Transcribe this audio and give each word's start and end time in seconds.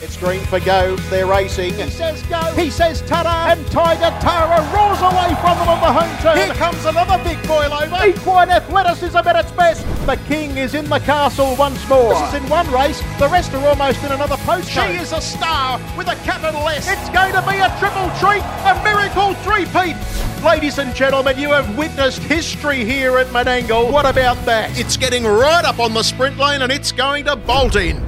It's 0.00 0.16
green 0.16 0.40
for 0.42 0.60
go. 0.60 0.94
They're 1.10 1.26
racing. 1.26 1.74
He 1.74 1.90
says 1.90 2.22
go. 2.24 2.40
He 2.54 2.70
says 2.70 3.02
ta 3.02 3.48
And 3.50 3.66
Tiger 3.66 4.16
Tara 4.20 4.62
roars 4.70 5.00
away 5.02 5.34
from 5.42 5.58
them 5.58 5.68
on 5.68 5.80
the 5.80 5.92
home 5.92 6.18
turn. 6.22 6.36
Here 6.36 6.54
comes 6.54 6.84
another 6.84 7.22
big 7.24 7.36
boil 7.48 7.72
over. 7.72 8.06
Equine 8.06 8.48
athleticism 8.48 9.16
at 9.16 9.44
its 9.44 9.50
best. 9.52 9.84
The 10.06 10.14
king 10.28 10.56
is 10.56 10.74
in 10.74 10.88
the 10.88 11.00
castle 11.00 11.56
once 11.56 11.86
more. 11.88 12.14
This 12.14 12.28
is 12.28 12.34
in 12.34 12.48
one 12.48 12.70
race. 12.70 13.02
The 13.18 13.28
rest 13.28 13.52
are 13.54 13.66
almost 13.66 14.02
in 14.04 14.12
another 14.12 14.36
post. 14.38 14.70
She 14.70 14.80
is 14.80 15.12
a 15.12 15.20
star 15.20 15.80
with 15.96 16.06
a 16.06 16.14
capital 16.22 16.68
S. 16.68 16.88
It's 16.88 17.10
going 17.10 17.32
to 17.32 17.42
be 17.42 17.58
a 17.58 17.68
triple 17.80 18.08
treat, 18.22 18.44
a 18.70 18.80
miracle 18.84 19.34
three-peat. 19.42 19.96
Ladies 20.44 20.78
and 20.78 20.94
gentlemen, 20.94 21.36
you 21.36 21.50
have 21.50 21.76
witnessed 21.76 22.22
history 22.22 22.84
here 22.84 23.18
at 23.18 23.26
Menangle. 23.28 23.92
What 23.92 24.06
about 24.06 24.36
that? 24.46 24.78
It's 24.78 24.96
getting 24.96 25.24
right 25.24 25.64
up 25.64 25.80
on 25.80 25.92
the 25.92 26.04
sprint 26.04 26.38
lane 26.38 26.62
and 26.62 26.70
it's 26.70 26.92
going 26.92 27.24
to 27.24 27.34
bolt 27.34 27.74
in. 27.74 28.07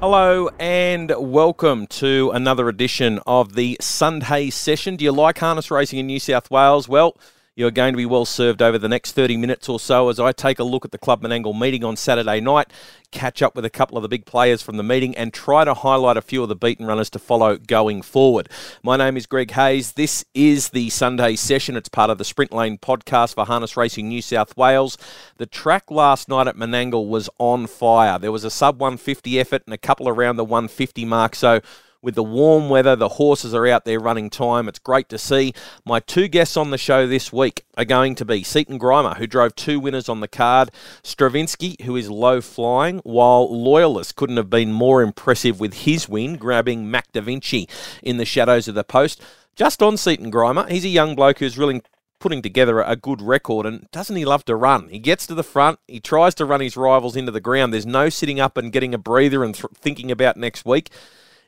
Hello 0.00 0.48
and 0.58 1.12
welcome 1.18 1.86
to 1.88 2.30
another 2.30 2.70
edition 2.70 3.20
of 3.26 3.52
the 3.52 3.76
Sunday 3.82 4.48
session. 4.48 4.96
Do 4.96 5.04
you 5.04 5.12
like 5.12 5.36
harness 5.36 5.70
racing 5.70 5.98
in 5.98 6.06
New 6.06 6.18
South 6.18 6.50
Wales? 6.50 6.88
Well, 6.88 7.18
you're 7.56 7.70
going 7.70 7.92
to 7.92 7.96
be 7.96 8.06
well 8.06 8.24
served 8.24 8.62
over 8.62 8.78
the 8.78 8.88
next 8.88 9.12
30 9.12 9.36
minutes 9.36 9.68
or 9.68 9.80
so 9.80 10.08
as 10.08 10.20
I 10.20 10.32
take 10.32 10.58
a 10.58 10.64
look 10.64 10.84
at 10.84 10.92
the 10.92 10.98
Club 10.98 11.22
Menangle 11.22 11.58
meeting 11.58 11.84
on 11.84 11.96
Saturday 11.96 12.40
night, 12.40 12.72
catch 13.10 13.42
up 13.42 13.56
with 13.56 13.64
a 13.64 13.70
couple 13.70 13.98
of 13.98 14.02
the 14.02 14.08
big 14.08 14.24
players 14.24 14.62
from 14.62 14.76
the 14.76 14.82
meeting, 14.82 15.16
and 15.16 15.34
try 15.34 15.64
to 15.64 15.74
highlight 15.74 16.16
a 16.16 16.22
few 16.22 16.42
of 16.42 16.48
the 16.48 16.56
beaten 16.56 16.86
runners 16.86 17.10
to 17.10 17.18
follow 17.18 17.56
going 17.56 18.02
forward. 18.02 18.48
My 18.82 18.96
name 18.96 19.16
is 19.16 19.26
Greg 19.26 19.50
Hayes. 19.50 19.92
This 19.92 20.24
is 20.32 20.70
the 20.70 20.90
Sunday 20.90 21.36
session. 21.36 21.76
It's 21.76 21.88
part 21.88 22.10
of 22.10 22.18
the 22.18 22.24
Sprint 22.24 22.52
Lane 22.52 22.78
podcast 22.78 23.34
for 23.34 23.44
Harness 23.44 23.76
Racing 23.76 24.08
New 24.08 24.22
South 24.22 24.56
Wales. 24.56 24.96
The 25.38 25.46
track 25.46 25.90
last 25.90 26.28
night 26.28 26.46
at 26.46 26.56
Menangle 26.56 27.08
was 27.08 27.28
on 27.38 27.66
fire. 27.66 28.18
There 28.18 28.32
was 28.32 28.44
a 28.44 28.50
sub 28.50 28.80
150 28.80 29.40
effort 29.40 29.62
and 29.66 29.74
a 29.74 29.78
couple 29.78 30.08
around 30.08 30.36
the 30.36 30.44
150 30.44 31.04
mark. 31.04 31.34
So 31.34 31.60
with 32.02 32.14
the 32.14 32.22
warm 32.22 32.68
weather. 32.68 32.96
The 32.96 33.10
horses 33.10 33.54
are 33.54 33.66
out 33.66 33.84
there 33.84 34.00
running 34.00 34.30
time. 34.30 34.68
It's 34.68 34.78
great 34.78 35.08
to 35.10 35.18
see. 35.18 35.52
My 35.84 36.00
two 36.00 36.28
guests 36.28 36.56
on 36.56 36.70
the 36.70 36.78
show 36.78 37.06
this 37.06 37.32
week 37.32 37.64
are 37.76 37.84
going 37.84 38.14
to 38.16 38.24
be 38.24 38.42
Seaton 38.42 38.78
Grima, 38.78 39.16
who 39.16 39.26
drove 39.26 39.54
two 39.54 39.80
winners 39.80 40.08
on 40.08 40.20
the 40.20 40.28
card, 40.28 40.70
Stravinsky, 41.02 41.76
who 41.84 41.96
is 41.96 42.10
low 42.10 42.40
flying, 42.40 42.98
while 43.04 43.48
Loyalist 43.54 44.16
couldn't 44.16 44.36
have 44.36 44.50
been 44.50 44.72
more 44.72 45.02
impressive 45.02 45.60
with 45.60 45.74
his 45.74 46.08
win, 46.08 46.36
grabbing 46.36 46.90
Mac 46.90 47.12
Da 47.12 47.20
Vinci 47.20 47.68
in 48.02 48.16
the 48.16 48.24
shadows 48.24 48.68
of 48.68 48.74
the 48.74 48.84
post. 48.84 49.22
Just 49.56 49.82
on 49.82 49.96
Seaton 49.96 50.30
Grima, 50.30 50.68
he's 50.70 50.84
a 50.84 50.88
young 50.88 51.14
bloke 51.14 51.38
who's 51.38 51.58
really 51.58 51.82
putting 52.20 52.42
together 52.42 52.80
a 52.82 52.96
good 52.96 53.22
record 53.22 53.64
and 53.64 53.90
doesn't 53.90 54.14
he 54.14 54.26
love 54.26 54.44
to 54.44 54.54
run 54.54 54.88
he 54.90 54.98
gets 54.98 55.26
to 55.26 55.34
the 55.34 55.42
front 55.42 55.78
he 55.88 55.98
tries 55.98 56.34
to 56.34 56.44
run 56.44 56.60
his 56.60 56.76
rivals 56.76 57.16
into 57.16 57.32
the 57.32 57.40
ground 57.40 57.72
there's 57.72 57.86
no 57.86 58.10
sitting 58.10 58.38
up 58.38 58.58
and 58.58 58.72
getting 58.72 58.92
a 58.92 58.98
breather 58.98 59.42
and 59.42 59.54
th- 59.54 59.72
thinking 59.74 60.10
about 60.10 60.36
next 60.36 60.66
week 60.66 60.90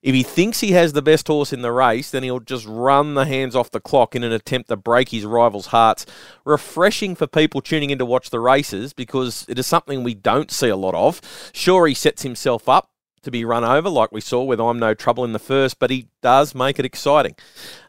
if 0.02 0.14
he 0.14 0.22
thinks 0.22 0.60
he 0.60 0.72
has 0.72 0.92
the 0.92 1.02
best 1.02 1.28
horse 1.28 1.52
in 1.52 1.62
the 1.62 1.72
race, 1.72 2.10
then 2.10 2.24
he'll 2.24 2.40
just 2.40 2.66
run 2.66 3.14
the 3.14 3.24
hands 3.24 3.54
off 3.54 3.70
the 3.70 3.80
clock 3.80 4.16
in 4.16 4.24
an 4.24 4.32
attempt 4.32 4.68
to 4.68 4.76
break 4.76 5.10
his 5.10 5.24
rivals' 5.24 5.66
hearts. 5.66 6.04
Refreshing 6.44 7.14
for 7.14 7.26
people 7.26 7.60
tuning 7.60 7.90
in 7.90 7.98
to 7.98 8.06
watch 8.06 8.30
the 8.30 8.40
races 8.40 8.92
because 8.92 9.46
it 9.48 9.58
is 9.58 9.66
something 9.66 10.02
we 10.02 10.14
don't 10.14 10.50
see 10.50 10.68
a 10.68 10.76
lot 10.76 10.94
of. 10.94 11.20
Sure, 11.52 11.86
he 11.86 11.94
sets 11.94 12.22
himself 12.22 12.68
up 12.68 12.90
to 13.22 13.30
be 13.30 13.44
run 13.44 13.62
over, 13.62 13.88
like 13.88 14.10
we 14.10 14.20
saw 14.20 14.42
with 14.42 14.60
I'm 14.60 14.80
No 14.80 14.94
Trouble 14.94 15.24
in 15.24 15.32
the 15.32 15.38
first, 15.38 15.78
but 15.78 15.90
he 15.90 16.08
does 16.20 16.54
make 16.54 16.80
it 16.80 16.84
exciting. 16.84 17.36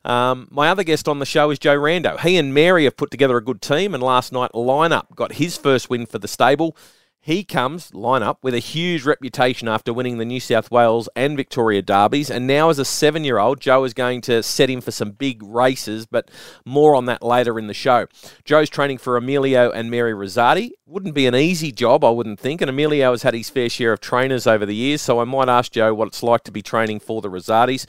Um, 0.06 0.47
my 0.52 0.69
other 0.69 0.84
guest 0.84 1.08
on 1.08 1.17
the 1.17 1.25
show 1.25 1.50
is 1.50 1.58
Joe 1.58 1.78
Rando. 1.78 2.19
He 2.19 2.38
and 2.38 2.53
Mary 2.53 2.84
have 2.84 2.97
put 2.97 3.09
together 3.09 3.38
a 3.38 3.44
good 3.44 3.61
team, 3.61 3.95
and 3.95 4.03
last 4.03 4.31
night 4.31 4.53
Line 4.53 4.91
Up 4.91 5.16
got 5.16 5.34
his 5.34 5.58
first 5.58 5.89
win 5.89 6.06
for 6.06 6.19
the 6.19 6.28
stable. 6.28 6.78
He 7.26 7.46
comes 7.46 7.94
line 7.94 8.22
up 8.22 8.44
with 8.44 8.54
a 8.54 8.60
huge 8.60 9.06
reputation 9.06 9.70
after 9.70 9.94
winning 9.94 10.18
the 10.18 10.26
New 10.26 10.42
South 10.42 10.70
Wales 10.70 11.08
and 11.16 11.38
Victoria 11.38 11.82
derbies, 11.82 12.30
and 12.30 12.46
now 12.46 12.70
as 12.70 12.80
a 12.80 12.84
seven-year-old, 12.84 13.62
Joe 13.62 13.86
is 13.86 13.94
going 13.94 14.20
to 14.24 14.44
set 14.44 14.70
him 14.70 14.82
for 14.82 14.92
some 14.92 15.12
big 15.12 15.42
races, 15.42 16.06
but 16.06 16.30
more 16.66 16.96
on 16.96 17.06
that 17.06 17.24
later 17.24 17.58
in 17.58 17.68
the 17.68 17.74
show. 17.74 18.08
Joe's 18.44 18.70
training 18.70 18.98
for 18.98 19.16
Emilio 19.16 19.72
and 19.72 19.90
Mary 19.90 20.12
Rosati. 20.12 20.72
Wouldn't 20.86 21.16
be 21.16 21.25
an 21.25 21.34
easy 21.34 21.72
job, 21.72 22.03
I 22.03 22.09
wouldn't 22.09 22.42
think, 22.42 22.59
and 22.59 22.70
Emilio 22.70 23.12
has 23.12 23.24
had 23.24 23.34
his 23.34 23.50
fair 23.50 23.70
share 23.70 23.94
of 23.94 24.02
trainers 24.02 24.46
over 24.46 24.66
the 24.66 24.76
years, 24.76 25.02
so 25.02 25.22
I 25.22 25.24
might 25.24 25.47
ask 25.47 25.72
Joe 25.72 25.94
what 25.94 26.09
it's 26.09 26.24
like 26.24 26.44
to 26.44 26.52
be 26.52 26.62
training 26.62 27.00
for 27.00 27.22
the 27.22 27.30
Rosatis. 27.30 27.86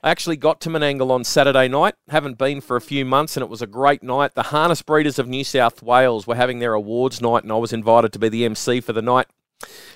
I 0.00 0.10
actually 0.10 0.36
got 0.36 0.60
to 0.60 0.68
Menangle 0.68 1.10
on 1.10 1.24
Saturday 1.24 1.66
night. 1.66 1.94
Haven't 2.08 2.38
been 2.38 2.60
for 2.60 2.76
a 2.76 2.80
few 2.80 3.04
months, 3.04 3.36
and 3.36 3.42
it 3.42 3.50
was 3.50 3.62
a 3.62 3.66
great 3.66 4.02
night. 4.02 4.34
The 4.34 4.44
Harness 4.44 4.80
Breeders 4.80 5.18
of 5.18 5.26
New 5.26 5.42
South 5.42 5.82
Wales 5.82 6.24
were 6.24 6.36
having 6.36 6.60
their 6.60 6.74
awards 6.74 7.20
night, 7.20 7.42
and 7.42 7.50
I 7.50 7.56
was 7.56 7.72
invited 7.72 8.12
to 8.12 8.18
be 8.20 8.28
the 8.28 8.44
MC 8.44 8.80
for 8.80 8.92
the 8.92 9.02
night. 9.02 9.26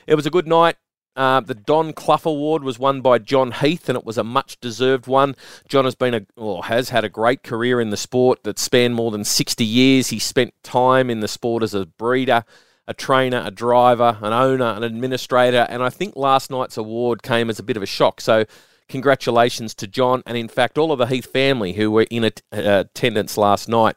It 0.09 0.17
was 0.17 0.27
a 0.27 0.31
good 0.31 0.49
night. 0.49 0.77
Uh, 1.15 1.41
the 1.41 1.55
Don 1.55 1.93
Clough 1.93 2.23
Award 2.25 2.65
was 2.65 2.81
won 2.81 3.01
by 3.01 3.19
John 3.19 3.53
Heath, 3.53 3.89
and 3.89 3.97
it 3.97 4.05
was 4.05 4.19
a 4.19 4.25
much 4.25 4.59
deserved 4.61 5.07
one. 5.07 5.37
John 5.69 5.85
has 5.85 5.95
been 5.95 6.15
a 6.15 6.27
or 6.37 6.65
has 6.65 6.89
had 6.89 7.05
a 7.05 7.09
great 7.09 7.45
career 7.45 7.81
in 7.81 7.91
the 7.91 7.97
sport 7.97 8.43
that 8.43 8.59
spanned 8.59 8.97
more 8.97 9.12
than 9.12 9.23
60 9.23 9.65
years. 9.65 10.09
He 10.09 10.19
spent 10.19 10.55
time 10.65 11.11
in 11.11 11.21
the 11.21 11.29
sport 11.29 11.62
as 11.62 11.75
a 11.75 11.87
breeder, 11.87 12.45
a 12.89 12.95
trainer, 12.95 13.43
a 13.45 13.53
driver, 13.53 14.19
an 14.21 14.33
owner, 14.33 14.65
an 14.65 14.83
administrator, 14.83 15.67
and 15.69 15.81
I 15.81 15.91
think 15.91 16.17
last 16.17 16.51
night's 16.51 16.77
award 16.77 17.23
came 17.23 17.51
as 17.51 17.61
a 17.61 17.62
bit 17.62 17.77
of 17.77 17.85
a 17.85 17.87
shock. 17.87 18.21
So 18.21 18.47
congratulations 18.93 19.75
to 19.75 19.89
John 19.89 20.23
and, 20.27 20.37
in 20.37 20.49
fact, 20.49 20.79
all 20.79 20.93
of 20.93 20.99
the 20.99 21.07
Heath 21.07 21.27
family 21.27 21.73
who 21.73 21.91
were 21.91 22.07
in 22.11 22.25
uh, 22.25 22.31
attendance 22.53 23.37
last 23.37 23.69
night. 23.69 23.97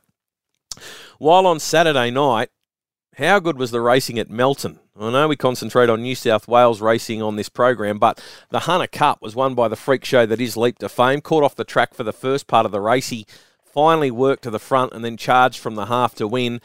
While 1.20 1.46
on 1.46 1.60
Saturday 1.60 2.10
night, 2.10 2.50
how 3.18 3.40
good 3.40 3.58
was 3.58 3.72
the 3.72 3.82
racing 3.82 4.18
at 4.18 4.30
Melton? 4.30 4.80
I 5.00 5.12
know 5.12 5.28
we 5.28 5.36
concentrate 5.36 5.90
on 5.90 6.02
New 6.02 6.16
South 6.16 6.48
Wales 6.48 6.82
racing 6.82 7.22
on 7.22 7.36
this 7.36 7.50
program, 7.50 8.00
but 8.00 8.22
the 8.50 8.62
Hunter 8.62 8.88
Cup 8.88 9.22
was 9.22 9.36
won 9.36 9.54
by 9.54 9.68
the 9.68 9.76
freak 9.76 10.06
show 10.06 10.26
that 10.26 10.42
is 10.42 10.58
Leap 10.58 10.80
to 10.80 10.90
Fame. 10.90 11.22
Caught 11.22 11.44
off 11.44 11.56
the 11.56 11.64
track 11.66 11.94
for 11.94 12.04
the 12.04 12.14
first 12.14 12.48
part 12.48 12.66
of 12.66 12.72
the 12.72 12.82
race. 12.82 13.10
He 13.10 13.26
finally 13.64 14.12
worked 14.12 14.44
to 14.44 14.50
the 14.50 14.60
front 14.60 14.94
and 14.94 15.04
then 15.04 15.18
charged 15.18 15.60
from 15.60 15.76
the 15.76 15.88
half 15.88 16.16
to 16.16 16.28
win. 16.28 16.62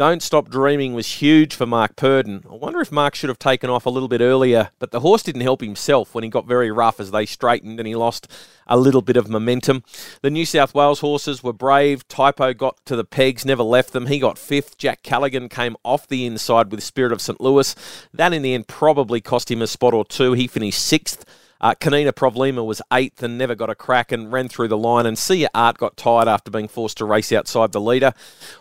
Don't 0.00 0.22
Stop 0.22 0.48
Dreaming 0.48 0.94
was 0.94 1.20
huge 1.20 1.54
for 1.54 1.66
Mark 1.66 1.94
Purdon. 1.94 2.42
I 2.50 2.54
wonder 2.54 2.80
if 2.80 2.90
Mark 2.90 3.14
should 3.14 3.28
have 3.28 3.38
taken 3.38 3.68
off 3.68 3.84
a 3.84 3.90
little 3.90 4.08
bit 4.08 4.22
earlier, 4.22 4.70
but 4.78 4.92
the 4.92 5.00
horse 5.00 5.22
didn't 5.22 5.42
help 5.42 5.60
himself 5.60 6.14
when 6.14 6.24
he 6.24 6.30
got 6.30 6.46
very 6.46 6.70
rough 6.70 7.00
as 7.00 7.10
they 7.10 7.26
straightened 7.26 7.78
and 7.78 7.86
he 7.86 7.94
lost 7.94 8.26
a 8.66 8.78
little 8.78 9.02
bit 9.02 9.18
of 9.18 9.28
momentum. 9.28 9.84
The 10.22 10.30
New 10.30 10.46
South 10.46 10.72
Wales 10.72 11.00
horses 11.00 11.42
were 11.42 11.52
brave. 11.52 12.08
Typo 12.08 12.54
got 12.54 12.82
to 12.86 12.96
the 12.96 13.04
pegs, 13.04 13.44
never 13.44 13.62
left 13.62 13.92
them. 13.92 14.06
He 14.06 14.18
got 14.18 14.38
fifth. 14.38 14.78
Jack 14.78 15.02
Callaghan 15.02 15.50
came 15.50 15.76
off 15.84 16.08
the 16.08 16.24
inside 16.24 16.70
with 16.70 16.82
Spirit 16.82 17.12
of 17.12 17.20
St. 17.20 17.38
Louis. 17.38 17.76
That 18.14 18.32
in 18.32 18.40
the 18.40 18.54
end 18.54 18.68
probably 18.68 19.20
cost 19.20 19.50
him 19.50 19.60
a 19.60 19.66
spot 19.66 19.92
or 19.92 20.06
two. 20.06 20.32
He 20.32 20.46
finished 20.46 20.82
sixth. 20.82 21.26
Uh, 21.60 21.74
Kanina 21.74 22.12
Provlima 22.12 22.64
was 22.64 22.82
eighth 22.92 23.22
and 23.22 23.36
never 23.36 23.54
got 23.54 23.70
a 23.70 23.74
crack 23.74 24.12
and 24.12 24.32
ran 24.32 24.48
through 24.48 24.68
the 24.68 24.78
line. 24.78 25.06
And 25.06 25.18
Sia 25.18 25.48
Art 25.54 25.78
got 25.78 25.96
tired 25.96 26.28
after 26.28 26.50
being 26.50 26.68
forced 26.68 26.98
to 26.98 27.04
race 27.04 27.32
outside 27.32 27.72
the 27.72 27.80
leader. 27.80 28.12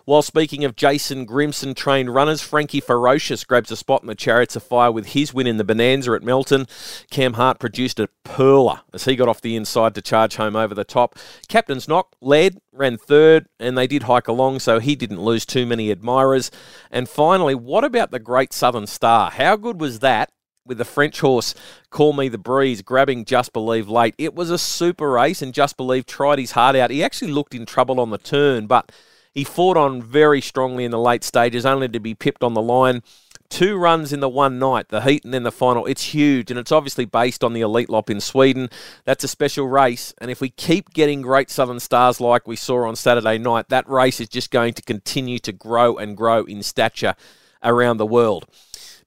While 0.06 0.22
speaking 0.22 0.64
of 0.66 0.76
Jason 0.76 1.26
Grimson 1.26 1.76
trained 1.76 2.14
runners, 2.14 2.42
Frankie 2.42 2.82
Ferocious 2.82 3.44
grabs 3.44 3.72
a 3.72 3.78
spot 3.78 4.02
in 4.02 4.08
the 4.08 4.16
Chariots 4.16 4.56
of 4.56 4.64
Fire 4.64 4.92
with 4.92 5.08
his 5.08 5.34
win 5.34 5.48
in 5.48 5.58
the 5.58 5.64
Bonanza 5.64 6.12
at 6.12 6.24
Melton. 6.24 6.68
Cam 7.10 7.34
Hart 7.34 7.60
produced 7.60 8.00
a 8.00 8.10
perler 8.26 8.82
as 8.94 9.06
he 9.06 9.16
got 9.16 9.28
off 9.28 9.42
the 9.42 9.56
inside 9.56 9.96
to 9.96 10.02
charge 10.02 10.36
home 10.36 10.56
over 10.56 10.74
the 10.74 10.84
top. 10.84 11.18
Captain's 11.48 11.88
Knock 11.88 12.16
led, 12.22 12.60
ran 12.72 12.98
third, 12.98 13.48
and 13.60 13.78
they 13.78 13.88
did 13.88 14.04
hike 14.04 14.28
along, 14.28 14.60
so 14.60 14.80
he 14.80 14.96
didn't 14.96 15.22
lose 15.22 15.46
too 15.46 15.66
many 15.66 15.92
admirers. 15.92 16.52
And 16.92 17.08
finally, 17.08 17.56
what 17.56 17.84
about 17.84 18.12
the 18.12 18.20
Great 18.20 18.54
Southern 18.54 18.88
Star? 18.88 19.32
How 19.32 19.56
good 19.56 19.80
was 19.80 20.00
that? 20.00 20.32
With 20.66 20.78
the 20.78 20.86
French 20.86 21.20
horse 21.20 21.56
Call 21.90 22.14
Me 22.14 22.30
the 22.30 22.38
Breeze 22.38 22.82
grabbing 22.82 23.26
Just 23.26 23.54
Believe 23.54 23.90
late. 23.90 24.16
It 24.18 24.36
was 24.36 24.50
a 24.50 24.58
super 24.58 25.12
race, 25.12 25.42
and 25.42 25.54
Just 25.54 25.78
Believe 25.78 26.06
tried 26.06 26.40
his 26.40 26.52
heart 26.52 26.76
out. 26.76 26.92
He 26.92 27.04
actually 27.04 27.32
looked 27.32 27.56
in 27.56 27.66
trouble 27.66 28.00
on 28.00 28.10
the 28.10 28.18
turn, 28.18 28.68
but 28.68 28.92
he 29.34 29.44
fought 29.44 29.78
on 29.78 30.02
very 30.02 30.42
strongly 30.42 30.86
in 30.86 30.92
the 30.92 31.00
late 31.00 31.24
stages, 31.24 31.66
only 31.66 31.88
to 31.90 32.00
be 32.00 32.16
pipped 32.16 32.44
on 32.44 32.54
the 32.54 32.62
line. 32.62 33.04
Two 33.50 33.78
runs 33.78 34.14
in 34.14 34.20
the 34.20 34.30
one 34.30 34.60
night, 34.60 34.90
the 34.90 35.02
heat 35.02 35.26
and 35.26 35.34
then 35.34 35.42
the 35.42 35.52
final. 35.52 35.88
It's 35.88 36.14
huge, 36.14 36.52
and 36.52 36.60
it's 36.60 36.72
obviously 36.72 37.06
based 37.06 37.44
on 37.44 37.54
the 37.54 37.62
Elite 37.62 37.90
Lop 37.90 38.12
in 38.12 38.22
Sweden. 38.22 38.70
That's 39.06 39.24
a 39.24 39.28
special 39.28 39.68
race, 39.68 40.14
and 40.20 40.30
if 40.30 40.40
we 40.40 40.50
keep 40.50 40.94
getting 40.94 41.24
great 41.24 41.50
Southern 41.50 41.80
Stars 41.80 42.22
like 42.22 42.48
we 42.48 42.56
saw 42.56 42.88
on 42.88 42.96
Saturday 42.96 43.40
night, 43.40 43.70
that 43.70 43.90
race 43.90 44.20
is 44.20 44.30
just 44.30 44.52
going 44.52 44.76
to 44.76 44.84
continue 44.84 45.40
to 45.40 45.52
grow 45.52 45.98
and 45.98 46.16
grow 46.16 46.44
in 46.44 46.62
stature 46.62 47.16
around 47.64 47.98
the 47.98 48.06
world. 48.06 48.46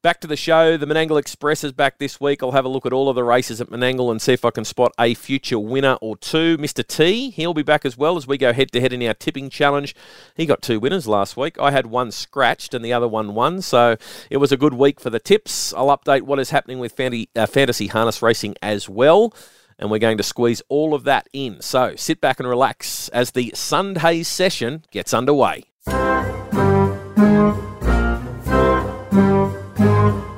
Back 0.03 0.21
to 0.23 0.27
the 0.27 0.35
show. 0.35 0.77
The 0.77 0.85
Menangle 0.85 1.17
Express 1.17 1.63
is 1.63 1.71
back 1.71 1.99
this 1.99 2.21
week. 2.21 2.43
I'll 2.43 2.51
have 2.51 2.65
a 2.65 2.69
look 2.69 2.85
at 2.85 2.93
all 2.93 3.09
of 3.09 3.15
the 3.15 3.23
races 3.23 3.61
at 3.61 3.69
Menangle 3.69 4.11
and 4.11 4.21
see 4.21 4.33
if 4.33 4.45
I 4.45 4.51
can 4.51 4.65
spot 4.65 4.93
a 4.99 5.15
future 5.15 5.61
winner 5.61 5.97
or 6.01 6.17
two. 6.17 6.59
Mr. 6.59 6.85
T, 6.85 7.31
he'll 7.31 7.55
be 7.55 7.63
back 7.63 7.87
as 7.87 7.97
well 7.97 8.17
as 8.17 8.27
we 8.27 8.37
go 8.37 8.53
head 8.53 8.73
to 8.73 8.81
head 8.81 8.93
in 8.93 9.01
our 9.05 9.15
tipping 9.15 9.49
challenge. 9.49 9.95
He 10.37 10.45
got 10.45 10.61
two 10.61 10.81
winners 10.81 11.07
last 11.07 11.37
week. 11.37 11.57
I 11.61 11.71
had 11.71 11.87
one 11.87 12.11
scratched 12.11 12.75
and 12.75 12.85
the 12.85 12.93
other 12.93 13.07
one 13.07 13.37
won, 13.37 13.63
so 13.63 13.97
it 14.29 14.39
was 14.39 14.51
a 14.51 14.57
good 14.57 14.75
week 14.75 14.99
for 14.99 15.09
the 15.09 15.21
tips. 15.21 15.73
I'll 15.75 15.97
update 15.97 16.23
what 16.23 16.41
is 16.41 16.51
happening 16.51 16.81
with 16.81 16.99
uh, 16.99 17.47
fantasy 17.47 17.87
harness 17.87 18.23
racing 18.23 18.57
as 18.61 18.89
well 18.89 19.33
and 19.79 19.89
we're 19.89 19.99
going 19.99 20.19
to 20.19 20.25
squeeze 20.25 20.63
all 20.69 20.95
of 20.95 21.05
that 21.05 21.29
in. 21.33 21.61
So 21.61 21.95
sit 21.95 22.21
back 22.21 22.41
and 22.41 22.49
relax 22.49 23.09
as 23.11 23.31
the 23.31 23.53
Sunday 23.55 24.25
session 24.25 24.85
gets 24.91 25.15
underway. 25.15 25.67
Thank 29.83 30.15
you. 30.27 30.32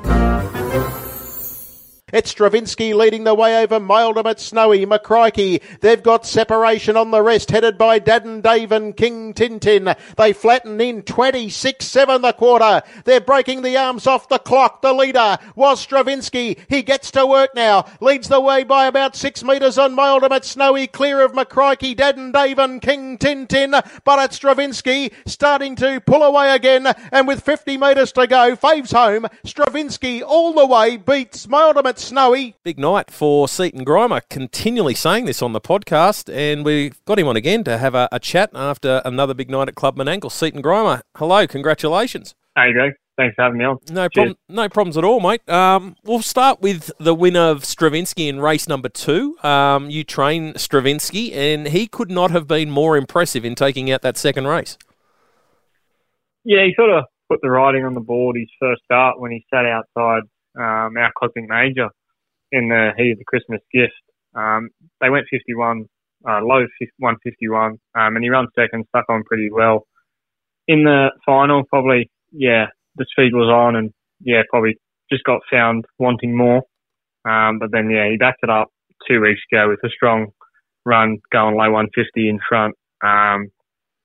It's 2.13 2.29
Stravinsky 2.29 2.93
leading 2.93 3.23
the 3.23 3.33
way 3.33 3.63
over 3.63 3.79
Mildom 3.79 4.37
Snowy, 4.37 4.85
McCrikey. 4.85 5.59
They've 5.79 6.03
got 6.03 6.27
separation 6.27 6.97
on 6.97 7.09
the 7.09 7.23
rest, 7.23 7.49
headed 7.49 7.79
by 7.79 7.97
Dad 7.97 8.25
and 8.25 8.43
Dave 8.43 8.71
and 8.71 8.95
King 8.95 9.33
Tintin. 9.33 9.97
They 10.15 10.31
flatten 10.31 10.79
in 10.79 11.01
26-7 11.01 12.21
the 12.21 12.33
quarter. 12.33 12.83
They're 13.05 13.19
breaking 13.19 13.63
the 13.63 13.75
arms 13.77 14.05
off 14.05 14.29
the 14.29 14.37
clock. 14.37 14.83
The 14.83 14.93
leader 14.93 15.39
was 15.55 15.81
Stravinsky. 15.81 16.59
He 16.69 16.83
gets 16.83 17.09
to 17.09 17.25
work 17.25 17.55
now. 17.55 17.87
Leads 17.99 18.27
the 18.27 18.39
way 18.39 18.63
by 18.63 18.85
about 18.85 19.15
six 19.15 19.43
metres 19.43 19.79
on 19.79 19.95
Mildom 19.95 20.43
Snowy, 20.43 20.85
clear 20.85 21.25
of 21.25 21.31
McCrikey, 21.31 21.97
Dad 21.97 22.17
and 22.17 22.31
Dave 22.31 22.59
and 22.59 22.83
King 22.83 23.17
Tintin. 23.17 23.71
But 24.03 24.23
it's 24.25 24.35
Stravinsky 24.35 25.11
starting 25.25 25.75
to 25.77 25.99
pull 26.01 26.21
away 26.21 26.53
again. 26.53 26.85
And 27.11 27.27
with 27.27 27.41
50 27.41 27.79
metres 27.79 28.11
to 28.11 28.27
go, 28.27 28.55
Faves 28.55 28.93
home. 28.93 29.25
Stravinsky 29.43 30.21
all 30.21 30.53
the 30.53 30.67
way 30.67 30.97
beats 30.97 31.47
Mildom 31.95 31.99
Snowy. 31.99 32.55
Big 32.63 32.77
night 32.77 33.11
for 33.11 33.47
Seaton 33.47 33.85
Grima, 33.85 34.21
continually 34.29 34.95
saying 34.95 35.25
this 35.25 35.41
on 35.41 35.53
the 35.53 35.61
podcast, 35.61 36.33
and 36.33 36.65
we've 36.65 37.03
got 37.05 37.19
him 37.19 37.27
on 37.27 37.35
again 37.35 37.63
to 37.63 37.77
have 37.77 37.95
a, 37.95 38.07
a 38.11 38.19
chat 38.19 38.49
after 38.53 39.01
another 39.05 39.33
big 39.33 39.49
night 39.49 39.67
at 39.67 39.75
Club 39.75 39.95
Menangle. 39.95 40.31
Seaton 40.31 40.61
Grima, 40.61 41.01
hello, 41.17 41.47
congratulations. 41.47 42.35
How 42.55 42.65
you 42.65 42.73
doing? 42.73 42.93
Thanks 43.17 43.35
for 43.35 43.43
having 43.43 43.59
me 43.59 43.65
on. 43.65 43.77
No 43.89 44.09
problem, 44.09 44.35
no 44.49 44.67
problems 44.67 44.97
at 44.97 45.05
all, 45.05 45.21
mate. 45.21 45.47
Um, 45.49 45.95
we'll 46.03 46.21
start 46.21 46.61
with 46.61 46.91
the 46.99 47.15
winner 47.15 47.49
of 47.49 47.63
Stravinsky 47.63 48.27
in 48.27 48.41
race 48.41 48.67
number 48.67 48.89
two. 48.89 49.37
Um, 49.41 49.89
you 49.89 50.03
train 50.03 50.53
Stravinsky, 50.57 51.33
and 51.33 51.67
he 51.67 51.87
could 51.87 52.11
not 52.11 52.31
have 52.31 52.45
been 52.47 52.69
more 52.69 52.97
impressive 52.97 53.45
in 53.45 53.55
taking 53.55 53.89
out 53.89 54.01
that 54.01 54.17
second 54.17 54.47
race. 54.47 54.77
Yeah, 56.43 56.65
he 56.65 56.73
sort 56.75 56.89
of 56.89 57.05
put 57.29 57.39
the 57.41 57.49
writing 57.49 57.85
on 57.85 57.93
the 57.93 58.01
board 58.01 58.35
his 58.37 58.49
first 58.59 58.83
start 58.83 59.19
when 59.19 59.31
he 59.31 59.45
sat 59.49 59.65
outside 59.65 60.23
um, 60.57 60.97
our 60.97 61.11
Cosmic 61.17 61.49
Major 61.49 61.89
in 62.51 62.69
the 62.69 62.91
heat 62.97 63.11
of 63.11 63.17
the 63.19 63.25
Christmas 63.25 63.61
gift. 63.73 63.93
Um, 64.35 64.69
they 65.01 65.09
went 65.09 65.25
51, 65.31 65.85
uh, 66.27 66.39
low 66.41 66.65
151, 66.97 67.71
um, 67.71 67.79
and 67.93 68.23
he 68.23 68.29
runs 68.29 68.49
second, 68.55 68.85
stuck 68.89 69.05
on 69.09 69.23
pretty 69.23 69.49
well. 69.51 69.87
In 70.67 70.83
the 70.83 71.09
final, 71.25 71.63
probably, 71.69 72.09
yeah, 72.31 72.67
the 72.95 73.05
speed 73.11 73.33
was 73.33 73.51
on 73.51 73.75
and, 73.75 73.91
yeah, 74.21 74.41
probably 74.49 74.77
just 75.11 75.23
got 75.23 75.41
found 75.51 75.85
wanting 75.99 76.35
more. 76.35 76.63
Um, 77.25 77.59
but 77.59 77.71
then, 77.71 77.89
yeah, 77.89 78.09
he 78.09 78.17
backed 78.17 78.43
it 78.43 78.49
up 78.49 78.69
two 79.07 79.21
weeks 79.21 79.41
ago 79.51 79.69
with 79.69 79.79
a 79.83 79.89
strong 79.89 80.27
run 80.85 81.17
going 81.31 81.55
low 81.55 81.71
150 81.71 82.29
in 82.29 82.39
front. 82.47 82.75
Um, 83.03 83.49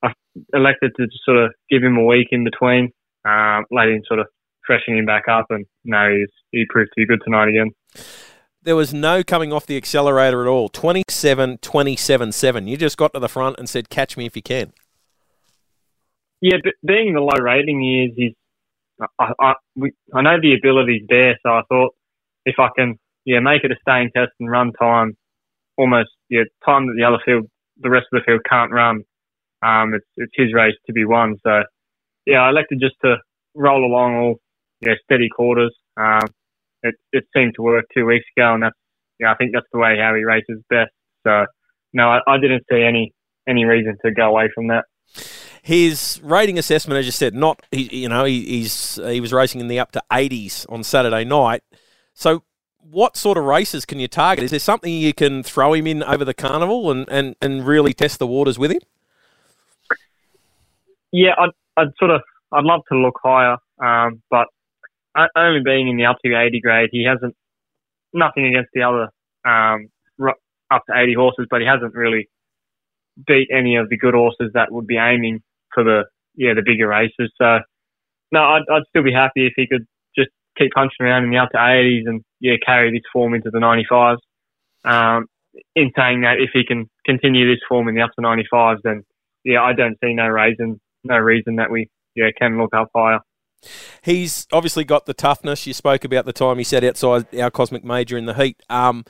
I 0.03 0.13
elected 0.55 0.93
to 0.97 1.07
sort 1.25 1.39
of 1.39 1.53
give 1.71 1.83
him 1.83 1.97
a 1.97 2.05
week 2.05 2.29
in 2.33 2.45
between, 2.45 2.91
uh, 3.25 3.61
him 3.71 4.03
sort 4.07 4.21
of 4.21 4.27
freshen 4.71 4.97
him 4.97 5.05
back 5.05 5.25
up, 5.29 5.47
and 5.51 5.67
no, 5.85 6.09
he's, 6.15 6.31
he 6.53 6.65
proved 6.69 6.91
to 6.95 7.01
be 7.01 7.07
good 7.07 7.21
tonight 7.25 7.49
again. 7.49 7.73
There 8.63 8.77
was 8.77 8.95
no 8.95 9.25
coming 9.25 9.53
off 9.53 9.67
the 9.67 9.77
accelerator 9.77 10.43
at 10.43 10.49
all. 10.49 10.69
27 10.69 11.59
27 11.59 12.33
7. 12.33 12.69
You 12.69 12.77
just 12.77 12.97
got 12.97 13.13
to 13.15 13.19
the 13.19 13.29
front 13.29 13.59
and 13.59 13.69
said, 13.69 13.89
catch 13.89 14.17
me 14.17 14.27
if 14.27 14.37
you 14.37 14.43
can. 14.43 14.73
Yeah, 16.41 16.59
but 16.63 16.75
being 16.87 17.15
the 17.15 17.21
low 17.21 17.43
rating 17.43 17.81
he 17.81 18.05
is, 18.05 18.13
he's, 18.17 19.09
I, 19.19 19.33
I, 19.41 19.55
we, 19.75 19.93
I 20.15 20.23
know 20.23 20.37
the 20.41 20.55
ability's 20.55 21.03
there, 21.09 21.37
so 21.43 21.51
I 21.51 21.63
thought 21.69 21.95
if 22.47 22.57
I 22.59 22.69
can, 22.77 22.99
yeah, 23.25 23.41
make 23.41 23.65
it 23.65 23.73
a 23.73 23.77
staying 23.83 24.11
test 24.15 24.33
and 24.39 24.51
run 24.51 24.73
time, 24.73 25.17
almost, 25.77 26.11
yeah, 26.29 26.45
time 26.65 26.87
that 26.87 26.95
the 26.97 27.05
other 27.05 27.19
field, 27.25 27.47
the 27.81 27.91
rest 27.91 28.07
of 28.13 28.21
the 28.21 28.25
field 28.25 28.43
can't 28.49 28.73
run, 28.73 29.03
um, 29.63 29.95
it's, 29.95 30.07
it's 30.17 30.33
his 30.35 30.55
race 30.55 30.77
to 30.87 30.93
be 30.93 31.05
won. 31.05 31.37
So, 31.43 31.63
yeah, 32.25 32.43
I 32.43 32.51
elected 32.51 32.79
just 32.81 32.97
to 33.03 33.17
roll 33.55 33.85
along 33.85 34.17
all 34.17 34.37
yeah, 34.81 34.95
steady 35.05 35.29
quarters. 35.29 35.75
Um, 35.97 36.29
it, 36.83 36.95
it 37.13 37.25
seemed 37.37 37.55
to 37.57 37.63
work 37.63 37.85
two 37.95 38.07
weeks 38.07 38.25
ago, 38.37 38.55
and 38.55 38.63
that's 38.63 38.77
yeah, 39.19 39.33
I 39.33 39.37
think 39.37 39.53
that's 39.53 39.67
the 39.73 39.79
way 39.79 39.99
how 39.99 40.15
he 40.15 40.25
races 40.25 40.63
best. 40.71 40.91
So 41.25 41.45
no, 41.93 42.09
I, 42.09 42.21
I 42.27 42.39
didn't 42.39 42.65
see 42.71 42.83
any 42.83 43.13
any 43.49 43.65
reason 43.65 43.97
to 44.05 44.13
go 44.13 44.29
away 44.29 44.49
from 44.55 44.69
that. 44.69 44.85
His 45.63 46.21
rating 46.23 46.59
assessment, 46.59 46.99
as 46.99 47.07
you 47.07 47.13
said, 47.13 47.35
not 47.35 47.63
he, 47.71 48.03
you 48.03 48.09
know 48.09 48.25
he, 48.25 48.45
he's 48.45 48.95
he 48.97 49.21
was 49.21 49.33
racing 49.33 49.61
in 49.61 49.69
the 49.69 49.79
up 49.79 49.93
to 49.93 50.03
80s 50.11 50.71
on 50.71 50.83
Saturday 50.83 51.25
night. 51.25 51.63
So, 52.15 52.45
what 52.79 53.17
sort 53.17 53.37
of 53.37 53.45
races 53.45 53.85
can 53.85 54.01
you 54.01 54.09
target? 54.09 54.45
Is 54.45 54.51
there 54.51 54.61
something 54.61 54.93
you 54.93 55.13
can 55.13 55.43
throw 55.43 55.75
him 55.75 55.87
in 55.87 56.03
over 56.03 56.25
the 56.25 56.35
carnival 56.35 56.91
and, 56.91 57.09
and, 57.09 57.37
and 57.41 57.67
really 57.67 57.93
test 57.93 58.19
the 58.19 58.27
waters 58.27 58.59
with 58.59 58.71
him? 58.71 58.81
Yeah, 61.13 61.33
I'd, 61.39 61.51
I'd 61.77 61.89
sort 61.99 62.11
of 62.11 62.23
I'd 62.53 62.65
love 62.65 62.83
to 62.91 62.97
look 62.97 63.19
higher, 63.23 63.57
um, 63.83 64.23
but 64.31 64.49
only 65.37 65.61
being 65.65 65.89
in 65.89 65.97
the 65.97 66.07
up 66.07 66.17
to 66.25 66.35
80 66.35 66.61
grade, 66.61 66.91
he 66.93 67.05
hasn't 67.05 67.35
nothing 68.13 68.47
against 68.47 68.71
the 68.75 68.83
other 68.83 69.09
um, 69.45 69.89
up 70.71 70.83
to 70.89 70.97
80 70.97 71.15
horses, 71.15 71.47
but 71.51 71.61
he 71.61 71.67
hasn't 71.67 71.95
really 71.95 72.29
beat 73.27 73.49
any 73.53 73.77
of 73.77 73.89
the 73.89 73.97
good 73.97 74.15
horses 74.15 74.51
that 74.55 74.71
would 74.71 74.87
be 74.87 74.97
aiming 74.97 75.41
for 75.75 75.85
the 75.85 76.05
yeah 76.35 76.55
the 76.55 76.63
bigger 76.65 76.89
races. 76.89 77.33
So 77.41 77.59
no, 78.33 78.41
I'd, 78.41 78.63
I'd 78.71 78.83
still 78.89 79.03
be 79.03 79.13
happy 79.13 79.47
if 79.47 79.53
he 79.57 79.67
could 79.67 79.87
just 80.17 80.31
keep 80.57 80.73
punching 80.73 81.05
around 81.05 81.25
in 81.25 81.31
the 81.31 81.39
up 81.39 81.51
to 81.51 81.59
80s 81.59 82.03
and 82.07 82.23
yeah 82.41 82.55
carry 82.65 82.91
this 82.91 83.03
form 83.13 83.35
into 83.35 83.51
the 83.51 83.59
95s. 83.59 84.19
Um, 84.85 85.27
in 85.75 85.91
saying 85.97 86.23
that, 86.23 86.37
if 86.39 86.51
he 86.53 86.65
can 86.65 86.89
continue 87.05 87.51
this 87.51 87.61
form 87.69 87.89
in 87.89 87.95
the 87.97 88.03
up 88.03 88.13
to 88.17 88.23
95s, 88.23 88.79
then 88.85 89.03
yeah, 89.45 89.63
I 89.63 89.73
don't 89.73 89.99
see 90.03 90.15
no 90.15 90.29
reason 90.29 90.81
no 91.05 91.17
reason 91.17 91.57
that 91.57 91.71
we 91.71 91.89
yeah 92.15 92.31
can 92.39 92.59
look 92.59 92.75
up 92.75 92.89
higher. 92.95 93.21
He's 94.03 94.47
obviously 94.53 94.85
got 94.85 95.07
the 95.07 95.15
toughness. 95.15 95.67
You 95.67 95.75
spoke 95.75 96.05
about 96.05 96.25
the 96.25 96.33
time 96.33 96.59
he 96.59 96.65
sat 96.65 96.85
outside 96.85 97.35
our 97.39 97.51
Cosmic 97.51 97.85
Major 97.85 98.17
in 98.17 98.27
the 98.27 98.35
heat. 98.35 98.63
Um, 98.69 99.05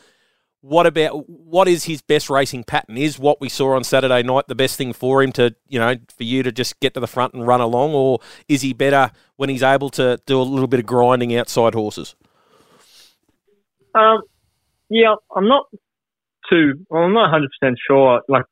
what 0.62 0.86
about 0.86 1.28
what 1.28 1.68
is 1.68 1.84
his 1.84 2.02
best 2.02 2.28
racing 2.28 2.64
pattern? 2.64 2.98
Is 2.98 3.18
what 3.18 3.40
we 3.40 3.48
saw 3.48 3.74
on 3.76 3.84
Saturday 3.84 4.22
night 4.22 4.46
the 4.46 4.54
best 4.54 4.76
thing 4.76 4.92
for 4.92 5.22
him 5.22 5.32
to 5.32 5.54
you 5.68 5.78
know 5.78 5.96
for 6.16 6.24
you 6.24 6.42
to 6.42 6.52
just 6.52 6.78
get 6.80 6.94
to 6.94 7.00
the 7.00 7.06
front 7.06 7.32
and 7.32 7.46
run 7.46 7.60
along, 7.60 7.92
or 7.92 8.18
is 8.48 8.60
he 8.62 8.72
better 8.72 9.10
when 9.36 9.48
he's 9.48 9.62
able 9.62 9.88
to 9.90 10.20
do 10.26 10.40
a 10.40 10.42
little 10.42 10.68
bit 10.68 10.80
of 10.80 10.86
grinding 10.86 11.34
outside 11.34 11.74
horses? 11.74 12.14
Um, 13.94 14.22
yeah, 14.90 15.14
I'm 15.34 15.48
not 15.48 15.66
too. 16.50 16.84
Well, 16.90 17.04
I'm 17.04 17.14
not 17.14 17.30
100 17.30 17.50
percent 17.58 17.78
sure. 17.86 18.20
Like 18.28 18.44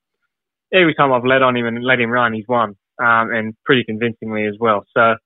every 0.72 0.94
time 0.94 1.12
I've 1.12 1.24
led 1.24 1.42
on 1.42 1.56
him 1.56 1.66
and 1.66 1.84
let 1.84 2.00
him 2.00 2.10
run, 2.10 2.32
he's 2.32 2.48
won, 2.48 2.70
um, 2.98 3.30
and 3.32 3.54
pretty 3.66 3.84
convincingly 3.84 4.46
as 4.46 4.54
well. 4.58 4.84
So 4.96 5.16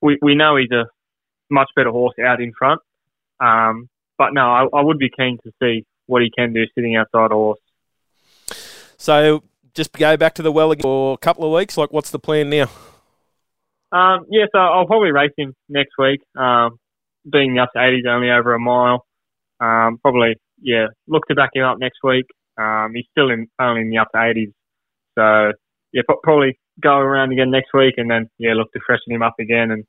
we, 0.00 0.18
we 0.22 0.34
know 0.34 0.56
he's 0.56 0.70
a 0.70 0.86
much 1.50 1.68
better 1.76 1.90
horse 1.90 2.14
out 2.24 2.40
in 2.40 2.52
front. 2.56 2.80
Um, 3.40 3.88
but 4.18 4.32
no, 4.32 4.42
I, 4.42 4.66
I, 4.72 4.82
would 4.82 4.98
be 4.98 5.10
keen 5.16 5.38
to 5.44 5.52
see 5.62 5.84
what 6.06 6.22
he 6.22 6.30
can 6.30 6.52
do 6.52 6.64
sitting 6.74 6.96
outside 6.96 7.30
a 7.30 7.34
horse. 7.34 7.60
So 8.98 9.42
just 9.74 9.92
go 9.92 10.16
back 10.16 10.34
to 10.34 10.42
the 10.42 10.52
well 10.52 10.70
again 10.72 10.82
for 10.82 11.14
a 11.14 11.18
couple 11.18 11.44
of 11.44 11.52
weeks. 11.52 11.76
Like, 11.76 11.92
what's 11.92 12.10
the 12.10 12.18
plan 12.18 12.50
now? 12.50 12.68
Um, 13.92 14.26
yeah, 14.30 14.44
so 14.52 14.58
I'll 14.58 14.86
probably 14.86 15.10
race 15.10 15.32
him 15.36 15.54
next 15.68 15.92
week. 15.98 16.20
Um, 16.36 16.78
being 17.30 17.54
the 17.54 17.62
up 17.62 17.72
to 17.72 17.78
80s 17.78 18.06
only 18.06 18.30
over 18.30 18.54
a 18.54 18.60
mile. 18.60 19.06
Um, 19.58 19.98
probably, 20.02 20.36
yeah, 20.60 20.86
look 21.06 21.26
to 21.28 21.34
back 21.34 21.50
him 21.54 21.64
up 21.64 21.78
next 21.78 21.98
week. 22.02 22.26
Um, 22.58 22.92
he's 22.94 23.06
still 23.10 23.30
in 23.30 23.48
only 23.60 23.82
in 23.82 23.90
the 23.90 23.98
up 23.98 24.08
to 24.12 24.18
80s. 24.18 24.52
So, 25.18 25.52
yeah, 25.92 26.02
probably 26.22 26.58
go 26.80 26.96
around 26.96 27.32
again 27.32 27.50
next 27.50 27.72
week, 27.74 27.94
and 27.96 28.10
then 28.10 28.28
yeah, 28.38 28.54
look 28.54 28.72
to 28.72 28.80
freshen 28.84 29.12
him 29.12 29.22
up 29.22 29.34
again, 29.38 29.70
and 29.70 29.84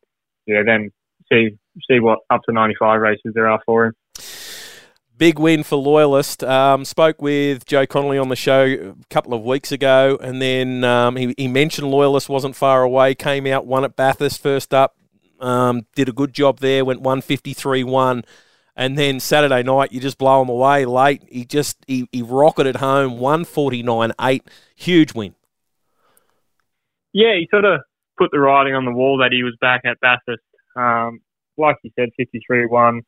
yeah, 0.46 0.62
then 0.66 0.92
see 1.32 1.58
see 1.90 2.00
what 2.00 2.20
up 2.30 2.42
to 2.46 2.54
95 2.54 3.00
races 3.00 3.32
there 3.34 3.50
are 3.50 3.62
for 3.66 3.86
him. 3.86 3.94
Big 5.18 5.38
win 5.38 5.62
for 5.62 5.76
Loyalist. 5.76 6.44
Um, 6.44 6.84
spoke 6.84 7.22
with 7.22 7.66
Joe 7.66 7.86
Conolly 7.86 8.20
on 8.20 8.30
the 8.30 8.36
show 8.36 8.66
a 8.66 9.06
couple 9.10 9.34
of 9.34 9.44
weeks 9.44 9.72
ago, 9.72 10.18
and 10.20 10.42
then 10.42 10.84
um, 10.84 11.16
he, 11.16 11.36
he, 11.38 11.48
mentioned 11.48 11.92
Loyalist 11.92 12.28
wasn't 12.28 12.56
far 12.56 12.82
away. 12.82 13.14
Came 13.14 13.46
out, 13.46 13.68
won 13.68 13.84
at 13.84 13.96
Bathurst 13.96 14.42
first 14.42 14.74
up, 14.74 14.96
um, 15.40 15.86
did 15.96 16.10
a 16.10 16.12
good 16.12 16.34
job 16.34 16.60
there. 16.60 16.84
Went 16.84 17.02
153 17.02 17.84
one, 17.84 18.24
and 18.76 18.98
then 18.98 19.20
Saturday 19.20 19.62
night 19.62 19.92
you 19.92 20.00
just 20.00 20.18
blow 20.18 20.42
him 20.42 20.50
away 20.50 20.86
late. 20.86 21.22
He 21.30 21.46
just 21.46 21.78
he, 21.86 22.10
he 22.12 22.24
rocketed 22.24 22.78
home 22.78 23.20
149 23.20 24.14
eight, 24.20 24.44
huge 24.76 25.14
win 25.14 25.36
yeah, 27.14 27.34
he 27.36 27.48
sort 27.52 27.66
of 27.66 27.82
put 28.18 28.32
the 28.32 28.40
writing 28.40 28.76
on 28.76 28.86
the 28.86 28.92
wall 28.92 29.18
that 29.18 29.32
he 29.32 29.44
was 29.44 29.56
back 29.60 29.82
at 29.86 30.00
Bathurst. 30.00 30.44
Um, 30.76 31.20
like 31.58 31.78
you 31.84 31.92
said, 31.98 32.10
53-1, 32.20 33.02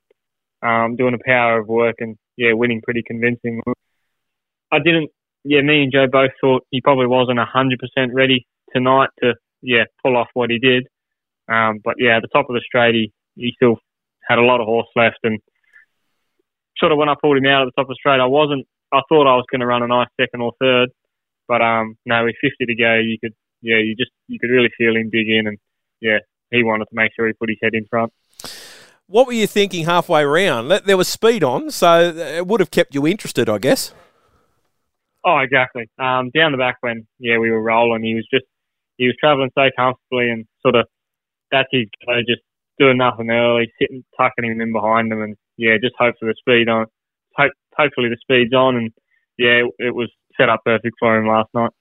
um, 0.61 0.95
doing 0.95 1.13
a 1.13 1.23
power 1.25 1.59
of 1.59 1.67
work 1.67 1.95
and, 1.99 2.17
yeah, 2.37 2.53
winning 2.53 2.81
pretty 2.81 3.03
convincingly. 3.05 3.61
I 4.71 4.79
didn't, 4.79 5.11
yeah, 5.43 5.61
me 5.61 5.83
and 5.83 5.91
Joe 5.91 6.07
both 6.11 6.31
thought 6.41 6.65
he 6.71 6.81
probably 6.81 7.07
wasn't 7.07 7.39
100% 7.39 7.77
ready 8.13 8.45
tonight 8.73 9.09
to, 9.21 9.35
yeah, 9.61 9.83
pull 10.03 10.17
off 10.17 10.29
what 10.33 10.49
he 10.49 10.59
did. 10.59 10.87
Um, 11.47 11.79
but, 11.83 11.95
yeah, 11.99 12.17
at 12.17 12.21
the 12.21 12.29
top 12.29 12.49
of 12.49 12.55
the 12.55 12.61
straight, 12.65 12.95
he, 12.95 13.13
he 13.35 13.53
still 13.55 13.77
had 14.27 14.39
a 14.39 14.43
lot 14.43 14.61
of 14.61 14.67
horse 14.67 14.87
left 14.95 15.19
and 15.23 15.39
sort 16.77 16.91
of 16.91 16.97
when 16.97 17.09
I 17.09 17.15
pulled 17.21 17.37
him 17.37 17.45
out 17.45 17.61
at 17.61 17.65
the 17.65 17.81
top 17.81 17.89
of 17.89 17.95
the 17.95 17.99
straight, 17.99 18.19
I 18.19 18.25
wasn't, 18.25 18.65
I 18.91 19.01
thought 19.09 19.27
I 19.27 19.35
was 19.35 19.45
going 19.51 19.61
to 19.61 19.67
run 19.67 19.83
a 19.83 19.87
nice 19.87 20.07
second 20.19 20.41
or 20.41 20.53
third, 20.59 20.89
but, 21.47 21.61
um, 21.61 21.97
no, 22.05 22.23
with 22.25 22.35
50 22.41 22.65
to 22.65 22.75
go, 22.75 22.95
you 22.95 23.17
could, 23.19 23.33
yeah, 23.63 23.77
you 23.77 23.95
just 23.95 24.11
you 24.27 24.37
could 24.39 24.49
really 24.49 24.69
feel 24.77 24.95
him 24.95 25.09
dig 25.09 25.27
in, 25.27 25.47
and 25.47 25.57
yeah, 26.01 26.19
he 26.51 26.63
wanted 26.63 26.85
to 26.85 26.95
make 26.95 27.11
sure 27.15 27.25
he 27.25 27.33
put 27.33 27.49
his 27.49 27.57
head 27.63 27.73
in 27.73 27.85
front. 27.89 28.11
What 29.07 29.25
were 29.25 29.33
you 29.33 29.47
thinking 29.47 29.85
halfway 29.85 30.23
round? 30.23 30.71
There 30.71 30.97
was 30.97 31.07
speed 31.07 31.43
on, 31.43 31.71
so 31.71 32.01
it 32.15 32.45
would 32.45 32.59
have 32.59 32.71
kept 32.71 32.93
you 32.93 33.07
interested, 33.07 33.49
I 33.49 33.57
guess. 33.57 33.93
Oh, 35.25 35.39
exactly. 35.39 35.89
Um, 35.99 36.31
down 36.35 36.51
the 36.51 36.57
back 36.57 36.77
when 36.81 37.07
yeah 37.19 37.37
we 37.37 37.49
were 37.49 37.61
rolling, 37.61 38.03
he 38.03 38.15
was 38.15 38.27
just 38.31 38.45
he 38.97 39.05
was 39.05 39.15
travelling 39.19 39.51
so 39.55 39.69
comfortably 39.75 40.29
and 40.29 40.45
sort 40.61 40.75
of 40.75 40.85
that's 41.51 41.69
his 41.71 41.87
go, 42.05 42.19
just 42.27 42.41
doing 42.79 42.97
nothing 42.97 43.29
early, 43.29 43.71
sitting 43.79 44.03
tucking 44.17 44.43
him 44.43 44.61
in 44.61 44.73
behind 44.73 45.11
them, 45.11 45.21
and 45.21 45.35
yeah, 45.57 45.75
just 45.81 45.95
hope 45.97 46.15
for 46.19 46.25
the 46.25 46.35
speed 46.37 46.67
on. 46.67 46.87
Hope 47.35 47.51
hopefully 47.77 48.09
the 48.09 48.17
speed's 48.21 48.53
on, 48.53 48.75
and 48.75 48.91
yeah, 49.37 49.63
it 49.79 49.95
was 49.95 50.11
set 50.37 50.49
up 50.49 50.61
perfect 50.65 50.95
for 50.99 51.17
him 51.17 51.27
last 51.27 51.49
night. 51.53 51.71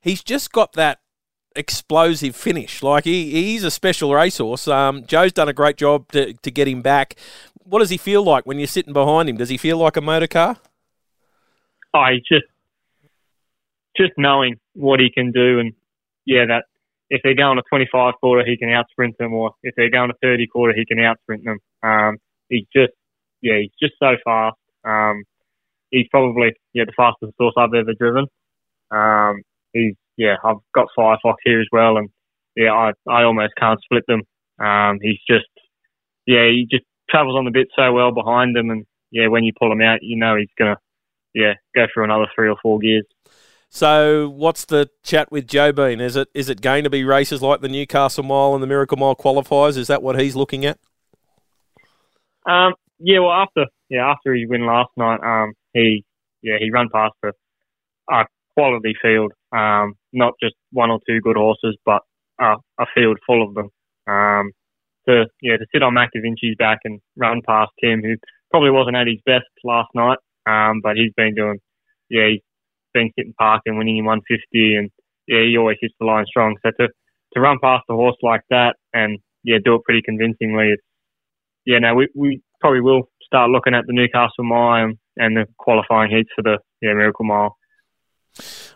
He's 0.00 0.22
just 0.22 0.52
got 0.52 0.72
that 0.74 0.99
explosive 1.60 2.34
finish. 2.34 2.82
Like 2.82 3.04
he, 3.04 3.30
he's 3.30 3.62
a 3.62 3.70
special 3.70 4.12
racehorse. 4.12 4.66
Um, 4.66 5.04
Joe's 5.06 5.32
done 5.32 5.48
a 5.48 5.52
great 5.52 5.76
job 5.76 6.10
to, 6.12 6.32
to 6.32 6.50
get 6.50 6.66
him 6.66 6.82
back. 6.82 7.14
What 7.62 7.78
does 7.78 7.90
he 7.90 7.96
feel 7.96 8.24
like 8.24 8.46
when 8.46 8.58
you're 8.58 8.66
sitting 8.66 8.92
behind 8.92 9.28
him? 9.28 9.36
Does 9.36 9.48
he 9.48 9.56
feel 9.56 9.78
like 9.78 9.96
a 9.96 10.00
motor 10.00 10.26
car? 10.26 10.56
Oh, 11.94 12.06
just 12.28 12.46
just 13.96 14.12
knowing 14.16 14.56
what 14.74 15.00
he 15.00 15.10
can 15.10 15.32
do, 15.32 15.58
and 15.58 15.72
yeah, 16.24 16.46
that 16.46 16.64
if 17.10 17.20
they're 17.22 17.34
going 17.34 17.58
a 17.58 17.62
25 17.68 18.14
quarter, 18.20 18.48
he 18.48 18.56
can 18.56 18.68
outsprint 18.68 19.16
them, 19.18 19.34
or 19.34 19.52
if 19.62 19.74
they're 19.76 19.90
going 19.90 20.10
a 20.10 20.14
30 20.22 20.46
quarter, 20.46 20.72
he 20.74 20.86
can 20.86 20.98
outsprint 20.98 21.44
them. 21.44 21.58
Um, 21.82 22.18
he's 22.48 22.66
just 22.74 22.92
yeah, 23.42 23.58
he's 23.60 23.72
just 23.80 23.94
so 23.98 24.16
fast. 24.24 24.56
Um, 24.84 25.24
he's 25.90 26.06
probably 26.10 26.54
yeah 26.72 26.84
the 26.84 26.92
fastest 26.96 27.32
horse 27.38 27.54
I've 27.56 27.74
ever 27.74 27.94
driven. 27.94 28.26
Um, 28.90 29.42
he's 29.72 29.94
yeah, 30.20 30.36
I've 30.44 30.58
got 30.74 30.88
Firefox 30.96 31.36
here 31.44 31.62
as 31.62 31.66
well, 31.72 31.96
and 31.96 32.10
yeah, 32.54 32.72
I 32.72 32.92
I 33.10 33.22
almost 33.22 33.54
can't 33.58 33.80
split 33.82 34.04
them. 34.06 34.20
Um, 34.58 34.98
he's 35.00 35.18
just 35.26 35.48
yeah, 36.26 36.44
he 36.44 36.66
just 36.70 36.84
travels 37.08 37.38
on 37.38 37.46
the 37.46 37.50
bit 37.50 37.68
so 37.74 37.90
well 37.90 38.12
behind 38.12 38.54
them, 38.54 38.68
and 38.68 38.84
yeah, 39.10 39.28
when 39.28 39.44
you 39.44 39.52
pull 39.58 39.72
him 39.72 39.80
out, 39.80 40.00
you 40.02 40.18
know 40.18 40.36
he's 40.36 40.50
gonna 40.58 40.76
yeah 41.34 41.54
go 41.74 41.86
through 41.92 42.04
another 42.04 42.26
three 42.34 42.50
or 42.50 42.56
four 42.62 42.78
gears. 42.80 43.06
So, 43.70 44.28
what's 44.28 44.66
the 44.66 44.90
chat 45.02 45.32
with 45.32 45.46
Joe 45.46 45.72
Bean? 45.72 46.00
Is 46.00 46.16
it 46.16 46.28
is 46.34 46.50
it 46.50 46.60
going 46.60 46.84
to 46.84 46.90
be 46.90 47.02
races 47.02 47.40
like 47.40 47.62
the 47.62 47.68
Newcastle 47.68 48.24
Mile 48.24 48.52
and 48.52 48.62
the 48.62 48.66
Miracle 48.66 48.98
Mile 48.98 49.16
qualifiers? 49.16 49.78
Is 49.78 49.86
that 49.86 50.02
what 50.02 50.20
he's 50.20 50.36
looking 50.36 50.66
at? 50.66 50.78
Um, 52.44 52.74
yeah, 52.98 53.20
well, 53.20 53.32
after 53.32 53.64
yeah 53.88 54.06
after 54.06 54.34
he 54.34 54.44
win 54.44 54.66
last 54.66 54.90
night, 54.98 55.20
um, 55.24 55.54
he 55.72 56.04
yeah 56.42 56.56
he 56.58 56.70
ran 56.70 56.90
past 56.92 57.14
a, 57.24 57.32
a 58.12 58.26
quality 58.56 58.94
field, 59.00 59.32
um, 59.52 59.94
not 60.12 60.34
just 60.42 60.54
one 60.72 60.90
or 60.90 61.00
two 61.08 61.20
good 61.20 61.36
horses, 61.36 61.76
but 61.84 62.02
a, 62.40 62.56
a 62.78 62.86
field 62.94 63.18
full 63.26 63.46
of 63.46 63.54
them. 63.54 63.68
Um, 64.06 64.52
to 65.08 65.26
yeah 65.42 65.56
to 65.56 65.66
sit 65.72 65.82
on 65.82 65.94
Mac 65.94 66.10
back 66.58 66.78
and 66.84 67.00
run 67.16 67.40
past 67.46 67.72
him, 67.80 68.02
who 68.02 68.16
probably 68.50 68.70
wasn't 68.70 68.96
at 68.96 69.06
his 69.06 69.20
best 69.24 69.46
last 69.64 69.88
night, 69.94 70.18
um, 70.46 70.80
but 70.82 70.96
he's 70.96 71.12
been 71.16 71.34
doing 71.34 71.58
yeah 72.10 72.28
he's 72.30 72.40
been 72.92 73.10
sitting 73.18 73.34
park 73.38 73.62
and 73.66 73.78
winning 73.78 73.98
in 73.98 74.04
150, 74.04 74.76
and 74.76 74.90
yeah, 75.26 75.42
he 75.46 75.56
always 75.56 75.78
hits 75.80 75.94
the 76.00 76.06
line 76.06 76.26
strong. 76.26 76.56
So 76.64 76.70
to 76.80 76.88
to 77.34 77.40
run 77.40 77.58
past 77.62 77.84
a 77.88 77.94
horse 77.94 78.16
like 78.22 78.42
that 78.50 78.76
and 78.92 79.18
yeah, 79.44 79.58
do 79.64 79.76
it 79.76 79.84
pretty 79.84 80.02
convincingly, 80.04 80.72
it's 80.72 80.82
yeah, 81.64 81.78
no, 81.78 81.94
we 81.94 82.08
we 82.14 82.42
probably 82.60 82.80
will 82.80 83.08
start 83.22 83.50
looking 83.50 83.74
at 83.74 83.84
the 83.86 83.92
Newcastle 83.92 84.44
Mile 84.44 84.84
and, 84.84 84.98
and 85.16 85.36
the 85.36 85.46
qualifying 85.58 86.10
heats 86.10 86.30
for 86.34 86.42
the 86.42 86.58
yeah 86.82 86.94
Miracle 86.94 87.24
Mile. 87.24 87.56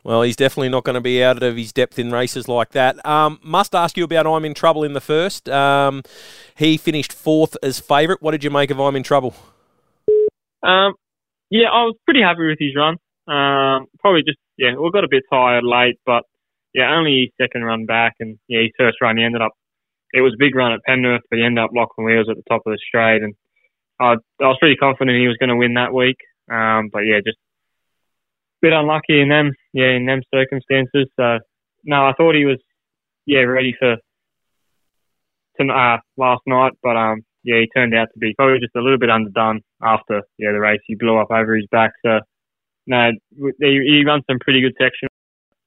Well, 0.04 0.23
he's 0.23 0.37
definitely 0.37 0.68
not 0.68 0.84
going 0.84 0.94
to 0.94 1.00
be 1.00 1.23
out 1.23 1.42
of 1.42 1.56
his 1.56 1.73
depth 1.73 1.99
in 1.99 2.11
races 2.11 2.49
like 2.49 2.70
that. 2.70 3.04
Um, 3.06 3.38
must 3.42 3.75
ask 3.75 3.96
you 3.96 4.04
about 4.04 4.26
I'm 4.26 4.44
in 4.44 4.54
Trouble 4.54 4.84
in 4.84 4.92
the 4.92 5.00
first. 5.00 5.49
Um, 5.49 6.02
he 6.56 6.76
finished 6.76 7.12
fourth 7.12 7.56
as 7.62 7.80
favourite. 7.80 8.20
What 8.20 8.32
did 8.32 8.44
you 8.44 8.50
make 8.50 8.70
of 8.70 8.80
I'm 8.80 8.96
in 8.96 9.02
Trouble? 9.02 9.34
Um, 10.62 10.94
yeah, 11.50 11.68
I 11.68 11.84
was 11.84 11.96
pretty 12.04 12.23
happy 12.23 12.46
with 12.46 12.58
his 12.58 12.75
run. 12.76 12.96
Um, 13.26 13.87
probably 14.00 14.23
just 14.23 14.38
yeah, 14.56 14.75
we 14.76 14.90
got 14.90 15.04
a 15.04 15.08
bit 15.08 15.25
tired 15.30 15.64
late, 15.64 15.99
but 16.04 16.25
yeah, 16.75 16.94
only 16.94 17.30
his 17.30 17.46
second 17.46 17.64
run 17.64 17.87
back, 17.87 18.14
and 18.20 18.38
yeah, 18.49 18.61
his 18.61 18.73
first 18.78 18.99
run 19.00 19.16
he 19.16 19.25
ended 19.25 19.42
up. 19.42 19.52
It 20.12 20.20
was 20.20 20.34
a 20.34 20.38
big 20.38 20.54
run 20.54 20.73
at 20.73 20.84
Penrith, 20.84 21.23
but 21.30 21.38
he 21.38 21.44
ended 21.44 21.64
up 21.64 21.70
locking 21.75 22.04
wheels 22.04 22.28
at 22.30 22.37
the 22.37 22.42
top 22.49 22.62
of 22.66 22.73
the 22.73 22.78
straight, 22.87 23.23
and 23.23 23.34
I, 24.00 24.14
I 24.40 24.46
was 24.46 24.58
pretty 24.61 24.76
confident 24.76 25.18
he 25.18 25.28
was 25.28 25.38
going 25.38 25.50
to 25.50 25.56
win 25.56 25.75
that 25.75 25.92
week. 25.92 26.16
Um, 26.50 26.90
but 26.92 27.00
yeah, 27.00 27.18
just 27.25 27.38
bit 28.64 28.73
unlucky 28.73 29.21
in 29.21 29.28
them, 29.28 29.52
yeah, 29.75 29.90
in 29.90 30.06
them 30.06 30.23
circumstances. 30.35 31.06
So 31.21 31.38
no, 31.85 32.06
I 32.06 32.12
thought 32.16 32.35
he 32.35 32.47
was 32.47 32.59
yeah 33.26 33.40
ready 33.40 33.75
for 33.78 33.97
to, 35.61 35.73
uh, 35.73 35.99
last 36.16 36.42
night, 36.47 36.73
but 36.83 36.97
um, 36.97 37.21
yeah, 37.44 37.61
he 37.61 37.68
turned 37.76 37.94
out 37.94 38.09
to 38.12 38.18
be 38.18 38.33
probably 38.37 38.61
just 38.61 38.75
a 38.75 38.80
little 38.80 38.99
bit 38.99 39.11
underdone 39.11 39.61
after 39.83 40.23
yeah 40.38 40.52
the 40.52 40.61
race. 40.61 40.80
He 40.87 40.94
blew 40.94 41.18
up 41.18 41.30
over 41.30 41.54
his 41.54 41.66
back, 41.71 41.92
so 42.04 42.21
no, 42.87 43.12
he, 43.61 43.80
he 43.87 44.04
runs 44.06 44.25
some 44.28 44.38
pretty 44.40 44.62
good 44.62 44.75
sections. 44.80 45.11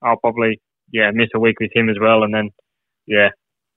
I'll 0.02 0.18
probably 0.18 0.60
yeah 0.92 1.12
miss 1.14 1.30
a 1.36 1.40
week 1.40 1.60
with 1.60 1.72
him 1.74 1.90
as 1.90 1.98
well, 2.02 2.24
and 2.24 2.34
then 2.34 2.50
yeah 3.06 3.30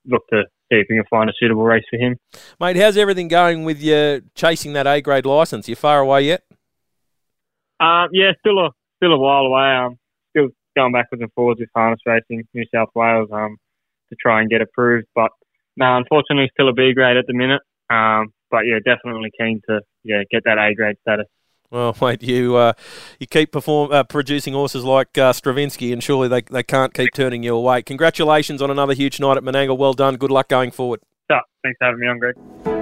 look 0.07 0.23
to 0.31 0.43
see 0.71 0.79
if 0.79 0.87
we 0.89 0.95
can 0.95 1.05
find 1.11 1.29
a 1.29 1.33
suitable 1.39 1.63
race 1.63 1.83
for 1.91 1.97
him. 1.97 2.17
Mate, 2.59 2.77
how's 2.77 2.97
everything 2.97 3.27
going 3.27 3.65
with 3.65 3.81
you 3.81 4.23
chasing 4.33 4.73
that 4.73 4.87
A 4.87 4.99
grade 4.99 5.27
license? 5.27 5.69
You 5.69 5.75
far 5.75 5.99
away 5.99 6.23
yet? 6.23 6.41
Um, 7.79 8.09
yeah, 8.13 8.31
still 8.39 8.59
a 8.59 8.69
still 9.01 9.13
a 9.13 9.17
while 9.17 9.43
away. 9.43 9.75
Um, 9.75 9.97
still 10.31 10.49
going 10.75 10.93
backwards 10.93 11.21
and 11.21 11.31
forwards 11.33 11.59
with 11.59 11.69
harness 11.75 11.99
racing, 12.05 12.47
New 12.53 12.65
South 12.73 12.89
Wales, 12.95 13.29
um, 13.31 13.57
to 14.09 14.15
try 14.21 14.41
and 14.41 14.49
get 14.49 14.61
approved. 14.61 15.07
But 15.15 15.31
no, 15.77 15.97
unfortunately, 15.97 16.49
still 16.53 16.69
a 16.69 16.73
B 16.73 16.93
grade 16.93 17.17
at 17.17 17.25
the 17.27 17.33
minute. 17.33 17.61
Um, 17.89 18.33
but 18.49 18.61
yeah, 18.65 18.79
definitely 18.83 19.31
keen 19.39 19.61
to 19.69 19.81
yeah 20.03 20.23
get 20.29 20.43
that 20.45 20.57
A 20.57 20.73
grade 20.75 20.97
status. 21.01 21.27
Well, 21.69 21.95
mate, 22.01 22.21
you 22.21 22.55
uh, 22.55 22.73
you 23.19 23.27
keep 23.27 23.51
perform 23.51 23.91
uh, 23.91 24.03
producing 24.03 24.53
horses 24.53 24.83
like 24.83 25.17
uh, 25.17 25.33
Stravinsky, 25.33 25.91
and 25.91 26.03
surely 26.03 26.27
they, 26.27 26.41
they 26.41 26.63
can't 26.63 26.93
keep 26.93 27.13
turning 27.13 27.43
you 27.43 27.55
away. 27.55 27.81
Congratulations 27.81 28.61
on 28.61 28.69
another 28.69 28.93
huge 28.93 29.19
night 29.19 29.37
at 29.37 29.43
Menangle. 29.43 29.77
Well 29.77 29.93
done. 29.93 30.17
Good 30.17 30.31
luck 30.31 30.49
going 30.49 30.71
forward. 30.71 31.01
Yeah, 31.29 31.39
thanks 31.63 31.77
for 31.79 31.85
having 31.85 32.01
me 32.01 32.07
on, 32.07 32.19
Greg. 32.19 32.80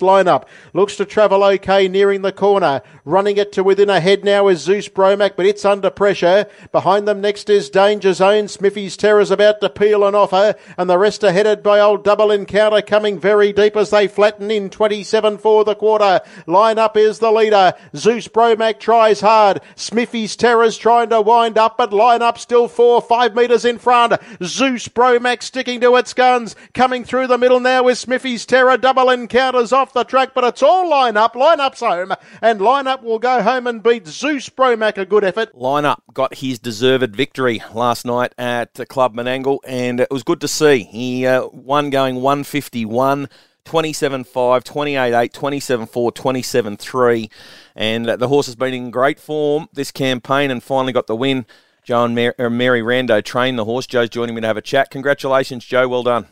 Lineup. 0.00 0.44
Looks 0.72 0.96
to 0.96 1.04
travel 1.04 1.44
okay 1.44 1.88
nearing 1.88 2.22
the 2.22 2.32
corner. 2.32 2.82
Running 3.04 3.36
it 3.36 3.52
to 3.52 3.62
within 3.62 3.88
a 3.90 4.00
head 4.00 4.24
now 4.24 4.48
is 4.48 4.60
Zeus 4.60 4.88
Bromac, 4.88 5.36
but 5.36 5.46
it's 5.46 5.64
under 5.64 5.90
pressure. 5.90 6.46
Behind 6.72 7.06
them 7.06 7.20
next 7.20 7.48
is 7.48 7.70
Danger 7.70 8.12
Zone. 8.12 8.48
Smithy's 8.48 8.96
Terror's 8.96 9.30
about 9.30 9.60
to 9.60 9.70
peel 9.70 10.04
an 10.04 10.14
offer, 10.14 10.54
and 10.76 10.90
the 10.90 10.98
rest 10.98 11.22
are 11.24 11.32
headed 11.32 11.62
by 11.62 11.80
old 11.80 12.04
Double 12.04 12.30
Encounter 12.30 12.82
coming 12.82 13.18
very 13.18 13.52
deep 13.52 13.76
as 13.76 13.90
they 13.90 14.08
flatten 14.08 14.50
in 14.50 14.70
27 14.70 15.38
for 15.38 15.64
the 15.64 15.74
quarter. 15.74 16.20
Line 16.46 16.78
up 16.78 16.96
is 16.96 17.18
the 17.18 17.30
leader. 17.30 17.74
Zeus 17.94 18.28
Bromac 18.28 18.80
tries 18.80 19.20
hard. 19.20 19.60
Smithy's 19.76 20.36
Terror's 20.36 20.76
trying 20.76 21.10
to 21.10 21.20
wind 21.20 21.58
up, 21.58 21.78
but 21.78 21.92
line 21.92 22.22
up 22.22 22.38
still 22.38 22.68
four, 22.68 23.00
five 23.00 23.34
metres 23.34 23.64
in 23.64 23.78
front. 23.78 24.14
Zeus 24.42 24.88
Bromac 24.88 25.42
sticking 25.42 25.80
to 25.80 25.96
its 25.96 26.12
guns. 26.14 26.56
Coming 26.74 27.04
through 27.04 27.26
the 27.28 27.38
middle 27.38 27.60
now 27.60 27.88
is 27.88 28.00
Smithy's 28.00 28.46
Terror. 28.46 28.76
Double 28.76 29.10
Encounters 29.10 29.72
off 29.72 29.85
the 29.92 30.04
track, 30.04 30.32
but 30.34 30.44
it's 30.44 30.62
all 30.62 30.88
line 30.88 31.16
up. 31.16 31.34
Line 31.34 31.60
up's 31.60 31.80
home, 31.80 32.12
and 32.40 32.60
line 32.60 32.86
up 32.86 33.02
will 33.02 33.18
go 33.18 33.42
home 33.42 33.66
and 33.66 33.82
beat 33.82 34.06
Zeus 34.06 34.48
Bromac. 34.48 34.98
A 34.98 35.06
good 35.06 35.24
effort. 35.24 35.54
Line 35.54 35.84
up 35.84 36.02
got 36.12 36.36
his 36.36 36.58
deserved 36.58 37.14
victory 37.14 37.62
last 37.74 38.04
night 38.04 38.34
at 38.38 38.74
Club 38.88 39.14
Menangle, 39.14 39.58
and 39.66 40.00
it 40.00 40.10
was 40.10 40.22
good 40.22 40.40
to 40.40 40.48
see. 40.48 40.84
He 40.84 41.26
uh, 41.26 41.48
won 41.48 41.90
going 41.90 42.16
151. 42.16 43.28
27 43.64 44.22
5, 44.22 44.62
28 44.62 45.12
8, 45.12 45.32
27 45.32 45.86
4, 45.86 46.12
27 46.12 46.76
3. 46.76 47.30
And 47.74 48.06
the 48.06 48.28
horse 48.28 48.46
has 48.46 48.54
been 48.54 48.72
in 48.72 48.90
great 48.92 49.18
form 49.18 49.68
this 49.72 49.90
campaign 49.90 50.52
and 50.52 50.62
finally 50.62 50.92
got 50.92 51.08
the 51.08 51.16
win. 51.16 51.46
Joe 51.86 52.04
and 52.04 52.14
Mary, 52.14 52.34
uh, 52.38 52.50
Mary 52.50 52.80
Rando 52.80 53.22
trained 53.22 53.58
the 53.58 53.64
horse. 53.64 53.86
Joe's 53.86 54.08
joining 54.08 54.34
me 54.34 54.40
to 54.40 54.46
have 54.46 54.56
a 54.56 54.62
chat. 54.62 54.90
Congratulations, 54.90 55.64
Joe. 55.64 55.86
Well 55.86 56.02
done. 56.02 56.26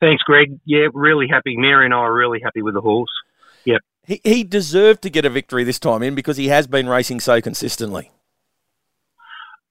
Thanks, 0.00 0.22
Greg. 0.22 0.58
Yeah, 0.64 0.86
really 0.94 1.26
happy. 1.28 1.56
Mary 1.56 1.84
and 1.84 1.94
I 1.94 1.98
are 1.98 2.14
really 2.14 2.40
happy 2.42 2.62
with 2.62 2.74
the 2.74 2.80
horse. 2.80 3.10
Yep. 3.64 3.80
He, 4.06 4.20
he 4.24 4.44
deserved 4.44 5.02
to 5.02 5.10
get 5.10 5.24
a 5.24 5.30
victory 5.30 5.64
this 5.64 5.78
time 5.78 6.02
in 6.02 6.14
because 6.14 6.36
he 6.36 6.48
has 6.48 6.66
been 6.66 6.88
racing 6.88 7.20
so 7.20 7.40
consistently. 7.40 8.10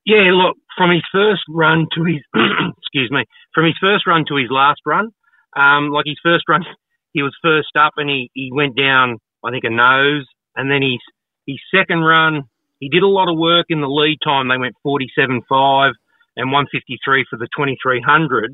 Yeah, 0.05 0.31
look, 0.31 0.57
from 0.77 0.91
his 0.91 1.03
first 1.11 1.41
run 1.49 1.87
to 1.95 2.03
his, 2.03 2.21
excuse 2.77 3.11
me, 3.11 3.25
from 3.53 3.65
his 3.65 3.75
first 3.81 4.05
run 4.05 4.25
to 4.27 4.35
his 4.35 4.49
last 4.49 4.81
run, 4.85 5.11
um, 5.55 5.89
like 5.89 6.05
his 6.05 6.19
first 6.23 6.45
run, 6.47 6.63
he 7.13 7.23
was 7.23 7.35
first 7.41 7.75
up 7.79 7.93
and 7.97 8.09
he, 8.09 8.29
he 8.33 8.51
went 8.53 8.77
down, 8.77 9.17
I 9.43 9.51
think, 9.51 9.63
a 9.63 9.69
nose. 9.69 10.25
And 10.55 10.69
then 10.69 10.81
his, 10.81 10.99
his 11.45 11.59
second 11.73 12.01
run, 12.01 12.43
he 12.79 12.89
did 12.89 13.03
a 13.03 13.07
lot 13.07 13.31
of 13.31 13.37
work 13.37 13.67
in 13.69 13.81
the 13.81 13.87
lead 13.87 14.19
time. 14.23 14.49
They 14.49 14.57
went 14.57 14.75
47.5 14.85 15.91
and 16.35 16.51
153 16.51 17.25
for 17.29 17.37
the 17.37 17.47
2300 17.55 18.53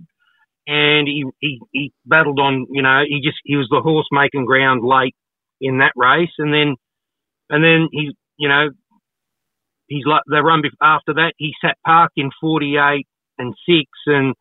and 0.68 1.08
he, 1.08 1.26
he, 1.40 1.60
he 1.72 1.94
battled 2.06 2.40
on, 2.40 2.68
you 2.70 2.82
know, 2.82 3.04
he 3.08 3.22
just, 3.22 3.38
he 3.44 3.56
was 3.56 3.68
the 3.70 3.82
horse 3.82 4.08
making 4.12 4.46
ground 4.46 4.84
late 4.84 5.16
in 5.60 5.80
that 5.80 5.94
race. 5.96 6.32
And 6.38 6.54
then, 6.54 6.76
and 7.50 7.64
then 7.64 7.90
he, 7.92 8.16
you 8.38 8.50
know, 8.50 8.70
he's 9.88 10.06
like 10.06 10.24
the 10.26 10.42
run 10.42 10.62
after 10.82 11.14
that 11.14 11.34
he 11.38 11.54
sat 11.64 11.78
parked 11.86 12.14
in 12.18 12.32
48 12.42 13.06
and 13.38 13.54
six 13.68 13.90
and 14.06 14.36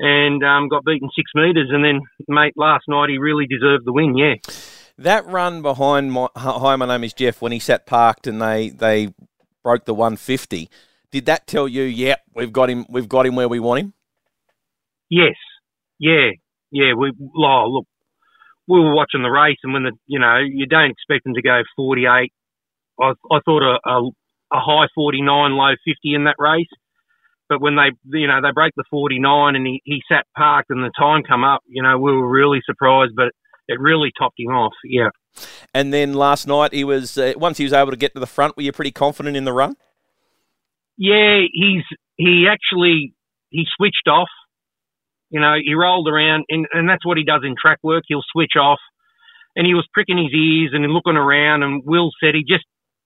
and 0.00 0.44
um, 0.44 0.68
got 0.68 0.84
beaten 0.84 1.10
six 1.14 1.32
metres. 1.34 1.70
And 1.72 1.84
then, 1.84 2.00
mate, 2.28 2.54
last 2.56 2.84
night 2.86 3.10
he 3.10 3.18
really 3.18 3.46
deserved 3.46 3.84
the 3.84 3.92
win. 3.92 4.16
Yeah. 4.16 4.34
That 4.96 5.26
run 5.26 5.62
behind 5.62 6.12
my 6.12 6.28
hi, 6.36 6.76
my 6.76 6.86
name 6.86 7.04
is 7.04 7.12
Jeff 7.12 7.40
when 7.40 7.52
he 7.52 7.58
sat 7.58 7.86
parked 7.86 8.26
and 8.26 8.42
they 8.42 8.70
they 8.70 9.14
broke 9.62 9.84
the 9.84 9.94
150. 9.94 10.68
Did 11.10 11.26
that 11.26 11.46
tell 11.46 11.68
you? 11.68 11.84
Yep, 11.84 11.96
yeah, 11.96 12.40
we've 12.40 12.52
got 12.52 12.68
him. 12.68 12.84
We've 12.88 13.08
got 13.08 13.26
him 13.26 13.36
where 13.36 13.48
we 13.48 13.60
want 13.60 13.80
him. 13.80 13.94
Yes. 15.10 15.36
Yeah. 15.98 16.30
Yeah. 16.70 16.94
We 16.94 17.12
oh, 17.36 17.64
look. 17.68 17.86
We 18.66 18.80
were 18.80 18.94
watching 18.94 19.22
the 19.22 19.30
race, 19.30 19.56
and 19.62 19.72
when 19.72 19.84
the 19.84 19.92
you 20.06 20.18
know 20.18 20.38
you 20.38 20.66
don't 20.66 20.90
expect 20.90 21.24
them 21.24 21.34
to 21.34 21.42
go 21.42 21.62
48. 21.76 22.32
I 23.00 23.04
I 23.04 23.38
thought 23.44 23.62
a, 23.62 23.78
a, 23.88 24.10
a 24.52 24.60
high 24.60 24.88
49, 24.94 25.52
low 25.52 25.72
50 25.86 26.14
in 26.14 26.24
that 26.24 26.36
race 26.38 26.68
but 27.48 27.60
when 27.60 27.76
they, 27.76 28.18
you 28.18 28.26
know, 28.26 28.40
they 28.42 28.52
break 28.52 28.74
the 28.76 28.84
49 28.90 29.56
and 29.56 29.66
he, 29.66 29.80
he 29.84 30.02
sat 30.10 30.26
parked 30.36 30.70
and 30.70 30.84
the 30.84 30.90
time 30.98 31.22
come 31.22 31.44
up, 31.44 31.62
you 31.66 31.82
know, 31.82 31.98
we 31.98 32.12
were 32.12 32.28
really 32.28 32.60
surprised, 32.64 33.12
but 33.16 33.32
it 33.66 33.80
really 33.80 34.12
topped 34.18 34.38
him 34.38 34.48
off. 34.52 34.74
Yeah. 34.84 35.08
And 35.72 35.92
then 35.92 36.14
last 36.14 36.46
night 36.46 36.72
he 36.72 36.84
was, 36.84 37.16
uh, 37.16 37.32
once 37.36 37.58
he 37.58 37.64
was 37.64 37.72
able 37.72 37.90
to 37.90 37.96
get 37.96 38.12
to 38.14 38.20
the 38.20 38.26
front, 38.26 38.56
were 38.56 38.62
you 38.62 38.72
pretty 38.72 38.90
confident 38.90 39.36
in 39.36 39.44
the 39.44 39.52
run? 39.52 39.76
Yeah, 40.98 41.40
he's, 41.52 41.84
he 42.16 42.46
actually, 42.50 43.14
he 43.50 43.64
switched 43.76 44.08
off. 44.08 44.28
You 45.30 45.40
know, 45.40 45.54
he 45.62 45.74
rolled 45.74 46.08
around 46.08 46.44
and, 46.48 46.66
and 46.72 46.88
that's 46.88 47.04
what 47.04 47.18
he 47.18 47.24
does 47.24 47.42
in 47.44 47.54
track 47.60 47.78
work. 47.82 48.04
He'll 48.06 48.24
switch 48.32 48.56
off 48.60 48.80
and 49.56 49.66
he 49.66 49.74
was 49.74 49.86
pricking 49.92 50.18
his 50.18 50.32
ears 50.32 50.70
and 50.72 50.86
looking 50.92 51.16
around 51.16 51.62
and 51.62 51.82
Will 51.84 52.10
said 52.22 52.34
he 52.34 52.44
just, 52.48 52.64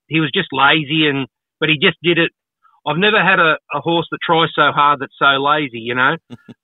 he 0.09 0.21
was 0.21 0.31
just 0.33 0.49
lazy 0.53 1.09
and, 1.09 1.27
but 1.59 1.69
he 1.69 1.77
just 1.81 1.99
did 2.03 2.19
it 2.19 2.31
I've 2.87 2.99
never 2.99 3.23
had 3.23 3.39
a, 3.39 3.59
a 3.73 3.81
horse 3.81 4.09
that 4.11 4.19
tries 4.25 4.51
so 4.55 4.73
hard 4.75 5.01
that's 5.01 5.17
so 5.19 5.39
lazy. 5.39 5.81
You 5.81 5.95
know, 5.95 6.17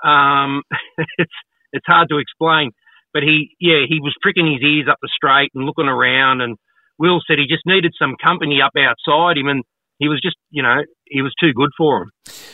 um, 0.08 0.62
it's 1.18 1.32
it's 1.72 1.86
hard 1.86 2.08
to 2.10 2.18
explain. 2.18 2.72
But 3.12 3.22
he, 3.22 3.56
yeah, 3.58 3.88
he 3.88 4.00
was 4.00 4.14
pricking 4.20 4.52
his 4.52 4.62
ears 4.62 4.86
up 4.90 4.98
the 5.00 5.08
straight 5.14 5.50
and 5.54 5.64
looking 5.64 5.88
around. 5.88 6.40
And 6.42 6.56
Will 6.98 7.20
said 7.26 7.38
he 7.38 7.46
just 7.46 7.66
needed 7.66 7.94
some 7.98 8.16
company 8.22 8.60
up 8.60 8.72
outside 8.76 9.38
him, 9.38 9.48
and 9.48 9.64
he 9.98 10.08
was 10.08 10.20
just, 10.22 10.36
you 10.50 10.62
know, 10.62 10.82
he 11.06 11.22
was 11.22 11.34
too 11.40 11.52
good 11.52 11.70
for 11.76 12.02
him. 12.02 12.10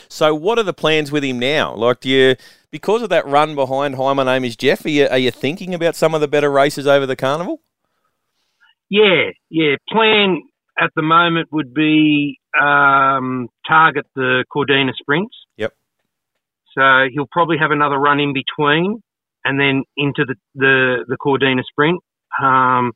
So, 0.09 0.33
what 0.33 0.59
are 0.59 0.63
the 0.63 0.73
plans 0.73 1.11
with 1.11 1.23
him 1.23 1.39
now? 1.39 1.75
Like, 1.75 2.01
do 2.01 2.09
you, 2.09 2.35
because 2.71 3.01
of 3.01 3.09
that 3.09 3.25
run 3.25 3.55
behind 3.55 3.95
Hi, 3.95 4.13
my 4.13 4.23
name 4.23 4.45
is 4.45 4.55
Jeff, 4.55 4.85
are 4.85 4.89
you, 4.89 5.07
are 5.07 5.17
you 5.17 5.31
thinking 5.31 5.73
about 5.73 5.95
some 5.95 6.13
of 6.13 6.21
the 6.21 6.27
better 6.27 6.51
races 6.51 6.87
over 6.87 7.05
the 7.05 7.15
carnival? 7.15 7.61
Yeah, 8.89 9.31
yeah. 9.49 9.75
Plan 9.89 10.41
at 10.79 10.91
the 10.95 11.01
moment 11.01 11.49
would 11.51 11.73
be 11.73 12.39
um, 12.59 13.47
target 13.67 14.05
the 14.15 14.45
Cordina 14.53 14.91
sprints. 14.99 15.35
Yep. 15.57 15.73
So 16.77 17.05
he'll 17.11 17.29
probably 17.31 17.57
have 17.59 17.71
another 17.71 17.97
run 17.97 18.19
in 18.19 18.33
between 18.33 19.01
and 19.43 19.59
then 19.59 19.83
into 19.95 20.25
the, 20.25 20.35
the, 20.55 21.05
the 21.07 21.17
Cordina 21.17 21.61
sprint. 21.69 21.99
Um, 22.41 22.91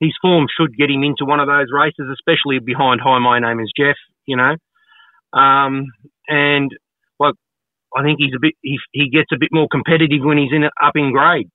his 0.00 0.12
form 0.20 0.46
should 0.58 0.76
get 0.76 0.90
him 0.90 1.02
into 1.04 1.24
one 1.24 1.40
of 1.40 1.46
those 1.46 1.66
races, 1.72 2.06
especially 2.12 2.58
behind 2.58 3.00
Hi, 3.04 3.18
my 3.18 3.38
name 3.38 3.60
is 3.60 3.72
Jeff, 3.76 3.96
you 4.26 4.36
know. 4.36 4.56
Um, 5.38 5.86
and 6.26 6.70
well, 7.18 7.32
I 7.96 8.02
think 8.02 8.18
he's 8.18 8.34
a 8.34 8.40
bit, 8.40 8.54
he, 8.62 8.78
he 8.92 9.10
gets 9.10 9.30
a 9.32 9.38
bit 9.38 9.50
more 9.52 9.68
competitive 9.70 10.22
when 10.22 10.38
he's 10.38 10.52
in 10.52 10.64
up 10.64 10.92
in 10.94 11.12
grade. 11.12 11.48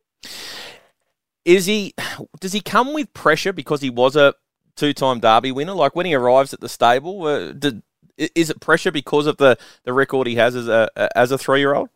Is 1.43 1.65
he, 1.65 1.93
does 2.39 2.53
he 2.53 2.61
come 2.61 2.93
with 2.93 3.13
pressure 3.13 3.53
because 3.53 3.81
he 3.81 3.89
was 3.89 4.15
a, 4.15 4.33
two-time 4.75 5.19
Derby 5.19 5.51
winner. 5.51 5.73
Like 5.73 5.95
when 5.95 6.05
he 6.05 6.13
arrives 6.13 6.53
at 6.53 6.59
the 6.59 6.69
stable, 6.69 7.25
uh, 7.25 7.51
did, 7.53 7.81
is 8.17 8.49
it 8.49 8.59
pressure 8.59 8.91
because 8.91 9.27
of 9.27 9.37
the, 9.37 9.57
the 9.83 9.93
record 9.93 10.27
he 10.27 10.35
has 10.35 10.55
as 10.55 10.67
a 10.67 10.89
as 11.15 11.31
a 11.31 11.37
three-year-old? 11.37 11.89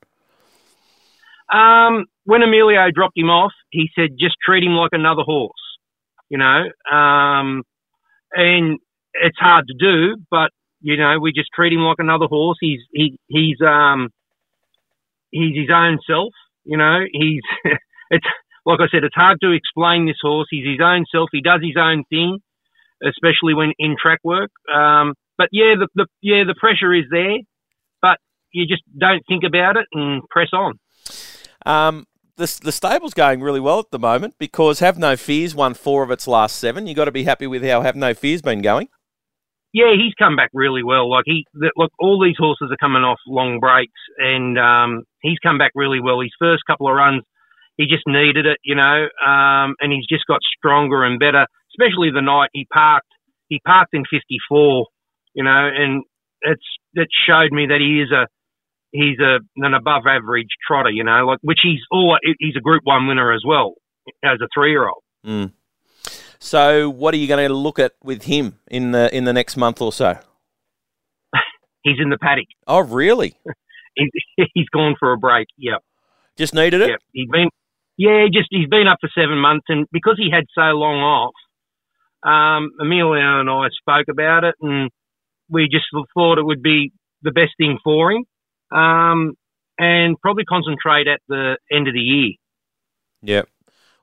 Um, 1.53 2.05
when 2.25 2.43
Emilio 2.43 2.91
dropped 2.93 3.17
him 3.17 3.29
off, 3.29 3.53
he 3.71 3.89
said, 3.95 4.09
"Just 4.19 4.35
treat 4.45 4.63
him 4.63 4.73
like 4.73 4.91
another 4.91 5.23
horse," 5.23 5.51
you 6.29 6.37
know. 6.37 6.63
Um, 6.91 7.63
and 8.31 8.79
it's 9.13 9.37
hard 9.39 9.65
to 9.67 9.73
do, 9.77 10.17
but 10.29 10.51
you 10.81 10.97
know, 10.97 11.19
we 11.19 11.33
just 11.33 11.49
treat 11.53 11.73
him 11.73 11.81
like 11.81 11.97
another 11.99 12.27
horse. 12.27 12.57
He's 12.61 12.81
he 12.93 13.17
he's 13.27 13.57
um 13.65 14.09
he's 15.31 15.55
his 15.55 15.69
own 15.73 15.99
self. 16.07 16.33
You 16.63 16.77
know, 16.77 16.99
he's 17.11 17.41
it's 18.11 18.25
like 18.65 18.79
I 18.79 18.87
said, 18.91 19.03
it's 19.03 19.15
hard 19.15 19.39
to 19.41 19.51
explain 19.51 20.05
this 20.05 20.19
horse. 20.21 20.47
He's 20.49 20.65
his 20.65 20.79
own 20.83 21.05
self. 21.11 21.29
He 21.31 21.41
does 21.41 21.61
his 21.61 21.77
own 21.77 22.03
thing 22.09 22.39
especially 23.03 23.53
when 23.53 23.73
in 23.79 23.95
track 24.01 24.19
work. 24.23 24.51
Um, 24.73 25.13
but 25.37 25.49
yeah, 25.51 25.75
the, 25.79 25.87
the 25.95 26.05
yeah 26.21 26.43
the 26.45 26.55
pressure 26.59 26.93
is 26.93 27.05
there, 27.09 27.37
but 28.01 28.17
you 28.51 28.65
just 28.67 28.83
don't 28.97 29.23
think 29.27 29.43
about 29.43 29.77
it 29.77 29.85
and 29.93 30.21
press 30.29 30.49
on. 30.53 30.79
Um, 31.65 32.05
the, 32.39 32.59
the 32.63 32.71
stable's 32.71 33.13
going 33.13 33.41
really 33.41 33.59
well 33.59 33.79
at 33.79 33.91
the 33.91 33.99
moment 33.99 34.35
because 34.39 34.79
Have 34.79 34.97
No 34.97 35.15
Fears 35.15 35.53
won 35.53 35.73
four 35.73 36.03
of 36.03 36.11
its 36.11 36.27
last 36.27 36.57
seven. 36.57 36.87
You've 36.87 36.97
got 36.97 37.05
to 37.05 37.11
be 37.11 37.23
happy 37.23 37.47
with 37.47 37.63
how 37.63 37.81
Have 37.81 37.95
No 37.95 38.13
Fears 38.13 38.41
been 38.41 38.61
going. 38.61 38.87
Yeah, 39.71 39.93
he's 39.93 40.15
come 40.17 40.35
back 40.35 40.49
really 40.53 40.83
well. 40.83 41.09
Like 41.09 41.25
he, 41.25 41.45
look, 41.53 41.91
all 41.99 42.19
these 42.19 42.37
horses 42.39 42.69
are 42.71 42.77
coming 42.77 43.03
off 43.03 43.19
long 43.27 43.59
breaks, 43.59 44.01
and 44.17 44.57
um, 44.57 45.03
he's 45.21 45.37
come 45.43 45.59
back 45.59 45.71
really 45.75 46.01
well. 46.01 46.21
His 46.21 46.33
first 46.39 46.63
couple 46.65 46.89
of 46.89 46.95
runs, 46.95 47.21
he 47.77 47.85
just 47.85 48.03
needed 48.07 48.47
it, 48.47 48.57
you 48.63 48.73
know, 48.73 49.07
um, 49.23 49.75
and 49.79 49.93
he's 49.93 50.07
just 50.09 50.25
got 50.27 50.39
stronger 50.57 51.03
and 51.03 51.19
better 51.19 51.45
especially 51.79 52.11
the 52.11 52.21
night 52.21 52.49
he 52.53 52.65
parked. 52.71 53.07
He 53.47 53.59
parked 53.65 53.93
in 53.93 54.03
54, 54.09 54.85
you 55.33 55.43
know, 55.43 55.69
and 55.73 56.03
it's 56.41 56.65
it 56.93 57.09
showed 57.27 57.51
me 57.51 57.67
that 57.67 57.79
he 57.79 58.01
is 58.01 58.11
a 58.11 58.27
he's 58.91 59.19
a 59.19 59.39
an 59.57 59.73
above 59.73 60.03
average 60.07 60.49
trotter, 60.67 60.89
you 60.89 61.03
know, 61.03 61.25
like 61.25 61.39
which 61.41 61.59
he's 61.61 61.79
all 61.91 62.17
he's 62.39 62.55
a 62.57 62.61
Group 62.61 62.81
One 62.83 63.07
winner 63.07 63.33
as 63.33 63.41
well 63.45 63.75
as 64.23 64.39
a 64.41 64.47
three 64.53 64.71
year 64.71 64.87
old. 64.87 65.03
Mm. 65.25 65.51
So, 66.39 66.89
what 66.89 67.13
are 67.13 67.17
you 67.17 67.27
going 67.27 67.45
to 67.45 67.53
look 67.53 67.79
at 67.79 67.93
with 68.01 68.23
him 68.23 68.59
in 68.71 68.91
the 68.91 69.13
in 69.15 69.25
the 69.25 69.33
next 69.33 69.57
month 69.57 69.81
or 69.81 69.91
so? 69.91 70.17
he's 71.83 71.97
in 71.99 72.09
the 72.09 72.17
paddock. 72.17 72.47
Oh, 72.65 72.79
really? 72.79 73.35
he's, 73.95 74.09
he's 74.53 74.69
gone 74.69 74.95
for 74.99 75.11
a 75.11 75.17
break. 75.17 75.47
Yep. 75.57 75.83
Just 76.37 76.53
needed 76.53 76.81
it. 76.81 76.89
Yep. 76.89 76.99
He's 77.11 77.29
been, 77.29 77.49
yeah, 77.97 78.25
just 78.31 78.47
he's 78.49 78.69
been 78.69 78.87
up 78.87 78.99
for 79.01 79.09
seven 79.13 79.37
months, 79.37 79.65
and 79.67 79.85
because 79.91 80.15
he 80.17 80.31
had 80.33 80.45
so 80.55 80.61
long 80.61 81.01
off, 81.01 81.33
um, 82.23 82.71
Emilio 82.79 83.41
and 83.41 83.49
I 83.49 83.67
spoke 83.77 84.07
about 84.09 84.45
it, 84.45 84.55
and 84.61 84.89
we 85.49 85.67
just 85.69 85.85
thought 86.13 86.37
it 86.37 86.45
would 86.45 86.63
be 86.63 86.93
the 87.21 87.31
best 87.31 87.51
thing 87.57 87.77
for 87.83 88.13
him, 88.13 88.23
um, 88.71 89.35
and 89.77 90.19
probably 90.21 90.45
concentrate 90.45 91.07
at 91.07 91.21
the 91.27 91.57
end 91.71 91.87
of 91.87 91.93
the 91.93 91.99
year. 91.99 92.33
Yeah. 93.21 93.41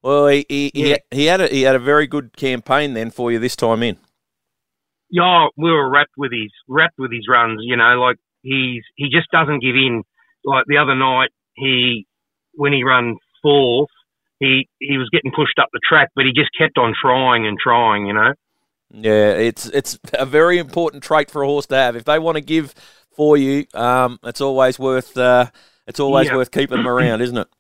Well, 0.03 0.29
he 0.29 0.47
he, 0.49 0.71
yeah. 0.75 0.97
he, 1.11 1.17
he 1.17 1.27
had 1.27 1.41
a 1.41 1.49
he 1.49 1.63
had 1.63 1.75
a 1.75 1.81
very 1.81 2.07
good 2.07 2.37
campaign 2.37 2.95
then 2.95 3.11
for 3.11 3.33
you 3.33 3.39
this 3.39 3.57
time 3.57 3.83
in. 3.83 3.97
Yeah, 5.11 5.47
we 5.57 5.71
were 5.71 5.89
wrapped 5.89 6.17
with 6.17 6.33
his 6.33 6.53
wrapped 6.69 6.99
with 6.99 7.13
his 7.13 7.27
runs. 7.29 7.61
You 7.63 7.77
know, 7.77 8.01
like 8.01 8.17
he's 8.43 8.83
he 8.95 9.09
just 9.11 9.31
doesn't 9.31 9.61
give 9.61 9.75
in. 9.75 10.03
Like 10.45 10.65
the 10.69 10.79
other 10.79 10.95
night, 10.95 11.31
he 11.57 12.07
when 12.55 12.73
he 12.73 12.85
ran 12.85 13.17
fourth, 13.43 13.91
he 14.39 14.69
he 14.79 14.97
was 14.97 15.09
getting 15.11 15.33
pushed 15.33 15.59
up 15.59 15.69
the 15.73 15.81
track, 15.89 16.11
but 16.15 16.25
he 16.25 16.33
just 16.33 16.51
kept 16.57 16.79
on 16.79 16.95
trying 17.01 17.47
and 17.47 17.59
trying. 17.59 18.07
You 18.07 18.15
know. 18.15 18.33
Yeah, 18.93 19.33
it's 19.33 19.67
it's 19.67 19.99
a 20.13 20.27
very 20.27 20.59
important 20.59 21.03
trait 21.03 21.31
for 21.31 21.43
a 21.43 21.47
horse 21.47 21.67
to 21.67 21.75
have. 21.75 21.97
If 21.97 22.05
they 22.05 22.19
want 22.19 22.37
to 22.37 22.41
give 22.41 22.75
for 23.17 23.37
you, 23.37 23.67
um, 23.75 24.19
it's 24.23 24.41
always 24.41 24.79
worth 24.79 25.17
uh, 25.17 25.47
it's 25.87 26.01
always 26.01 26.29
yeah. 26.29 26.37
worth 26.37 26.51
keeping 26.51 26.77
them 26.77 26.89
around, 26.89 27.21
isn't 27.23 27.39
it? 27.39 27.49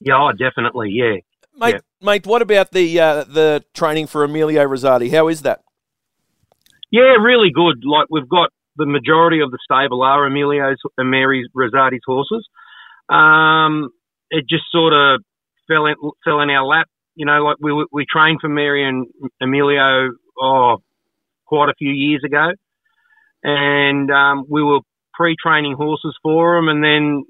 Yeah, 0.00 0.18
oh, 0.18 0.32
definitely. 0.32 0.90
Yeah, 0.90 1.20
mate. 1.56 1.76
Yeah. 1.76 1.80
Mate, 2.02 2.26
what 2.26 2.42
about 2.42 2.72
the 2.72 3.00
uh, 3.00 3.24
the 3.24 3.64
training 3.72 4.06
for 4.06 4.24
Emilio 4.24 4.66
Rosati? 4.66 5.10
How 5.10 5.28
is 5.28 5.42
that? 5.42 5.62
Yeah, 6.90 7.16
really 7.22 7.50
good. 7.54 7.84
Like 7.84 8.08
we've 8.10 8.28
got 8.28 8.50
the 8.76 8.86
majority 8.86 9.40
of 9.40 9.50
the 9.50 9.58
stable 9.64 10.02
are 10.02 10.26
Emilio's 10.26 10.76
and 10.98 11.10
Mary 11.10 11.48
Rosati's 11.54 12.02
horses. 12.04 12.46
Um, 13.08 13.90
it 14.30 14.44
just 14.48 14.64
sort 14.70 14.92
of 14.92 15.22
fell 15.68 15.86
in, 15.86 15.94
fell 16.24 16.40
in 16.40 16.50
our 16.50 16.66
lap. 16.66 16.88
You 17.14 17.24
know, 17.24 17.42
like 17.44 17.56
we 17.60 17.86
we 17.92 18.04
trained 18.04 18.40
for 18.40 18.48
Mary 18.48 18.86
and 18.86 19.06
Emilio 19.40 20.10
oh 20.38 20.78
quite 21.46 21.68
a 21.68 21.74
few 21.78 21.90
years 21.90 22.22
ago, 22.24 22.48
and 23.44 24.10
um, 24.10 24.44
we 24.48 24.62
were 24.62 24.80
pre-training 25.12 25.74
horses 25.76 26.16
for 26.22 26.58
him, 26.58 26.68
and 26.68 26.82
then 26.82 27.24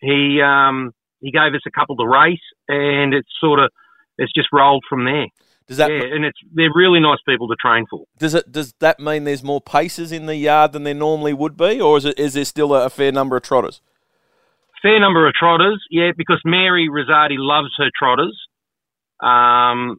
he 0.00 0.40
um, 0.42 0.92
he 1.20 1.30
gave 1.30 1.54
us 1.54 1.62
a 1.66 1.70
couple 1.70 1.96
to 1.96 2.06
race, 2.06 2.38
and 2.68 3.14
it's 3.14 3.30
sort 3.40 3.60
of 3.60 3.70
it's 4.18 4.32
just 4.32 4.48
rolled 4.52 4.84
from 4.88 5.04
there. 5.04 5.26
Does 5.66 5.76
that 5.76 5.90
yeah, 5.90 6.02
and 6.02 6.24
it's 6.24 6.38
they're 6.52 6.74
really 6.74 7.00
nice 7.00 7.20
people 7.26 7.48
to 7.48 7.56
train 7.56 7.86
for. 7.88 8.04
Does 8.18 8.34
it 8.34 8.50
does 8.50 8.74
that 8.80 9.00
mean 9.00 9.24
there's 9.24 9.44
more 9.44 9.60
paces 9.60 10.12
in 10.12 10.26
the 10.26 10.36
yard 10.36 10.72
than 10.72 10.82
there 10.82 10.94
normally 10.94 11.32
would 11.32 11.56
be, 11.56 11.80
or 11.80 11.96
is 11.96 12.04
it 12.04 12.18
is 12.18 12.34
there 12.34 12.44
still 12.44 12.74
a, 12.74 12.86
a 12.86 12.90
fair 12.90 13.12
number 13.12 13.36
of 13.36 13.42
trotters? 13.42 13.80
fair 14.82 15.00
number 15.00 15.26
of 15.26 15.34
trotters, 15.34 15.84
yeah, 15.90 16.10
because 16.16 16.40
Mary 16.44 16.88
Rosati 16.90 17.36
loves 17.36 17.70
her 17.78 17.90
trotters. 17.96 18.38
Um, 19.22 19.98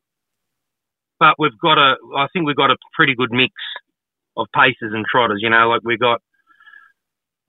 but 1.20 1.36
we've 1.38 1.58
got 1.62 1.78
a, 1.78 1.96
I 2.18 2.28
think 2.34 2.48
we've 2.48 2.56
got 2.56 2.72
a 2.72 2.78
pretty 2.96 3.16
good 3.16 3.32
mix 3.32 3.54
of 4.42 4.48
pacers 4.54 4.94
and 4.94 5.06
trotters. 5.10 5.40
You 5.42 5.50
know, 5.50 5.70
like 5.70 5.82
we've 5.84 6.00
got. 6.00 6.22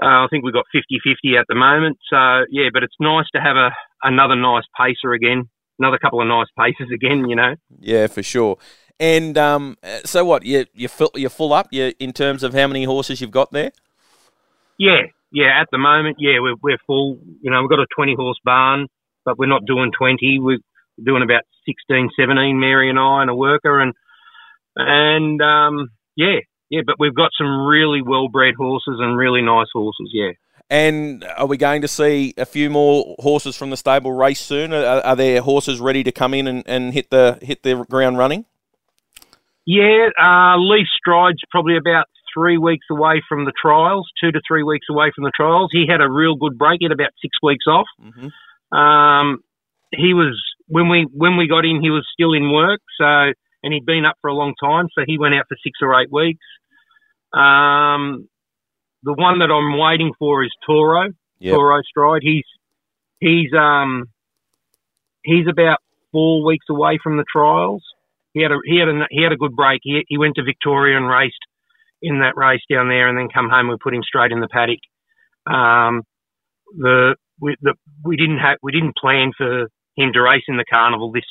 Uh, 0.02 0.24
I 0.24 0.26
think 0.31 0.42
we've 0.42 0.55
got 0.55 0.64
50-50 0.74 1.38
at 1.38 1.46
the 1.48 1.55
moment. 1.55 1.96
So 2.11 2.16
yeah, 2.50 2.70
but 2.72 2.83
it's 2.83 2.96
nice 2.98 3.26
to 3.35 3.40
have 3.40 3.57
a 3.57 3.70
another 4.02 4.35
nice 4.35 4.64
pacer 4.76 5.12
again, 5.12 5.48
another 5.78 5.98
couple 5.98 6.20
of 6.20 6.26
nice 6.26 6.48
paces 6.59 6.92
again. 6.92 7.28
You 7.28 7.37
know. 7.37 7.55
Yeah, 7.78 8.07
for 8.09 8.22
sure. 8.22 8.59
And 8.98 9.37
um, 9.37 9.76
so 10.05 10.24
what? 10.24 10.44
You 10.44 10.66
you 10.74 10.88
fill 10.88 11.11
you're 11.14 11.31
full 11.31 11.52
up. 11.52 11.68
You 11.70 11.92
in 11.98 12.12
terms 12.12 12.42
of 12.42 12.55
how 12.55 12.66
many 12.66 12.85
horses 12.85 13.20
you've 13.20 13.31
got 13.31 13.52
there? 13.52 13.72
Yeah, 14.78 15.02
yeah. 15.33 15.61
At 15.61 15.68
the 15.72 15.78
moment, 15.78 16.16
yeah, 16.20 16.38
we're 16.40 16.57
we're 16.62 16.78
full. 16.87 17.18
You 17.40 17.50
know, 17.50 17.61
we've 17.61 17.70
got 17.70 17.81
a 17.81 17.87
20 17.96 18.14
horse 18.14 18.38
barn, 18.44 18.87
but 19.24 19.38
we're 19.38 19.46
not 19.46 19.66
doing 19.66 19.90
20. 19.96 20.38
We're 20.40 20.59
doing 21.05 21.22
about 21.22 21.42
16, 21.66 22.11
17. 22.18 22.59
Mary 22.59 22.90
and 22.90 22.98
I 22.98 23.22
and 23.22 23.31
a 23.31 23.35
worker, 23.35 23.81
and 23.81 23.92
and 24.76 25.40
um, 25.42 25.88
yeah, 26.16 26.38
yeah. 26.72 26.80
But 26.85 26.96
we've 26.98 27.14
got 27.14 27.30
some 27.37 27.66
really 27.66 28.02
well 28.02 28.28
bred 28.28 28.54
horses 28.56 28.96
and 28.98 29.16
really 29.16 29.42
nice 29.42 29.68
horses. 29.72 30.11
Yeah. 30.12 30.32
And 30.70 31.22
are 31.37 31.46
we 31.46 31.58
going 31.58 31.82
to 31.82 31.88
see 31.88 32.32
a 32.38 32.46
few 32.46 32.70
more 32.70 33.14
horses 33.18 33.56
from 33.56 33.68
the 33.68 33.76
stable 33.76 34.12
race 34.12 34.40
soon? 34.40 34.72
Are, 34.72 35.02
are 35.02 35.16
there 35.16 35.42
horses 35.42 35.80
ready 35.80 36.02
to 36.02 36.11
come 36.11 36.32
in 36.32 36.46
and, 36.46 36.62
and 36.66 36.94
hit 36.94 37.11
the 37.11 37.38
hit 37.42 37.62
the 37.62 37.85
ground 37.90 38.16
running? 38.16 38.46
Yeah, 39.66 40.08
uh, 40.18 40.56
Lee 40.56 40.87
Stride's 40.96 41.42
probably 41.50 41.76
about 41.76 42.06
three 42.35 42.56
weeks 42.58 42.87
away 42.90 43.22
from 43.28 43.44
the 43.44 43.52
trials, 43.61 44.08
two 44.18 44.32
to 44.32 44.40
three 44.48 44.62
weeks 44.62 44.87
away 44.90 45.12
from 45.14 45.24
the 45.24 45.30
trials. 45.37 45.68
He 45.70 45.87
had 45.87 46.00
a 46.00 46.11
real 46.11 46.35
good 46.35 46.58
break. 46.58 46.78
He 46.80 46.87
had 46.87 46.92
about 46.92 47.12
six 47.20 47.37
weeks 47.42 47.66
off. 47.68 47.87
Mm-hmm. 48.02 48.76
Um, 48.76 49.44
he 49.92 50.14
was 50.14 50.42
when 50.68 50.88
we 50.88 51.06
when 51.12 51.37
we 51.37 51.48
got 51.48 51.66
in, 51.66 51.82
he 51.82 51.90
was 51.90 52.06
still 52.14 52.32
in 52.32 52.50
work. 52.50 52.80
So 52.98 53.32
and 53.62 53.72
he'd 53.72 53.87
been 53.87 54.04
up 54.04 54.16
for 54.20 54.28
a 54.28 54.35
long 54.35 54.54
time, 54.61 54.88
so 54.94 55.02
he 55.06 55.18
went 55.18 55.35
out 55.35 55.46
for 55.48 55.56
six 55.62 55.78
or 55.82 56.00
eight 56.00 56.11
weeks. 56.11 56.44
Um, 57.35 58.29
the 59.03 59.14
one 59.14 59.40
that 59.40 59.51
I'm 59.51 59.79
waiting 59.79 60.12
for 60.18 60.45
is 60.45 60.53
Toro. 60.66 61.09
Yep. 61.40 61.55
Toro 61.55 61.81
Stride. 61.83 62.23
He's 62.23 62.45
he's 63.21 63.53
um 63.53 64.05
he's 65.25 65.47
about 65.51 65.79
four 66.12 66.45
weeks 66.45 66.66
away 66.71 66.99
from 67.03 67.16
the 67.16 67.25
trials. 67.31 67.83
He 68.33 68.42
had 68.42 68.53
a 68.53 68.59
he 68.64 68.79
had 68.79 68.88
a 68.88 69.07
he 69.11 69.23
had 69.23 69.33
a 69.33 69.37
good 69.37 69.57
break. 69.57 69.81
He 69.83 70.05
he 70.09 70.18
went 70.18 70.37
to 70.37 70.45
Victoria 70.45 70.97
and 70.97 71.09
raced 71.09 71.35
in 72.01 72.21
that 72.21 72.37
race 72.37 72.62
down 72.71 72.88
there, 72.88 73.09
and 73.09 73.16
then 73.16 73.29
come 73.29 73.49
home. 73.49 73.68
We 73.68 73.77
put 73.83 73.95
him 73.95 74.03
straight 74.03 74.33
in 74.33 74.40
the 74.40 74.49
paddock. 74.49 74.81
Um, 75.47 76.03
the 76.77 77.16
we 77.40 77.57
the 77.61 77.75
we 78.05 78.16
didn't 78.16 78.38
have 78.38 78.59
we 78.62 78.73
didn't 78.73 78.97
plan 78.97 79.33
for 79.37 79.68
him 79.97 80.12
to 80.12 80.23
race 80.23 80.45
in 80.49 80.57
the 80.57 80.64
carnival 80.68 81.12
this 81.12 81.27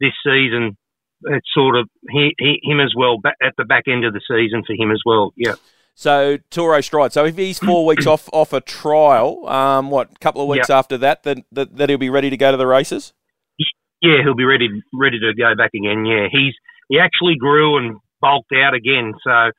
this 0.00 0.12
season. 0.24 0.76
It's 1.26 1.48
sort 1.54 1.76
of 1.76 1.88
he, 2.10 2.34
he 2.38 2.60
him 2.62 2.80
as 2.80 2.92
well 2.96 3.20
at 3.42 3.54
the 3.56 3.64
back 3.64 3.84
end 3.88 4.04
of 4.04 4.12
the 4.12 4.20
season 4.28 4.62
for 4.66 4.74
him 4.74 4.90
as 4.90 5.00
well. 5.04 5.32
Yeah. 5.36 5.54
So 5.94 6.38
Toro 6.50 6.80
Stride. 6.80 7.12
So 7.12 7.24
if 7.24 7.36
he's 7.36 7.58
four 7.58 7.86
weeks 7.86 8.06
off 8.06 8.28
off 8.32 8.52
a 8.52 8.60
trial, 8.60 9.48
um, 9.48 9.90
what 9.90 10.10
a 10.14 10.18
couple 10.18 10.42
of 10.42 10.48
weeks 10.48 10.68
Yep. 10.68 10.76
after 10.76 10.98
that, 10.98 11.22
then 11.22 11.44
that, 11.52 11.76
that 11.76 11.88
he'll 11.88 11.98
be 11.98 12.10
ready 12.10 12.30
to 12.30 12.36
go 12.36 12.50
to 12.50 12.56
the 12.56 12.66
races. 12.66 13.12
Yeah, 14.02 14.22
he'll 14.22 14.34
be 14.34 14.44
ready 14.44 14.68
ready 14.92 15.18
to 15.20 15.32
go 15.34 15.54
back 15.56 15.70
again. 15.74 16.04
Yeah, 16.04 16.26
he's 16.30 16.54
he 16.88 16.98
actually 16.98 17.36
grew 17.38 17.78
and 17.78 17.96
bulked 18.20 18.52
out 18.52 18.74
again. 18.74 19.14
So 19.24 19.50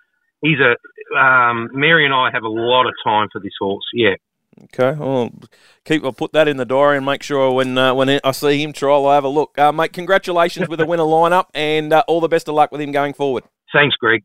he's 0.41 0.57
a 0.59 0.75
um, 1.17 1.69
Mary 1.73 2.05
and 2.05 2.13
I 2.13 2.29
have 2.31 2.43
a 2.43 2.49
lot 2.49 2.85
of 2.85 2.93
time 3.03 3.29
for 3.31 3.39
this 3.39 3.53
horse. 3.59 3.85
Yeah. 3.93 4.15
Okay, 4.63 4.97
well, 4.97 5.31
keep. 5.83 6.03
I'll 6.05 6.13
put 6.13 6.31
that 6.31 6.47
in 6.47 6.57
the 6.57 6.65
diary 6.65 6.97
and 6.97 7.05
make 7.05 7.23
sure 7.23 7.51
when 7.51 7.77
uh, 7.77 7.93
when 7.93 8.19
I 8.23 8.31
see 8.31 8.61
him 8.61 8.71
trial, 8.71 9.05
I 9.05 9.15
have 9.15 9.25
a 9.25 9.29
look. 9.29 9.57
Uh, 9.57 9.71
mate, 9.71 9.91
congratulations 9.91 10.69
with 10.69 10.79
the 10.79 10.85
winner 10.85 11.03
Line 11.15 11.33
Up 11.33 11.51
and 11.53 11.91
uh, 11.91 12.03
all 12.07 12.21
the 12.21 12.29
best 12.29 12.47
of 12.47 12.55
luck 12.55 12.71
with 12.71 12.81
him 12.81 12.91
going 12.91 13.13
forward. 13.13 13.43
Thanks, 13.73 13.95
Greg. 13.97 14.23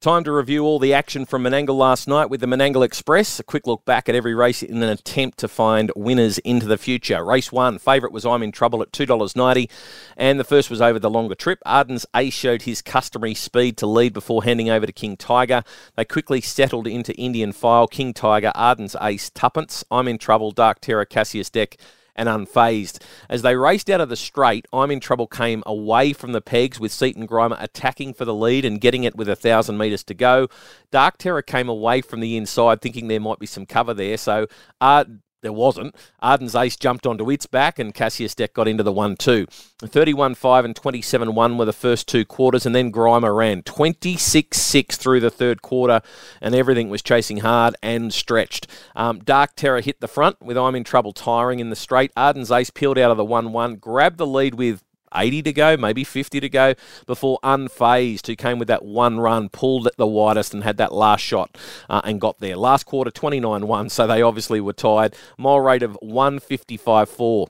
Time 0.00 0.24
to 0.24 0.32
review 0.32 0.64
all 0.64 0.78
the 0.78 0.94
action 0.94 1.26
from 1.26 1.42
Menangle 1.42 1.76
last 1.76 2.08
night 2.08 2.30
with 2.30 2.40
the 2.40 2.46
Menangle 2.46 2.82
Express. 2.82 3.38
A 3.38 3.42
quick 3.42 3.66
look 3.66 3.84
back 3.84 4.08
at 4.08 4.14
every 4.14 4.34
race 4.34 4.62
in 4.62 4.82
an 4.82 4.88
attempt 4.88 5.36
to 5.40 5.46
find 5.46 5.92
winners 5.94 6.38
into 6.38 6.64
the 6.64 6.78
future. 6.78 7.22
Race 7.22 7.52
one, 7.52 7.78
favourite 7.78 8.10
was 8.10 8.24
I'm 8.24 8.42
in 8.42 8.50
Trouble 8.50 8.80
at 8.80 8.92
$2.90, 8.92 9.68
and 10.16 10.40
the 10.40 10.44
first 10.44 10.70
was 10.70 10.80
over 10.80 10.98
the 10.98 11.10
longer 11.10 11.34
trip. 11.34 11.58
Arden's 11.66 12.06
Ace 12.16 12.32
showed 12.32 12.62
his 12.62 12.80
customary 12.80 13.34
speed 13.34 13.76
to 13.76 13.86
lead 13.86 14.14
before 14.14 14.42
handing 14.42 14.70
over 14.70 14.86
to 14.86 14.92
King 14.92 15.18
Tiger. 15.18 15.62
They 15.96 16.06
quickly 16.06 16.40
settled 16.40 16.86
into 16.86 17.14
Indian 17.16 17.52
File, 17.52 17.86
King 17.86 18.14
Tiger, 18.14 18.52
Arden's 18.54 18.96
Ace, 19.02 19.28
Tuppence, 19.28 19.84
I'm 19.90 20.08
in 20.08 20.16
Trouble, 20.16 20.50
Dark 20.50 20.80
Terror, 20.80 21.04
Cassius 21.04 21.50
Deck, 21.50 21.76
and 22.16 22.28
unfazed. 22.28 23.02
As 23.28 23.42
they 23.42 23.56
raced 23.56 23.90
out 23.90 24.00
of 24.00 24.08
the 24.08 24.16
straight, 24.16 24.66
I'm 24.72 24.90
in 24.90 25.00
trouble 25.00 25.26
came 25.26 25.62
away 25.66 26.12
from 26.12 26.32
the 26.32 26.40
pegs 26.40 26.80
with 26.80 26.92
Seaton 26.92 27.26
Grima 27.26 27.56
attacking 27.62 28.14
for 28.14 28.24
the 28.24 28.34
lead 28.34 28.64
and 28.64 28.80
getting 28.80 29.04
it 29.04 29.16
with 29.16 29.28
a 29.28 29.36
thousand 29.36 29.78
metres 29.78 30.04
to 30.04 30.14
go. 30.14 30.48
Dark 30.90 31.18
Terror 31.18 31.42
came 31.42 31.68
away 31.68 32.00
from 32.00 32.20
the 32.20 32.36
inside 32.36 32.80
thinking 32.80 33.08
there 33.08 33.20
might 33.20 33.38
be 33.38 33.46
some 33.46 33.66
cover 33.66 33.94
there, 33.94 34.16
so 34.16 34.46
uh, 34.80 35.04
there 35.42 35.52
wasn't. 35.52 35.94
Arden's 36.20 36.54
ace 36.54 36.76
jumped 36.76 37.06
onto 37.06 37.30
its 37.30 37.46
back, 37.46 37.78
and 37.78 37.94
Cassius 37.94 38.34
Deck 38.34 38.54
got 38.54 38.68
into 38.68 38.82
the 38.82 38.92
1 38.92 39.16
2. 39.16 39.46
31 39.80 40.34
5 40.34 40.64
and 40.64 40.76
27 40.76 41.34
1 41.34 41.58
were 41.58 41.64
the 41.64 41.72
first 41.72 42.08
two 42.08 42.24
quarters, 42.24 42.66
and 42.66 42.74
then 42.74 42.92
Grima 42.92 43.34
ran 43.34 43.62
26 43.62 44.56
6 44.56 44.96
through 44.96 45.20
the 45.20 45.30
third 45.30 45.62
quarter, 45.62 46.02
and 46.40 46.54
everything 46.54 46.90
was 46.90 47.02
chasing 47.02 47.38
hard 47.38 47.74
and 47.82 48.12
stretched. 48.12 48.66
Um, 48.94 49.20
Dark 49.20 49.56
Terror 49.56 49.80
hit 49.80 50.00
the 50.00 50.08
front 50.08 50.40
with 50.42 50.58
I'm 50.58 50.74
in 50.74 50.84
trouble 50.84 51.12
tiring 51.12 51.60
in 51.60 51.70
the 51.70 51.76
straight. 51.76 52.12
Arden's 52.16 52.50
ace 52.50 52.70
peeled 52.70 52.98
out 52.98 53.10
of 53.10 53.16
the 53.16 53.24
1 53.24 53.52
1, 53.52 53.76
grabbed 53.76 54.18
the 54.18 54.26
lead 54.26 54.54
with 54.54 54.82
80 55.14 55.42
to 55.42 55.52
go, 55.52 55.76
maybe 55.76 56.04
50 56.04 56.40
to 56.40 56.48
go, 56.48 56.74
before 57.06 57.38
Unfazed, 57.42 58.26
who 58.26 58.36
came 58.36 58.58
with 58.58 58.68
that 58.68 58.84
one 58.84 59.20
run, 59.20 59.48
pulled 59.48 59.86
at 59.86 59.96
the 59.96 60.06
widest 60.06 60.54
and 60.54 60.64
had 60.64 60.76
that 60.78 60.92
last 60.92 61.20
shot 61.20 61.56
uh, 61.88 62.00
and 62.04 62.20
got 62.20 62.38
there. 62.38 62.56
Last 62.56 62.84
quarter, 62.84 63.10
29 63.10 63.66
1, 63.66 63.88
so 63.88 64.06
they 64.06 64.22
obviously 64.22 64.60
were 64.60 64.72
tied. 64.72 65.14
Mile 65.36 65.60
rate 65.60 65.82
of 65.82 65.96
155 66.00 67.08
4. 67.08 67.48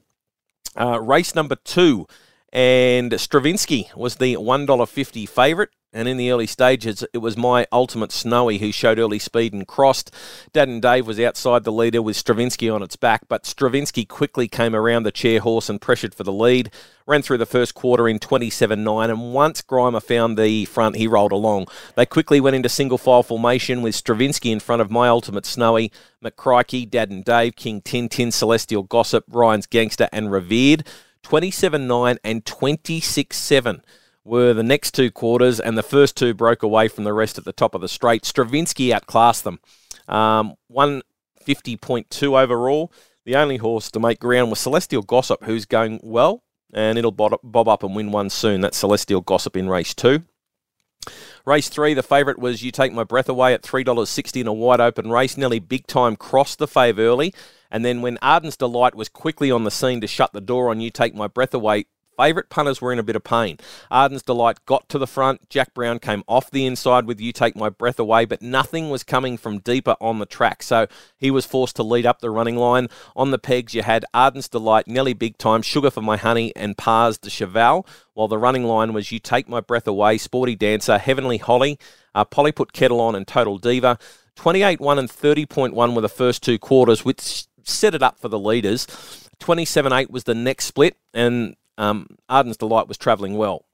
Uh, 0.78 1.00
race 1.00 1.34
number 1.34 1.56
two, 1.56 2.06
and 2.52 3.18
Stravinsky 3.18 3.90
was 3.96 4.16
the 4.16 4.34
$1.50 4.34 5.28
favourite. 5.28 5.70
And 5.92 6.06
in 6.06 6.18
the 6.18 6.30
early 6.30 6.46
stages, 6.46 7.04
it 7.12 7.18
was 7.18 7.36
my 7.36 7.66
ultimate 7.72 8.12
Snowy 8.12 8.58
who 8.58 8.70
showed 8.70 9.00
early 9.00 9.18
speed 9.18 9.52
and 9.52 9.66
crossed. 9.66 10.14
Dad 10.52 10.68
and 10.68 10.80
Dave 10.80 11.04
was 11.04 11.18
outside 11.18 11.64
the 11.64 11.72
leader 11.72 12.00
with 12.00 12.16
Stravinsky 12.16 12.70
on 12.70 12.80
its 12.80 12.94
back, 12.94 13.22
but 13.28 13.44
Stravinsky 13.44 14.04
quickly 14.04 14.46
came 14.46 14.76
around 14.76 15.02
the 15.02 15.10
chair 15.10 15.40
horse 15.40 15.68
and 15.68 15.80
pressured 15.80 16.14
for 16.14 16.22
the 16.22 16.32
lead. 16.32 16.70
Ran 17.08 17.22
through 17.22 17.38
the 17.38 17.46
first 17.46 17.74
quarter 17.74 18.06
in 18.06 18.20
27 18.20 18.84
9, 18.84 19.10
and 19.10 19.34
once 19.34 19.62
Grima 19.62 20.00
found 20.00 20.38
the 20.38 20.64
front, 20.66 20.94
he 20.94 21.08
rolled 21.08 21.32
along. 21.32 21.66
They 21.96 22.06
quickly 22.06 22.40
went 22.40 22.54
into 22.54 22.68
single 22.68 22.98
file 22.98 23.24
formation 23.24 23.82
with 23.82 23.96
Stravinsky 23.96 24.52
in 24.52 24.60
front 24.60 24.82
of 24.82 24.92
my 24.92 25.08
ultimate 25.08 25.44
Snowy, 25.44 25.90
McCrikey, 26.24 26.88
Dad 26.88 27.10
and 27.10 27.24
Dave, 27.24 27.56
King 27.56 27.80
Tintin, 27.80 28.32
Celestial 28.32 28.84
Gossip, 28.84 29.24
Ryan's 29.28 29.66
Gangster, 29.66 30.08
and 30.12 30.30
Revered. 30.30 30.86
27 31.22 31.86
9 31.86 32.18
and 32.24 32.46
26 32.46 33.36
7 33.36 33.82
were 34.30 34.54
the 34.54 34.62
next 34.62 34.92
two 34.92 35.10
quarters, 35.10 35.58
and 35.58 35.76
the 35.76 35.82
first 35.82 36.16
two 36.16 36.32
broke 36.32 36.62
away 36.62 36.86
from 36.86 37.02
the 37.02 37.12
rest 37.12 37.36
at 37.36 37.44
the 37.44 37.52
top 37.52 37.74
of 37.74 37.80
the 37.80 37.88
straight. 37.88 38.24
Stravinsky 38.24 38.94
outclassed 38.94 39.42
them. 39.42 39.58
Um, 40.06 40.54
150.2 40.72 42.40
overall. 42.40 42.92
The 43.24 43.34
only 43.34 43.56
horse 43.56 43.90
to 43.90 43.98
make 43.98 44.20
ground 44.20 44.50
was 44.50 44.60
Celestial 44.60 45.02
Gossip, 45.02 45.42
who's 45.42 45.66
going 45.66 45.98
well, 46.04 46.44
and 46.72 46.96
it'll 46.96 47.10
bob 47.10 47.68
up 47.68 47.82
and 47.82 47.96
win 47.96 48.12
one 48.12 48.30
soon. 48.30 48.60
That's 48.60 48.78
Celestial 48.78 49.20
Gossip 49.20 49.56
in 49.56 49.68
race 49.68 49.94
two. 49.94 50.22
Race 51.44 51.68
three, 51.68 51.94
the 51.94 52.02
favourite 52.02 52.38
was 52.38 52.62
You 52.62 52.70
Take 52.70 52.92
My 52.92 53.02
Breath 53.02 53.28
Away 53.28 53.52
at 53.52 53.62
$3.60 53.62 54.40
in 54.40 54.46
a 54.46 54.52
wide 54.52 54.80
open 54.80 55.10
race. 55.10 55.36
Nearly 55.36 55.58
big 55.58 55.88
time 55.88 56.14
crossed 56.14 56.60
the 56.60 56.68
fave 56.68 56.98
early. 56.98 57.34
And 57.68 57.84
then 57.84 58.00
when 58.00 58.18
Arden's 58.22 58.56
Delight 58.56 58.94
was 58.94 59.08
quickly 59.08 59.50
on 59.50 59.64
the 59.64 59.70
scene 59.72 60.00
to 60.02 60.06
shut 60.06 60.32
the 60.32 60.40
door 60.40 60.70
on 60.70 60.80
You 60.80 60.90
Take 60.90 61.14
My 61.14 61.26
Breath 61.26 61.54
Away, 61.54 61.86
favourite 62.20 62.50
punters 62.50 62.82
were 62.82 62.92
in 62.92 62.98
a 62.98 63.02
bit 63.02 63.16
of 63.16 63.24
pain. 63.24 63.56
Arden's 63.90 64.22
Delight 64.22 64.58
got 64.66 64.88
to 64.90 64.98
the 64.98 65.06
front. 65.06 65.48
Jack 65.48 65.72
Brown 65.72 65.98
came 65.98 66.22
off 66.28 66.50
the 66.50 66.66
inside 66.66 67.06
with 67.06 67.18
You 67.18 67.32
Take 67.32 67.56
My 67.56 67.70
Breath 67.70 67.98
Away, 67.98 68.26
but 68.26 68.42
nothing 68.42 68.90
was 68.90 69.02
coming 69.02 69.38
from 69.38 69.60
deeper 69.60 69.96
on 70.02 70.18
the 70.18 70.26
track. 70.26 70.62
So 70.62 70.86
he 71.16 71.30
was 71.30 71.46
forced 71.46 71.76
to 71.76 71.82
lead 71.82 72.04
up 72.04 72.20
the 72.20 72.28
running 72.28 72.56
line. 72.56 72.88
On 73.16 73.30
the 73.30 73.38
pegs, 73.38 73.72
you 73.72 73.82
had 73.82 74.04
Arden's 74.12 74.50
Delight, 74.50 74.86
Nelly 74.86 75.14
Big 75.14 75.38
Time, 75.38 75.62
Sugar 75.62 75.90
for 75.90 76.02
My 76.02 76.18
Honey, 76.18 76.54
and 76.54 76.76
Pars 76.76 77.16
de 77.16 77.30
Cheval, 77.30 77.86
while 78.12 78.28
the 78.28 78.36
running 78.36 78.64
line 78.64 78.92
was 78.92 79.10
You 79.10 79.18
Take 79.18 79.48
My 79.48 79.60
Breath 79.60 79.88
Away, 79.88 80.18
Sporty 80.18 80.54
Dancer, 80.54 80.98
Heavenly 80.98 81.38
Holly, 81.38 81.78
uh, 82.14 82.26
Polly 82.26 82.52
Put 82.52 82.74
Kettle 82.74 83.00
On, 83.00 83.14
and 83.14 83.26
Total 83.26 83.56
Diva. 83.56 83.98
28 84.36 84.78
1 84.80 84.98
and 84.98 85.08
30.1 85.08 85.94
were 85.94 86.00
the 86.00 86.08
first 86.08 86.42
two 86.42 86.58
quarters, 86.58 87.02
which 87.02 87.46
set 87.64 87.94
it 87.94 88.02
up 88.02 88.18
for 88.18 88.28
the 88.28 88.38
leaders. 88.38 88.86
27 89.38 89.92
8 89.92 90.10
was 90.10 90.24
the 90.24 90.34
next 90.34 90.66
split, 90.66 90.96
and 91.14 91.56
um, 91.80 92.06
Arden's 92.28 92.58
Delight 92.58 92.88
was 92.88 92.98
travelling 92.98 93.36
well. 93.36 93.64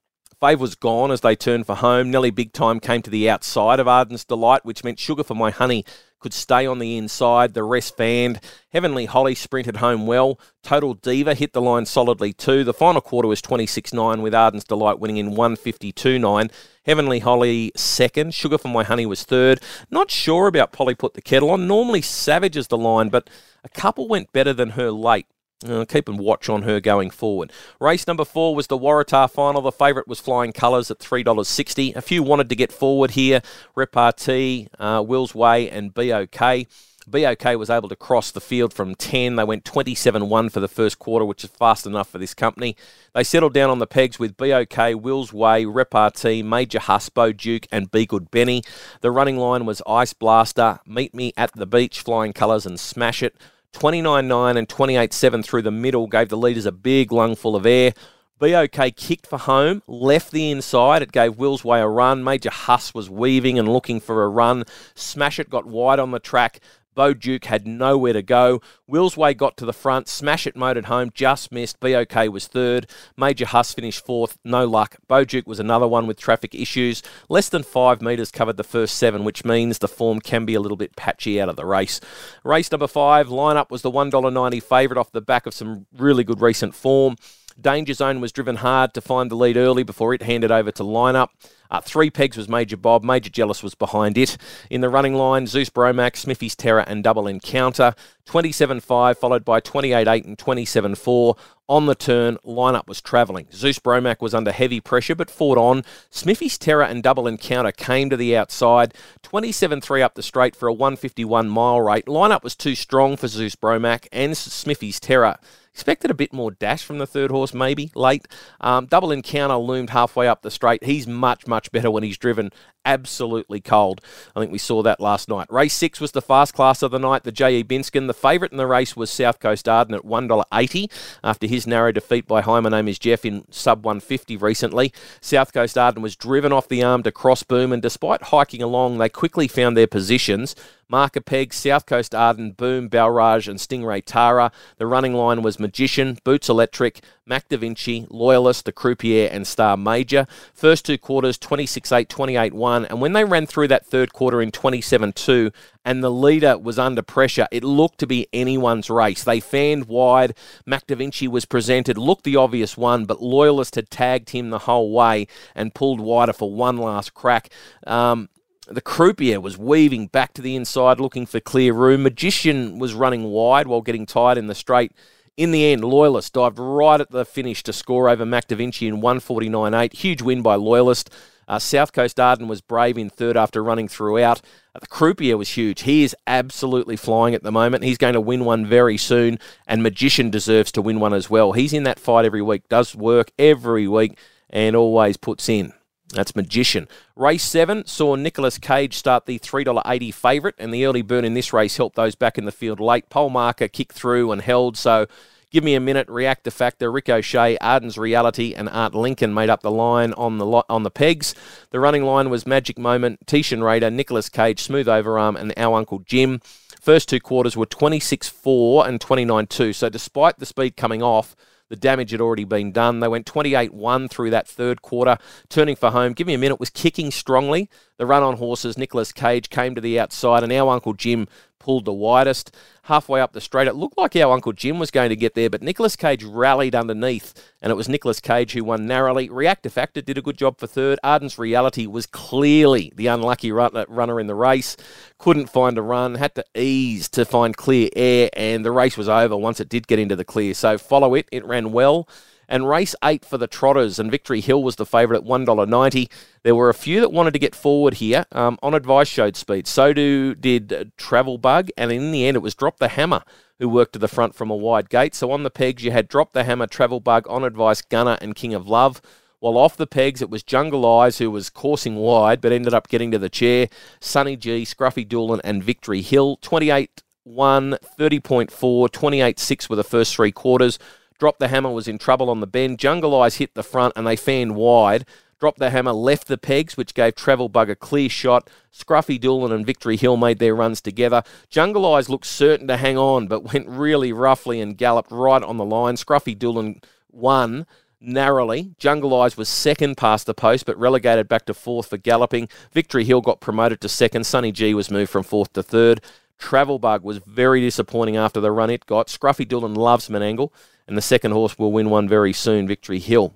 Fave 0.41 0.59
was 0.59 0.75
gone 0.75 1.11
as 1.11 1.21
they 1.21 1.35
turned 1.35 1.65
for 1.65 1.75
home. 1.75 2.09
Nelly 2.09 2.29
Big 2.29 2.53
Time 2.53 2.79
came 2.79 3.01
to 3.01 3.09
the 3.09 3.29
outside 3.29 3.79
of 3.79 3.87
Arden's 3.87 4.23
Delight, 4.23 4.63
which 4.63 4.83
meant 4.83 4.99
Sugar 4.99 5.23
for 5.23 5.33
My 5.35 5.49
Honey 5.49 5.83
could 6.19 6.33
stay 6.33 6.65
on 6.65 6.79
the 6.79 6.95
inside. 6.95 7.53
The 7.53 7.63
rest 7.63 7.97
fanned. 7.97 8.39
Heavenly 8.71 9.05
Holly 9.05 9.35
sprinted 9.35 9.77
home 9.77 10.07
well. 10.07 10.39
Total 10.63 10.93
Diva 10.93 11.33
hit 11.33 11.53
the 11.53 11.61
line 11.61 11.85
solidly 11.85 12.33
too. 12.33 12.63
The 12.63 12.73
final 12.73 13.01
quarter 13.01 13.27
was 13.27 13.41
26 13.41 13.93
9 13.93 14.21
with 14.21 14.33
Arden's 14.33 14.63
Delight 14.63 14.99
winning 14.99 15.17
in 15.17 15.31
152 15.31 16.17
9. 16.17 16.51
Heavenly 16.85 17.19
Holly 17.19 17.71
second. 17.75 18.33
Sugar 18.33 18.57
for 18.57 18.69
My 18.69 18.83
Honey 18.83 19.05
was 19.05 19.23
third. 19.23 19.59
Not 19.91 20.11
sure 20.11 20.47
about 20.47 20.71
Polly 20.71 20.95
Put 20.95 21.15
the 21.15 21.21
Kettle 21.21 21.49
On. 21.49 21.67
Normally 21.67 22.01
Savage 22.01 22.55
is 22.55 22.67
the 22.67 22.77
line, 22.77 23.09
but 23.09 23.29
a 23.63 23.69
couple 23.69 24.07
went 24.07 24.31
better 24.31 24.53
than 24.53 24.71
her 24.71 24.91
late. 24.91 25.27
Uh, 25.65 25.85
keep 25.85 26.07
a 26.07 26.11
watch 26.11 26.49
on 26.49 26.61
her 26.61 26.79
going 26.79 27.09
forward. 27.09 27.51
Race 27.79 28.05
number 28.05 28.25
four 28.25 28.53
was 28.53 28.67
the 28.67 28.77
Waratah 28.77 29.31
final. 29.31 29.61
The 29.61 29.71
favourite 29.71 30.07
was 30.07 30.19
Flying 30.19 30.51
Colours 30.51 30.91
at 30.91 30.99
$3.60. 30.99 31.95
A 31.95 32.01
few 32.01 32.21
wanted 32.21 32.49
to 32.49 32.55
get 32.55 32.71
forward 32.71 33.11
here. 33.11 33.41
Repartee, 33.75 34.67
uh, 34.77 35.03
Will's 35.05 35.33
Way, 35.33 35.67
and 35.69 35.93
BOK. 35.93 36.67
BOK 37.07 37.45
was 37.57 37.69
able 37.69 37.87
to 37.87 37.95
cross 37.95 38.31
the 38.31 38.41
field 38.41 38.73
from 38.73 38.93
10. 38.93 39.37
They 39.37 39.43
went 39.43 39.63
27 39.63 40.29
1 40.29 40.49
for 40.49 40.59
the 40.59 40.67
first 40.67 40.99
quarter, 40.99 41.25
which 41.25 41.43
is 41.43 41.49
fast 41.49 41.87
enough 41.87 42.09
for 42.09 42.17
this 42.17 42.33
company. 42.33 42.75
They 43.15 43.23
settled 43.23 43.53
down 43.53 43.69
on 43.69 43.79
the 43.79 43.87
pegs 43.87 44.19
with 44.19 44.37
BOK, 44.37 44.77
Will's 45.01 45.31
Way, 45.31 45.65
Repartee, 45.65 46.43
Major 46.43 46.79
Huss, 46.79 47.09
Bo 47.09 47.31
Duke, 47.31 47.65
and 47.71 47.89
Be 47.89 48.05
Good 48.05 48.29
Benny. 48.29 48.61
The 49.01 49.09
running 49.09 49.37
line 49.37 49.65
was 49.65 49.81
Ice 49.87 50.13
Blaster, 50.13 50.81
Meet 50.85 51.15
Me 51.15 51.33
at 51.37 51.53
the 51.53 51.65
Beach, 51.65 52.01
Flying 52.01 52.33
Colours, 52.33 52.65
and 52.65 52.79
Smash 52.79 53.23
It. 53.23 53.35
29 53.73 54.27
9 54.27 54.57
and 54.57 54.69
28 54.69 55.13
7 55.13 55.43
through 55.43 55.61
the 55.61 55.71
middle 55.71 56.07
gave 56.07 56.29
the 56.29 56.37
leaders 56.37 56.65
a 56.65 56.71
big 56.71 57.11
lungful 57.11 57.55
of 57.55 57.65
air. 57.65 57.93
BOK 58.39 58.95
kicked 58.95 59.25
for 59.25 59.39
home, 59.39 59.81
left 59.87 60.31
the 60.31 60.51
inside. 60.51 61.01
It 61.01 61.11
gave 61.11 61.37
Will's 61.37 61.63
Way 61.63 61.79
a 61.81 61.87
run. 61.87 62.23
Major 62.23 62.51
Huss 62.51 62.93
was 62.93 63.09
weaving 63.09 63.57
and 63.57 63.67
looking 63.67 63.99
for 63.99 64.23
a 64.23 64.29
run. 64.29 64.63
Smash 64.93 65.39
It 65.39 65.49
got 65.49 65.65
wide 65.65 65.99
on 65.99 66.11
the 66.11 66.19
track. 66.19 66.59
Bo 66.97 67.13
Duke 67.13 67.45
had 67.45 67.67
nowhere 67.67 68.13
to 68.13 68.23
go. 68.23 68.59
Will's 68.87 69.15
Way 69.15 69.35
got 69.35 69.55
to 69.57 69.65
the 69.65 69.71
front. 69.71 70.07
Smash 70.07 70.47
It 70.47 70.55
motored 70.55 70.85
home. 70.85 71.11
Just 71.13 71.51
missed. 71.51 71.79
BOK 71.79 72.15
was 72.31 72.47
third. 72.47 72.89
Major 73.15 73.45
Huss 73.45 73.71
finished 73.71 74.03
fourth. 74.03 74.39
No 74.43 74.65
luck. 74.65 74.95
Bo 75.07 75.23
Duke 75.23 75.45
was 75.45 75.59
another 75.59 75.87
one 75.87 76.07
with 76.07 76.19
traffic 76.19 76.55
issues. 76.55 77.03
Less 77.29 77.49
than 77.49 77.61
five 77.61 78.01
metres 78.01 78.31
covered 78.31 78.57
the 78.57 78.63
first 78.63 78.97
seven, 78.97 79.23
which 79.23 79.45
means 79.45 79.77
the 79.77 79.87
form 79.87 80.19
can 80.19 80.43
be 80.43 80.55
a 80.55 80.59
little 80.59 80.75
bit 80.75 80.95
patchy 80.95 81.39
out 81.39 81.49
of 81.49 81.55
the 81.55 81.67
race. 81.67 82.01
Race 82.43 82.71
number 82.71 82.87
five, 82.87 83.29
Line 83.29 83.57
Up 83.57 83.69
was 83.69 83.83
the 83.83 83.91
$1.90 83.91 84.63
favourite 84.63 84.99
off 84.99 85.11
the 85.11 85.21
back 85.21 85.45
of 85.45 85.53
some 85.53 85.85
really 85.95 86.23
good 86.23 86.41
recent 86.41 86.73
form. 86.73 87.15
Danger 87.61 87.93
Zone 87.93 88.21
was 88.21 88.31
driven 88.31 88.57
hard 88.57 88.95
to 88.95 89.01
find 89.01 89.29
the 89.29 89.35
lead 89.35 89.55
early 89.55 89.83
before 89.83 90.15
it 90.15 90.23
handed 90.23 90.51
over 90.51 90.71
to 90.71 90.83
lineup. 90.83 91.29
Uh, 91.69 91.81
three 91.81 92.09
pegs 92.09 92.37
was 92.37 92.49
Major 92.49 92.77
Bob. 92.77 93.03
Major 93.03 93.29
Jealous 93.29 93.63
was 93.63 93.75
behind 93.75 94.17
it. 94.17 94.37
In 94.69 94.81
the 94.81 94.89
running 94.89 95.15
line, 95.15 95.47
Zeus 95.47 95.69
Bromac, 95.69 96.15
Smithy's 96.15 96.55
Terror, 96.55 96.81
and 96.87 97.03
Double 97.03 97.27
Encounter. 97.27 97.93
27 98.25 98.81
5, 98.81 99.17
followed 99.17 99.45
by 99.45 99.59
28 99.59 100.07
8 100.07 100.25
and 100.25 100.37
27 100.37 100.95
4. 100.95 101.35
On 101.69 101.85
the 101.85 101.95
turn, 101.95 102.37
Line 102.43 102.75
Up 102.75 102.87
was 102.87 103.01
travelling. 103.01 103.47
Zeus 103.51 103.79
Bromac 103.79 104.21
was 104.21 104.33
under 104.33 104.51
heavy 104.51 104.79
pressure 104.79 105.15
but 105.15 105.29
fought 105.29 105.57
on. 105.57 105.83
Smithy's 106.09 106.57
Terror 106.57 106.83
and 106.83 107.03
Double 107.03 107.27
Encounter 107.27 107.71
came 107.71 108.09
to 108.09 108.17
the 108.17 108.37
outside. 108.37 108.93
27 109.23 109.81
3 109.81 110.01
up 110.01 110.15
the 110.15 110.23
straight 110.23 110.55
for 110.55 110.67
a 110.67 110.73
151 110.73 111.49
mile 111.49 111.81
rate. 111.81 112.07
Line 112.07 112.31
Up 112.31 112.43
was 112.43 112.55
too 112.55 112.75
strong 112.75 113.17
for 113.17 113.27
Zeus 113.27 113.55
Bromac 113.55 114.07
and 114.11 114.37
Smithy's 114.37 114.99
Terror. 114.99 115.37
Expected 115.77 116.09
a 116.09 116.15
bit 116.15 116.33
more 116.33 116.49
dash 116.49 116.83
from 116.83 116.97
the 116.97 117.05
third 117.05 117.29
horse, 117.29 117.53
maybe 117.53 117.91
late. 117.93 118.27
Um, 118.59 118.87
double 118.87 119.11
encounter 119.11 119.57
loomed 119.57 119.91
halfway 119.91 120.27
up 120.27 120.41
the 120.41 120.49
straight. 120.49 120.83
He's 120.83 121.05
much, 121.05 121.45
much 121.45 121.71
better 121.71 121.91
when 121.91 122.01
he's 122.01 122.17
driven 122.17 122.51
absolutely 122.83 123.59
cold. 123.59 124.01
I 124.35 124.39
think 124.39 124.51
we 124.51 124.57
saw 124.57 124.81
that 124.81 124.99
last 124.99 125.29
night. 125.29 125.45
Race 125.51 125.75
six 125.75 125.99
was 125.99 126.13
the 126.13 126.21
fast 126.21 126.55
class 126.55 126.81
of 126.81 126.89
the 126.89 126.97
night, 126.97 127.25
the 127.25 127.31
J.E. 127.31 127.63
Binskin. 127.63 128.07
The 128.07 128.13
favourite 128.15 128.51
in 128.51 128.57
the 128.57 128.65
race 128.65 128.95
was 128.95 129.11
South 129.11 129.39
Coast 129.39 129.69
Arden 129.69 129.93
at 129.93 130.01
$1.80 130.01 130.89
after 131.23 131.45
his 131.45 131.67
narrow 131.67 131.91
defeat 131.91 132.25
by 132.25 132.41
Hi, 132.41 132.59
my 132.59 132.69
name 132.69 132.87
is 132.87 132.97
Jeff 132.97 133.23
in 133.23 133.45
sub 133.51 133.85
150 133.85 134.37
recently. 134.37 134.91
South 135.21 135.53
Coast 135.53 135.77
Arden 135.77 136.01
was 136.01 136.15
driven 136.15 136.51
off 136.51 136.69
the 136.69 136.81
arm 136.81 137.03
to 137.03 137.11
cross 137.11 137.43
boom, 137.43 137.71
and 137.71 137.83
despite 137.83 138.23
hiking 138.23 138.63
along, 138.63 138.97
they 138.97 139.09
quickly 139.09 139.47
found 139.47 139.77
their 139.77 139.85
positions. 139.85 140.55
Marker 140.89 141.21
Peg, 141.21 141.53
South 141.53 141.85
Coast 141.85 142.15
Arden, 142.15 142.51
Boom, 142.51 142.89
Balraj, 142.89 143.47
and 143.47 143.59
Stingray 143.59 144.03
Tara. 144.05 144.51
The 144.77 144.87
running 144.87 145.13
line 145.13 145.41
was 145.41 145.59
Magician, 145.59 146.17
Boots 146.23 146.47
Electric, 146.47 147.01
Mac 147.25 147.49
Da 147.49 147.57
Vinci, 147.57 148.07
Loyalist, 148.09 148.63
The 148.63 148.71
Croupier, 148.71 149.29
and 149.29 149.45
Star 149.45 149.75
Major. 149.75 150.27
First 150.53 150.85
two 150.85 150.97
quarters, 150.97 151.37
26 151.37 151.91
8, 151.91 152.07
28 152.07 152.53
1. 152.53 152.85
And 152.85 153.01
when 153.01 153.13
they 153.13 153.25
ran 153.25 153.45
through 153.45 153.67
that 153.67 153.85
third 153.85 154.13
quarter 154.13 154.41
in 154.41 154.51
27 154.51 155.11
2, 155.11 155.51
and 155.83 156.03
the 156.03 156.11
leader 156.11 156.57
was 156.57 156.79
under 156.79 157.01
pressure, 157.01 157.47
it 157.51 157.63
looked 157.63 157.99
to 157.99 158.07
be 158.07 158.27
anyone's 158.31 158.89
race. 158.89 159.23
They 159.23 159.39
fanned 159.39 159.85
wide. 159.85 160.35
Mac 160.65 160.87
Da 160.87 160.95
Vinci 160.95 161.27
was 161.27 161.45
presented, 161.45 161.97
looked 161.97 162.23
the 162.23 162.35
obvious 162.37 162.77
one, 162.77 163.05
but 163.05 163.21
Loyalist 163.21 163.75
had 163.75 163.89
tagged 163.89 164.29
him 164.29 164.49
the 164.49 164.59
whole 164.59 164.91
way 164.91 165.27
and 165.53 165.73
pulled 165.73 165.99
wider 165.99 166.33
for 166.33 166.51
one 166.51 166.77
last 166.77 167.13
crack. 167.13 167.49
Um, 167.85 168.29
the 168.69 168.81
croupier 168.81 169.39
was 169.41 169.57
weaving 169.57 170.07
back 170.07 170.33
to 170.33 170.41
the 170.41 170.55
inside 170.55 170.99
looking 170.99 171.25
for 171.25 171.39
clear 171.39 171.73
room. 171.73 172.03
Magician 172.03 172.79
was 172.79 172.93
running 172.93 173.23
wide 173.23 173.67
while 173.67 173.81
getting 173.81 174.05
tired 174.05 174.37
in 174.37 174.47
the 174.47 174.55
straight. 174.55 174.91
In 175.37 175.51
the 175.51 175.71
end, 175.71 175.83
Loyalist 175.83 176.33
dived 176.33 176.57
right 176.59 176.99
at 176.99 177.11
the 177.11 177.23
finish 177.23 177.63
to 177.63 177.73
score 177.73 178.09
over 178.09 178.25
Mac 178.25 178.47
Da 178.47 178.55
Vinci 178.55 178.87
in 178.87 179.01
149.8. 179.01 179.93
Huge 179.93 180.21
win 180.21 180.41
by 180.41 180.55
Loyalist. 180.55 181.11
Uh, 181.47 181.59
South 181.59 181.93
Coast 181.93 182.19
Arden 182.19 182.47
was 182.47 182.59
brave 182.59 182.97
in 182.97 183.09
third 183.09 183.37
after 183.37 183.63
running 183.63 183.87
throughout. 183.87 184.41
Uh, 184.75 184.79
the 184.79 184.87
croupier 184.87 185.37
was 185.37 185.49
huge. 185.49 185.83
He 185.83 186.03
is 186.03 186.15
absolutely 186.25 186.97
flying 186.97 187.33
at 187.35 187.43
the 187.43 187.51
moment. 187.51 187.85
He's 187.85 187.97
going 187.97 188.15
to 188.15 188.21
win 188.21 188.43
one 188.43 188.65
very 188.65 188.97
soon, 188.97 189.39
and 189.65 189.81
Magician 189.81 190.29
deserves 190.29 190.73
to 190.73 190.81
win 190.81 190.99
one 190.99 191.13
as 191.13 191.29
well. 191.29 191.53
He's 191.53 191.71
in 191.71 191.83
that 191.83 191.99
fight 191.99 192.25
every 192.25 192.41
week, 192.41 192.67
does 192.67 192.95
work 192.95 193.31
every 193.39 193.87
week, 193.87 194.17
and 194.49 194.75
always 194.75 195.15
puts 195.15 195.47
in. 195.47 195.71
That's 196.13 196.35
Magician. 196.35 196.87
Race 197.15 197.43
7 197.43 197.85
saw 197.85 198.15
Nicholas 198.15 198.57
Cage 198.57 198.95
start 198.95 199.25
the 199.25 199.39
$3.80 199.39 200.13
favourite, 200.13 200.55
and 200.57 200.73
the 200.73 200.85
early 200.85 201.01
burn 201.01 201.25
in 201.25 201.33
this 201.33 201.51
race 201.51 201.75
helped 201.77 201.97
those 201.97 202.15
back 202.15 202.37
in 202.37 202.45
the 202.45 202.51
field 202.51 202.79
late. 202.79 203.09
Pole 203.09 203.29
marker 203.29 203.67
kicked 203.67 203.93
through 203.93 204.31
and 204.31 204.41
held, 204.41 204.77
so 204.77 205.07
give 205.51 205.65
me 205.65 205.75
a 205.75 205.81
minute. 205.81 206.07
Reactor 206.07 206.51
Factor, 206.51 206.89
Ricochet, 206.89 207.57
Arden's 207.59 207.97
Reality, 207.97 208.53
and 208.53 208.69
Art 208.69 208.95
Lincoln 208.95 209.33
made 209.33 209.49
up 209.49 209.61
the 209.63 209.71
line 209.71 210.13
on 210.13 210.37
the 210.37 210.45
lo- 210.45 210.63
on 210.69 210.83
the 210.83 210.91
pegs. 210.91 211.35
The 211.71 211.79
running 211.79 212.03
line 212.03 212.29
was 212.29 212.47
Magic 212.47 212.77
Moment, 212.77 213.25
Tishan 213.25 213.61
Raider, 213.61 213.89
Nicholas 213.89 214.29
Cage, 214.29 214.63
Smooth 214.63 214.87
Overarm, 214.87 215.35
and 215.35 215.53
Our 215.57 215.77
Uncle 215.77 215.99
Jim. 215.99 216.39
First 216.79 217.09
two 217.09 217.19
quarters 217.19 217.57
were 217.57 217.65
26 217.65 218.29
4 218.29 218.87
and 218.87 219.01
29 219.01 219.47
2, 219.47 219.73
so 219.73 219.89
despite 219.89 220.39
the 220.39 220.45
speed 220.45 220.77
coming 220.77 221.03
off, 221.03 221.35
the 221.69 221.75
damage 221.75 222.11
had 222.11 222.21
already 222.21 222.43
been 222.43 222.71
done. 222.71 222.99
They 222.99 223.07
went 223.07 223.25
28 223.25 223.73
1 223.73 224.07
through 224.07 224.29
that 224.31 224.47
third 224.47 224.81
quarter, 224.81 225.17
turning 225.49 225.75
for 225.75 225.91
home. 225.91 226.13
Give 226.13 226.27
me 226.27 226.33
a 226.33 226.37
minute, 226.37 226.59
was 226.59 226.69
kicking 226.69 227.11
strongly. 227.11 227.69
The 227.97 228.05
run 228.05 228.23
on 228.23 228.37
horses, 228.37 228.77
Nicholas 228.77 229.11
Cage 229.11 229.49
came 229.49 229.75
to 229.75 229.81
the 229.81 229.99
outside, 229.99 230.43
and 230.43 230.53
our 230.53 230.71
Uncle 230.71 230.93
Jim 230.93 231.27
pulled 231.59 231.85
the 231.85 231.93
widest. 231.93 232.55
Halfway 232.83 233.19
up 233.19 233.33
the 233.33 233.41
straight, 233.41 233.67
it 233.67 233.75
looked 233.75 233.97
like 233.97 234.15
our 234.15 234.31
Uncle 234.31 234.53
Jim 234.53 234.79
was 234.79 234.91
going 234.91 235.09
to 235.09 235.15
get 235.15 235.35
there, 235.35 235.49
but 235.49 235.61
Nicholas 235.61 235.95
Cage 235.95 236.23
rallied 236.23 236.73
underneath, 236.73 237.33
and 237.61 237.71
it 237.71 237.75
was 237.75 237.89
Nicholas 237.89 238.19
Cage 238.19 238.53
who 238.53 238.63
won 238.63 238.87
narrowly. 238.87 239.29
Reactor 239.29 239.69
Factor 239.69 240.01
did 240.01 240.17
a 240.17 240.21
good 240.21 240.37
job 240.37 240.57
for 240.57 240.67
third. 240.67 240.97
Arden's 241.03 241.37
Reality 241.37 241.85
was 241.85 242.05
clearly 242.05 242.93
the 242.95 243.07
unlucky 243.07 243.51
uh, 243.51 243.85
runner 243.89 244.19
in 244.19 244.27
the 244.27 244.35
race. 244.35 244.77
Couldn't 245.17 245.49
find 245.49 245.77
a 245.77 245.81
run, 245.81 246.15
had 246.15 246.35
to 246.35 246.45
ease 246.55 247.09
to 247.09 247.25
find 247.25 247.57
clear 247.57 247.89
air, 247.95 248.29
and 248.33 248.63
the 248.63 248.71
race 248.71 248.97
was 248.97 249.09
over 249.09 249.35
once 249.35 249.59
it 249.59 249.69
did 249.69 249.87
get 249.87 249.99
into 249.99 250.15
the 250.15 250.25
clear. 250.25 250.53
So 250.53 250.77
follow 250.77 251.13
it. 251.15 251.27
It 251.31 251.45
ran 251.45 251.71
well. 251.71 252.07
And 252.49 252.67
race 252.67 252.95
eight 253.03 253.25
for 253.25 253.37
the 253.37 253.47
Trotters, 253.47 253.99
and 253.99 254.09
Victory 254.09 254.41
Hill 254.41 254.63
was 254.63 254.77
the 254.77 254.85
favourite 254.85 255.21
at 255.21 255.27
$1.90. 255.27 256.09
There 256.43 256.55
were 256.55 256.69
a 256.69 256.73
few 256.73 257.01
that 257.01 257.11
wanted 257.11 257.33
to 257.33 257.39
get 257.39 257.55
forward 257.55 257.95
here. 257.95 258.25
Um, 258.31 258.57
on 258.63 258.73
advice 258.73 259.07
showed 259.07 259.35
speed. 259.35 259.67
So 259.67 259.93
do 259.93 260.33
did 260.33 260.71
uh, 260.71 260.85
Travel 260.97 261.37
Bug, 261.37 261.69
and 261.77 261.91
in 261.91 262.11
the 262.11 262.25
end 262.25 262.37
it 262.37 262.41
was 262.41 262.55
Drop 262.55 262.77
the 262.77 262.89
Hammer 262.89 263.23
who 263.59 263.67
worked 263.67 263.93
to 263.93 263.99
the 263.99 264.07
front 264.07 264.35
from 264.35 264.49
a 264.49 264.55
wide 264.55 264.89
gate. 264.89 265.15
So 265.15 265.31
on 265.31 265.43
the 265.43 265.49
pegs 265.49 265.83
you 265.83 265.91
had 265.91 266.07
Drop 266.07 266.33
the 266.33 266.43
Hammer, 266.43 266.67
Travel 266.67 266.99
Bug, 266.99 267.25
On 267.29 267.43
Advice, 267.43 267.81
Gunner, 267.81 268.17
and 268.21 268.35
King 268.35 268.53
of 268.53 268.67
Love. 268.67 269.01
While 269.39 269.57
off 269.57 269.77
the 269.77 269.87
pegs, 269.87 270.21
it 270.21 270.31
was 270.31 270.41
Jungle 270.41 270.85
Eyes 270.85 271.19
who 271.19 271.29
was 271.29 271.49
coursing 271.49 271.95
wide 271.95 272.41
but 272.41 272.51
ended 272.51 272.73
up 272.73 272.87
getting 272.87 273.11
to 273.11 273.19
the 273.19 273.29
chair. 273.29 273.67
Sunny 273.99 274.35
G, 274.35 274.63
Scruffy 274.63 275.07
Doolan, 275.07 275.41
and 275.43 275.63
Victory 275.63 276.01
Hill. 276.01 276.37
28 276.41 277.03
1, 277.23 277.77
30.4, 277.99 278.91
28 278.91 279.39
6 279.39 279.69
were 279.69 279.75
the 279.75 279.83
first 279.83 280.15
three 280.15 280.31
quarters. 280.31 280.79
Drop 281.19 281.39
the 281.39 281.47
Hammer 281.47 281.71
was 281.71 281.87
in 281.87 281.97
trouble 281.97 282.29
on 282.29 282.39
the 282.39 282.47
bend. 282.47 282.79
Jungle 282.79 283.19
Eyes 283.19 283.35
hit 283.35 283.53
the 283.55 283.63
front 283.63 283.93
and 283.95 284.05
they 284.05 284.15
fanned 284.15 284.55
wide. 284.55 285.05
Drop 285.39 285.57
the 285.57 285.69
Hammer 285.69 285.93
left 285.93 286.27
the 286.27 286.37
pegs, 286.37 286.77
which 286.77 286.95
gave 286.95 287.15
Travel 287.15 287.47
Bug 287.47 287.69
a 287.69 287.75
clear 287.75 288.09
shot. 288.09 288.49
Scruffy 288.73 289.19
Doolan 289.19 289.51
and 289.51 289.65
Victory 289.65 289.95
Hill 289.95 290.17
made 290.17 290.39
their 290.39 290.55
runs 290.55 290.81
together. 290.81 291.21
Jungle 291.49 291.85
Eyes 291.93 292.09
looked 292.09 292.25
certain 292.25 292.67
to 292.67 292.77
hang 292.77 292.97
on, 292.97 293.27
but 293.27 293.43
went 293.53 293.67
really 293.69 294.11
roughly 294.11 294.59
and 294.59 294.77
galloped 294.77 295.11
right 295.11 295.43
on 295.43 295.57
the 295.57 295.65
line. 295.65 295.95
Scruffy 295.95 296.37
Doolan 296.37 296.81
won 297.11 297.67
narrowly. 297.99 298.73
Jungle 298.79 299.19
Eyes 299.19 299.37
was 299.37 299.49
second 299.49 299.95
past 299.95 300.25
the 300.25 300.33
post, 300.33 300.65
but 300.65 300.77
relegated 300.77 301.27
back 301.27 301.45
to 301.45 301.53
fourth 301.53 301.89
for 301.89 301.97
galloping. 301.97 302.49
Victory 302.71 303.03
Hill 303.03 303.21
got 303.21 303.39
promoted 303.39 303.79
to 303.81 303.89
second. 303.89 304.25
Sunny 304.25 304.51
G 304.51 304.73
was 304.73 304.91
moved 304.91 305.11
from 305.11 305.23
fourth 305.23 305.53
to 305.53 305.63
third. 305.63 306.01
Travel 306.39 306.79
Bug 306.79 307.03
was 307.03 307.17
very 307.19 307.61
disappointing 307.61 308.15
after 308.15 308.39
the 308.39 308.51
run 308.51 308.69
it 308.69 308.85
got. 308.85 309.07
Scruffy 309.07 309.47
Dillon 309.47 309.73
loves 309.73 310.07
Menangle, 310.07 310.51
and 310.87 310.97
the 310.97 311.01
second 311.01 311.31
horse 311.31 311.57
will 311.57 311.71
win 311.71 311.89
one 311.89 312.07
very 312.07 312.33
soon, 312.33 312.67
Victory 312.67 312.99
Hill. 312.99 313.33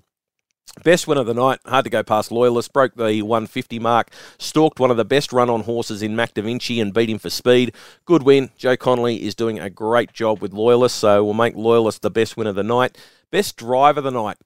Best 0.85 1.05
win 1.05 1.17
of 1.17 1.25
the 1.25 1.33
night, 1.33 1.59
hard 1.65 1.83
to 1.83 1.89
go 1.89 2.01
past 2.01 2.31
Loyalist, 2.31 2.71
broke 2.71 2.95
the 2.95 3.21
150 3.21 3.77
mark, 3.79 4.09
stalked 4.39 4.79
one 4.79 4.89
of 4.89 4.95
the 4.95 5.03
best 5.03 5.33
run 5.33 5.49
on 5.49 5.61
horses 5.61 6.01
in 6.01 6.15
Mac 6.15 6.33
Da 6.33 6.41
Vinci 6.41 6.79
and 6.79 6.93
beat 6.93 7.09
him 7.09 7.19
for 7.19 7.29
speed. 7.29 7.75
Good 8.05 8.23
win. 8.23 8.51
Joe 8.57 8.77
Conolly 8.77 9.19
is 9.19 9.35
doing 9.35 9.59
a 9.59 9.69
great 9.69 10.13
job 10.13 10.41
with 10.41 10.53
Loyalist, 10.53 10.97
so 10.97 11.25
we'll 11.25 11.33
make 11.33 11.55
Loyalist 11.55 12.01
the 12.01 12.09
best 12.09 12.37
win 12.37 12.47
of 12.47 12.55
the 12.55 12.63
night. 12.63 12.97
Best 13.31 13.57
drive 13.57 13.97
of 13.97 14.05
the 14.05 14.11
night. 14.11 14.37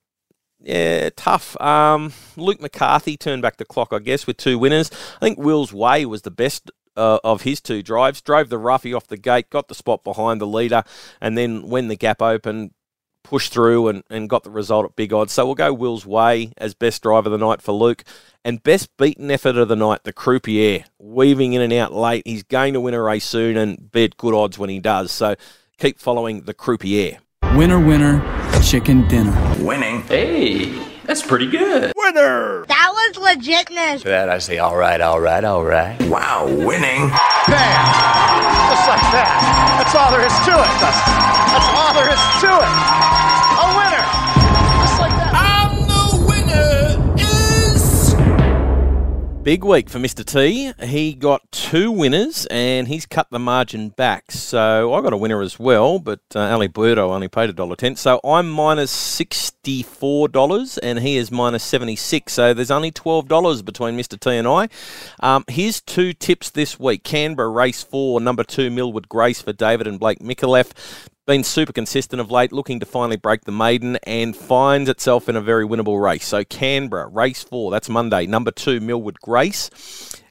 Yeah, 0.60 1.12
tough. 1.16 1.60
Um, 1.62 2.12
Luke 2.36 2.60
McCarthy 2.60 3.18
turned 3.18 3.44
back 3.44 3.58
the 3.58 3.66
clock, 3.66 3.90
I 3.92 4.00
guess, 4.00 4.26
with 4.26 4.38
two 4.38 4.58
winners. 4.58 4.90
I 5.18 5.20
think 5.20 5.38
Will's 5.38 5.72
Way 5.72 6.08
was 6.08 6.24
the 6.24 6.32
best 6.32 6.72
uh, 6.98 7.20
of 7.24 7.44
his 7.44 7.62
two 7.62 7.84
drives. 7.84 8.22
Drove 8.22 8.50
the 8.50 8.58
roughie 8.58 8.94
off 8.94 9.08
the 9.08 9.18
gate, 9.18 9.50
got 9.50 9.68
the 9.68 9.76
spot 9.76 10.04
behind 10.04 10.42
the 10.42 10.48
leader, 10.48 10.84
and 11.22 11.38
then 11.38 11.68
when 11.68 11.88
the 11.88 11.96
gap 11.96 12.22
opened, 12.22 12.72
pushed 13.26 13.52
through 13.52 13.88
and, 13.88 14.04
and 14.10 14.30
got 14.30 14.44
the 14.44 14.52
result 14.52 14.86
at 14.86 14.96
big 14.96 15.12
odds. 15.12 15.34
So 15.34 15.46
we'll 15.46 15.56
go 15.56 15.74
Will's 15.74 16.06
Way 16.06 16.54
as 16.58 16.74
best 16.74 17.02
driver 17.04 17.28
of 17.28 17.32
the 17.32 17.46
night 17.46 17.62
for 17.62 17.74
Luke. 17.74 18.04
And 18.44 18.62
best 18.62 18.96
beaten 18.98 19.32
effort 19.32 19.58
of 19.58 19.68
the 19.68 19.76
night, 19.76 20.04
the 20.04 20.14
Croupier, 20.14 20.86
weaving 21.00 21.54
in 21.54 21.62
and 21.62 21.74
out 21.74 21.92
late. 21.92 22.22
He's 22.28 22.44
going 22.44 22.74
to 22.76 22.80
win 22.80 22.94
a 22.94 23.02
race 23.02 23.26
soon 23.26 23.58
and 23.58 23.92
be 23.92 24.04
at 24.04 24.18
good 24.18 24.36
odds 24.36 24.60
when 24.60 24.70
he 24.70 24.80
does. 24.80 25.12
So 25.12 25.36
keep 25.80 25.98
following 25.98 26.42
the 26.42 26.54
Croupier. 26.54 27.18
Winner, 27.56 27.80
winner, 27.84 28.22
chicken 28.62 29.08
dinner. 29.08 29.34
Winning. 29.60 30.02
Hey, 30.04 30.78
that's 31.06 31.22
pretty 31.22 31.50
good. 31.50 31.92
Winner! 31.96 32.66
That 32.68 32.92
was 32.94 33.38
legitness. 33.38 34.04
That 34.04 34.30
I 34.30 34.38
say, 34.38 34.60
all 34.60 34.76
right, 34.76 35.02
all 35.02 35.20
right, 35.20 35.44
all 35.44 35.64
right. 35.64 36.00
Wow, 36.04 36.46
winning. 36.46 37.10
Bam! 37.48 37.86
Just 38.70 38.88
like 38.90 39.06
that. 39.14 39.82
That's 39.82 39.96
all 39.96 40.12
there 40.12 40.26
is 40.26 40.34
to 40.46 40.54
it, 40.54 40.74
Dustin. 40.82 41.18
That's 41.50 41.70
all 41.74 41.94
there 41.94 42.10
is 42.10 42.22
to 42.42 42.52
it. 43.02 43.05
Big 49.46 49.64
week 49.64 49.92
for 49.92 50.00
Mr. 50.00 50.26
T. 50.26 50.74
He 50.88 51.14
got 51.14 51.52
two 51.52 51.92
winners 51.92 52.48
and 52.48 52.88
he's 52.88 53.06
cut 53.06 53.28
the 53.30 53.38
margin 53.38 53.90
back. 53.90 54.32
So 54.32 54.92
I 54.92 55.02
got 55.02 55.14
a 55.14 55.18
winner 55.18 55.40
as 55.44 55.60
well, 55.60 56.00
but 56.00 56.22
uh, 56.34 56.40
Ali 56.40 56.68
Burdo 56.68 57.12
only 57.12 57.28
paid 57.28 57.52
a 57.52 57.54
dollar 57.54 57.76
ten. 57.76 57.96
So 57.96 58.20
I'm 58.24 58.50
minus 58.50 58.90
sixty 58.90 59.84
four 59.84 60.28
dollars 60.28 60.80
and 60.80 60.98
he 60.98 61.18
is 61.18 61.30
minus 61.30 61.64
seventy 61.64 61.96
six. 61.96 62.34
So 62.34 62.56
there's 62.56 62.72
only 62.72 62.90
twelve 62.90 63.28
dollars 63.28 63.62
between 63.62 63.96
Mr. 63.96 64.20
T 64.20 64.32
and 64.32 64.48
I. 64.48 64.68
Um, 65.20 65.46
here's 65.48 65.80
two 65.80 66.14
tips 66.14 66.50
this 66.50 66.80
week: 66.80 67.04
Canberra 67.04 67.50
race 67.50 67.84
four, 67.84 68.20
number 68.20 68.44
two 68.44 68.72
Millwood 68.72 69.08
Grace 69.08 69.44
for 69.44 69.54
David 69.54 69.86
and 69.86 70.00
Blake 70.00 70.22
Micallef 70.22 70.72
been 71.26 71.44
super 71.44 71.74
consistent 71.74 72.22
of 72.22 72.30
late, 72.30 72.52
looking 72.52 72.80
to 72.80 72.86
finally 72.86 73.18
break 73.18 73.46
the 73.46 73.52
maiden 73.52 73.98
and 74.04 74.36
finds 74.36 74.90
itself 74.90 75.28
in 75.28 75.36
a 75.36 75.42
very 75.42 75.66
winnable 75.66 76.02
race. 76.02 76.26
So 76.26 76.44
Canberra, 76.44 77.08
race 77.08 77.44
four, 77.44 77.72
that's 77.72 77.90
Monday. 77.90 78.28
Number 78.28 78.52
two, 78.52 78.80
Millwood 78.80 79.20
Grace. 79.22 79.72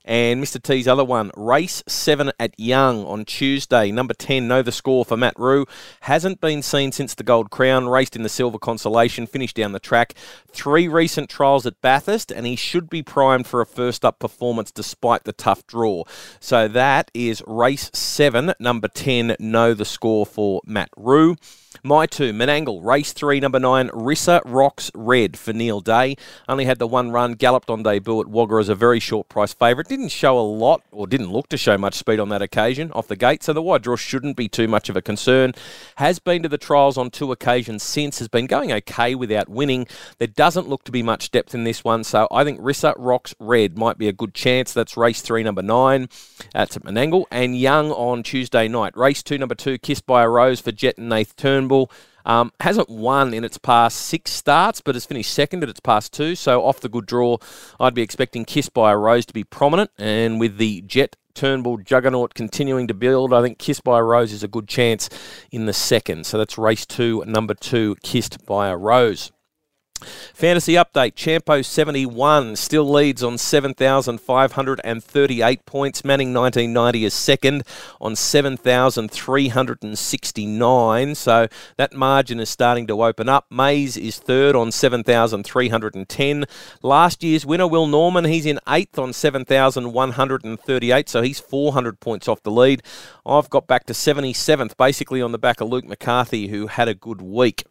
And 0.04 0.42
Mr. 0.42 0.62
T's 0.62 0.86
other 0.86 1.04
one, 1.04 1.30
race 1.34 1.82
seven 1.86 2.30
at 2.38 2.58
Young 2.58 3.04
on 3.06 3.24
Tuesday. 3.24 3.90
Number 3.90 4.12
10, 4.12 4.46
know 4.46 4.60
the 4.60 4.70
score 4.70 5.04
for 5.04 5.16
Matt 5.16 5.38
Rue. 5.38 5.64
Hasn't 6.02 6.40
been 6.40 6.60
seen 6.62 6.92
since 6.92 7.14
the 7.14 7.22
Gold 7.22 7.50
Crown, 7.50 7.88
raced 7.88 8.14
in 8.14 8.22
the 8.22 8.28
Silver 8.28 8.58
Consolation, 8.58 9.26
finished 9.26 9.56
down 9.56 9.72
the 9.72 9.80
track. 9.80 10.14
Three 10.52 10.88
recent 10.88 11.30
trials 11.30 11.64
at 11.64 11.80
Bathurst, 11.80 12.30
and 12.30 12.46
he 12.46 12.54
should 12.54 12.90
be 12.90 13.02
primed 13.02 13.46
for 13.46 13.62
a 13.62 13.66
first 13.66 14.04
up 14.04 14.18
performance 14.18 14.70
despite 14.70 15.24
the 15.24 15.32
tough 15.32 15.66
draw. 15.66 16.04
So 16.38 16.68
that 16.68 17.10
is 17.14 17.42
race 17.46 17.90
seven, 17.94 18.52
number 18.60 18.88
10, 18.88 19.36
know 19.38 19.72
the 19.72 19.86
score 19.86 20.26
for 20.26 20.60
Matt 20.66 20.90
Rue. 20.96 21.36
My 21.82 22.06
two, 22.06 22.32
Menangle, 22.32 22.84
race 22.84 23.12
three, 23.12 23.40
number 23.40 23.58
nine, 23.58 23.88
Rissa 23.90 24.40
Rocks 24.44 24.90
Red 24.94 25.36
for 25.36 25.52
Neil 25.52 25.80
Day. 25.80 26.16
Only 26.48 26.64
had 26.64 26.78
the 26.78 26.86
one 26.86 27.10
run, 27.10 27.32
galloped 27.32 27.68
on 27.68 27.82
debut 27.82 28.20
at 28.20 28.28
Wagga 28.28 28.56
as 28.56 28.68
a 28.68 28.74
very 28.74 29.00
short 29.00 29.28
price 29.28 29.52
favourite. 29.52 29.88
Didn't 29.88 30.10
show 30.10 30.38
a 30.38 30.40
lot, 30.40 30.82
or 30.92 31.06
didn't 31.06 31.32
look 31.32 31.48
to 31.48 31.56
show 31.56 31.76
much 31.76 31.94
speed 31.94 32.20
on 32.20 32.28
that 32.28 32.42
occasion 32.42 32.92
off 32.92 33.08
the 33.08 33.16
gate, 33.16 33.42
so 33.42 33.52
the 33.52 33.62
wide 33.62 33.82
draw 33.82 33.96
shouldn't 33.96 34.36
be 34.36 34.48
too 34.48 34.68
much 34.68 34.88
of 34.88 34.96
a 34.96 35.02
concern. 35.02 35.52
Has 35.96 36.18
been 36.18 36.42
to 36.42 36.48
the 36.48 36.58
trials 36.58 36.96
on 36.96 37.10
two 37.10 37.32
occasions 37.32 37.82
since, 37.82 38.18
has 38.18 38.28
been 38.28 38.46
going 38.46 38.72
okay 38.72 39.14
without 39.14 39.48
winning. 39.48 39.86
There 40.18 40.28
doesn't 40.28 40.68
look 40.68 40.84
to 40.84 40.92
be 40.92 41.02
much 41.02 41.30
depth 41.30 41.54
in 41.54 41.64
this 41.64 41.84
one, 41.84 42.04
so 42.04 42.28
I 42.30 42.44
think 42.44 42.60
Rissa 42.60 42.94
Rocks 42.96 43.34
Red 43.38 43.76
might 43.76 43.98
be 43.98 44.08
a 44.08 44.12
good 44.12 44.34
chance. 44.34 44.72
That's 44.72 44.96
race 44.96 45.20
three, 45.22 45.42
number 45.42 45.62
nine. 45.62 46.08
That's 46.52 46.76
at 46.76 46.84
Menangle. 46.84 47.24
And 47.30 47.56
Young 47.58 47.90
on 47.90 48.22
Tuesday 48.22 48.68
night. 48.68 48.96
Race 48.96 49.22
two, 49.22 49.38
number 49.38 49.54
two, 49.54 49.78
Kissed 49.78 50.06
by 50.06 50.22
a 50.22 50.28
Rose 50.28 50.60
for 50.60 50.72
Jet 50.72 50.98
and 50.98 51.08
Nath 51.08 51.36
Turnbull. 51.64 51.90
Um, 52.26 52.52
hasn't 52.60 52.88
won 52.88 53.34
in 53.34 53.44
its 53.44 53.58
past 53.58 53.98
six 53.98 54.30
starts, 54.30 54.80
but 54.80 54.94
has 54.94 55.04
finished 55.04 55.30
second 55.30 55.62
at 55.62 55.68
its 55.68 55.80
past 55.80 56.12
two. 56.12 56.34
So 56.34 56.64
off 56.64 56.80
the 56.80 56.88
good 56.88 57.04
draw, 57.04 57.36
I'd 57.78 57.94
be 57.94 58.00
expecting 58.00 58.46
Kiss 58.46 58.70
by 58.70 58.92
a 58.92 58.96
Rose 58.96 59.26
to 59.26 59.34
be 59.34 59.44
prominent. 59.44 59.90
And 59.98 60.40
with 60.40 60.56
the 60.56 60.80
Jet 60.82 61.16
Turnbull 61.34 61.78
juggernaut 61.78 62.32
continuing 62.32 62.88
to 62.88 62.94
build, 62.94 63.34
I 63.34 63.42
think 63.42 63.58
Kiss 63.58 63.80
by 63.80 63.98
a 63.98 64.02
Rose 64.02 64.32
is 64.32 64.42
a 64.42 64.48
good 64.48 64.68
chance 64.68 65.10
in 65.50 65.66
the 65.66 65.74
second. 65.74 66.24
So 66.24 66.38
that's 66.38 66.56
race 66.56 66.86
two, 66.86 67.22
number 67.26 67.52
two, 67.52 67.96
Kissed 68.02 68.46
by 68.46 68.68
a 68.68 68.76
Rose. 68.76 69.30
Fantasy 70.34 70.74
update 70.74 71.14
Champo 71.14 71.64
71 71.64 72.56
still 72.56 72.86
leads 72.88 73.22
on 73.22 73.38
7,538 73.38 75.66
points. 75.66 76.04
Manning 76.04 76.34
1990 76.34 77.04
is 77.04 77.14
second 77.14 77.62
on 78.00 78.16
7,369. 78.16 81.14
So 81.14 81.46
that 81.76 81.94
margin 81.94 82.40
is 82.40 82.50
starting 82.50 82.86
to 82.86 83.02
open 83.02 83.28
up. 83.28 83.46
Mays 83.50 83.96
is 83.96 84.18
third 84.18 84.54
on 84.56 84.72
7,310. 84.72 86.44
Last 86.82 87.22
year's 87.22 87.46
winner, 87.46 87.66
Will 87.66 87.86
Norman, 87.86 88.24
he's 88.24 88.46
in 88.46 88.58
eighth 88.68 88.98
on 88.98 89.12
7,138. 89.12 91.08
So 91.08 91.22
he's 91.22 91.40
400 91.40 92.00
points 92.00 92.28
off 92.28 92.42
the 92.42 92.50
lead. 92.50 92.82
I've 93.26 93.50
got 93.50 93.66
back 93.66 93.84
to 93.86 93.92
77th, 93.92 94.76
basically 94.76 95.22
on 95.22 95.32
the 95.32 95.38
back 95.38 95.60
of 95.60 95.68
Luke 95.68 95.86
McCarthy, 95.86 96.48
who 96.48 96.66
had 96.66 96.88
a 96.88 96.94
good 96.94 97.22
week. 97.22 97.64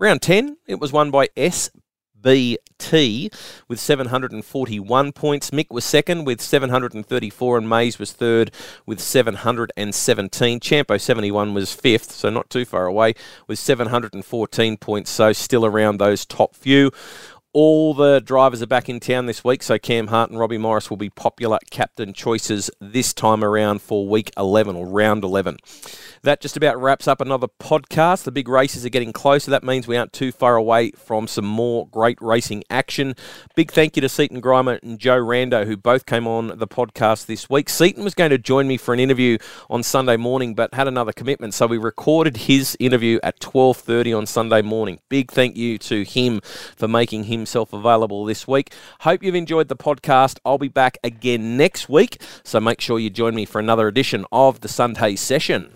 Round 0.00 0.22
10, 0.22 0.58
it 0.68 0.78
was 0.78 0.92
won 0.92 1.10
by 1.10 1.26
SBT 1.36 3.34
with 3.66 3.80
741 3.80 5.10
points. 5.10 5.50
Mick 5.50 5.66
was 5.70 5.84
second 5.84 6.24
with 6.24 6.40
734, 6.40 7.58
and 7.58 7.68
Mays 7.68 7.98
was 7.98 8.12
third 8.12 8.52
with 8.86 9.00
717. 9.00 10.60
Champo 10.60 11.00
71 11.00 11.52
was 11.52 11.74
fifth, 11.74 12.12
so 12.12 12.30
not 12.30 12.48
too 12.48 12.64
far 12.64 12.86
away, 12.86 13.14
with 13.48 13.58
714 13.58 14.76
points, 14.76 15.10
so 15.10 15.32
still 15.32 15.66
around 15.66 15.98
those 15.98 16.24
top 16.24 16.54
few. 16.54 16.92
All 17.54 17.94
the 17.94 18.20
drivers 18.20 18.60
are 18.60 18.66
back 18.66 18.90
in 18.90 19.00
town 19.00 19.24
this 19.24 19.42
week, 19.42 19.62
so 19.62 19.78
Cam 19.78 20.08
Hart 20.08 20.28
and 20.28 20.38
Robbie 20.38 20.58
Morris 20.58 20.90
will 20.90 20.98
be 20.98 21.08
popular 21.08 21.58
captain 21.70 22.12
choices 22.12 22.70
this 22.78 23.14
time 23.14 23.42
around 23.42 23.80
for 23.80 24.06
week 24.06 24.30
11 24.36 24.76
or 24.76 24.86
round 24.86 25.24
11. 25.24 25.56
That 26.22 26.42
just 26.42 26.58
about 26.58 26.78
wraps 26.78 27.08
up 27.08 27.22
another 27.22 27.46
podcast. 27.48 28.24
The 28.24 28.32
big 28.32 28.48
races 28.48 28.84
are 28.84 28.90
getting 28.90 29.14
closer. 29.14 29.50
That 29.50 29.64
means 29.64 29.88
we 29.88 29.96
aren't 29.96 30.12
too 30.12 30.30
far 30.30 30.56
away 30.56 30.90
from 30.90 31.26
some 31.26 31.46
more 31.46 31.88
great 31.88 32.18
racing 32.20 32.64
action. 32.68 33.14
Big 33.56 33.70
thank 33.70 33.96
you 33.96 34.02
to 34.02 34.10
Seaton 34.10 34.42
Grima 34.42 34.78
and 34.82 34.98
Joe 34.98 35.18
Rando, 35.18 35.64
who 35.64 35.78
both 35.78 36.04
came 36.04 36.26
on 36.26 36.58
the 36.58 36.68
podcast 36.68 37.24
this 37.24 37.48
week. 37.48 37.70
Seaton 37.70 38.04
was 38.04 38.14
going 38.14 38.30
to 38.30 38.36
join 38.36 38.68
me 38.68 38.76
for 38.76 38.92
an 38.92 39.00
interview 39.00 39.38
on 39.70 39.82
Sunday 39.82 40.18
morning, 40.18 40.54
but 40.54 40.74
had 40.74 40.86
another 40.86 41.12
commitment, 41.12 41.54
so 41.54 41.66
we 41.66 41.78
recorded 41.78 42.36
his 42.36 42.76
interview 42.78 43.18
at 43.22 43.40
12.30 43.40 44.18
on 44.18 44.26
Sunday 44.26 44.60
morning. 44.60 45.00
Big 45.08 45.30
thank 45.30 45.56
you 45.56 45.78
to 45.78 46.04
him 46.04 46.42
for 46.76 46.86
making 46.86 47.24
himself 47.48 47.72
available 47.72 48.26
this 48.26 48.46
week. 48.46 48.74
Hope 49.00 49.22
you've 49.22 49.34
enjoyed 49.34 49.68
the 49.68 49.76
podcast. 49.76 50.38
I'll 50.44 50.58
be 50.58 50.68
back 50.68 50.98
again 51.02 51.56
next 51.56 51.88
week, 51.88 52.20
so 52.44 52.60
make 52.60 52.78
sure 52.82 52.98
you 52.98 53.08
join 53.08 53.34
me 53.34 53.46
for 53.46 53.58
another 53.58 53.88
edition 53.88 54.26
of 54.30 54.60
the 54.60 54.68
Sunday 54.68 55.16
session. 55.16 55.72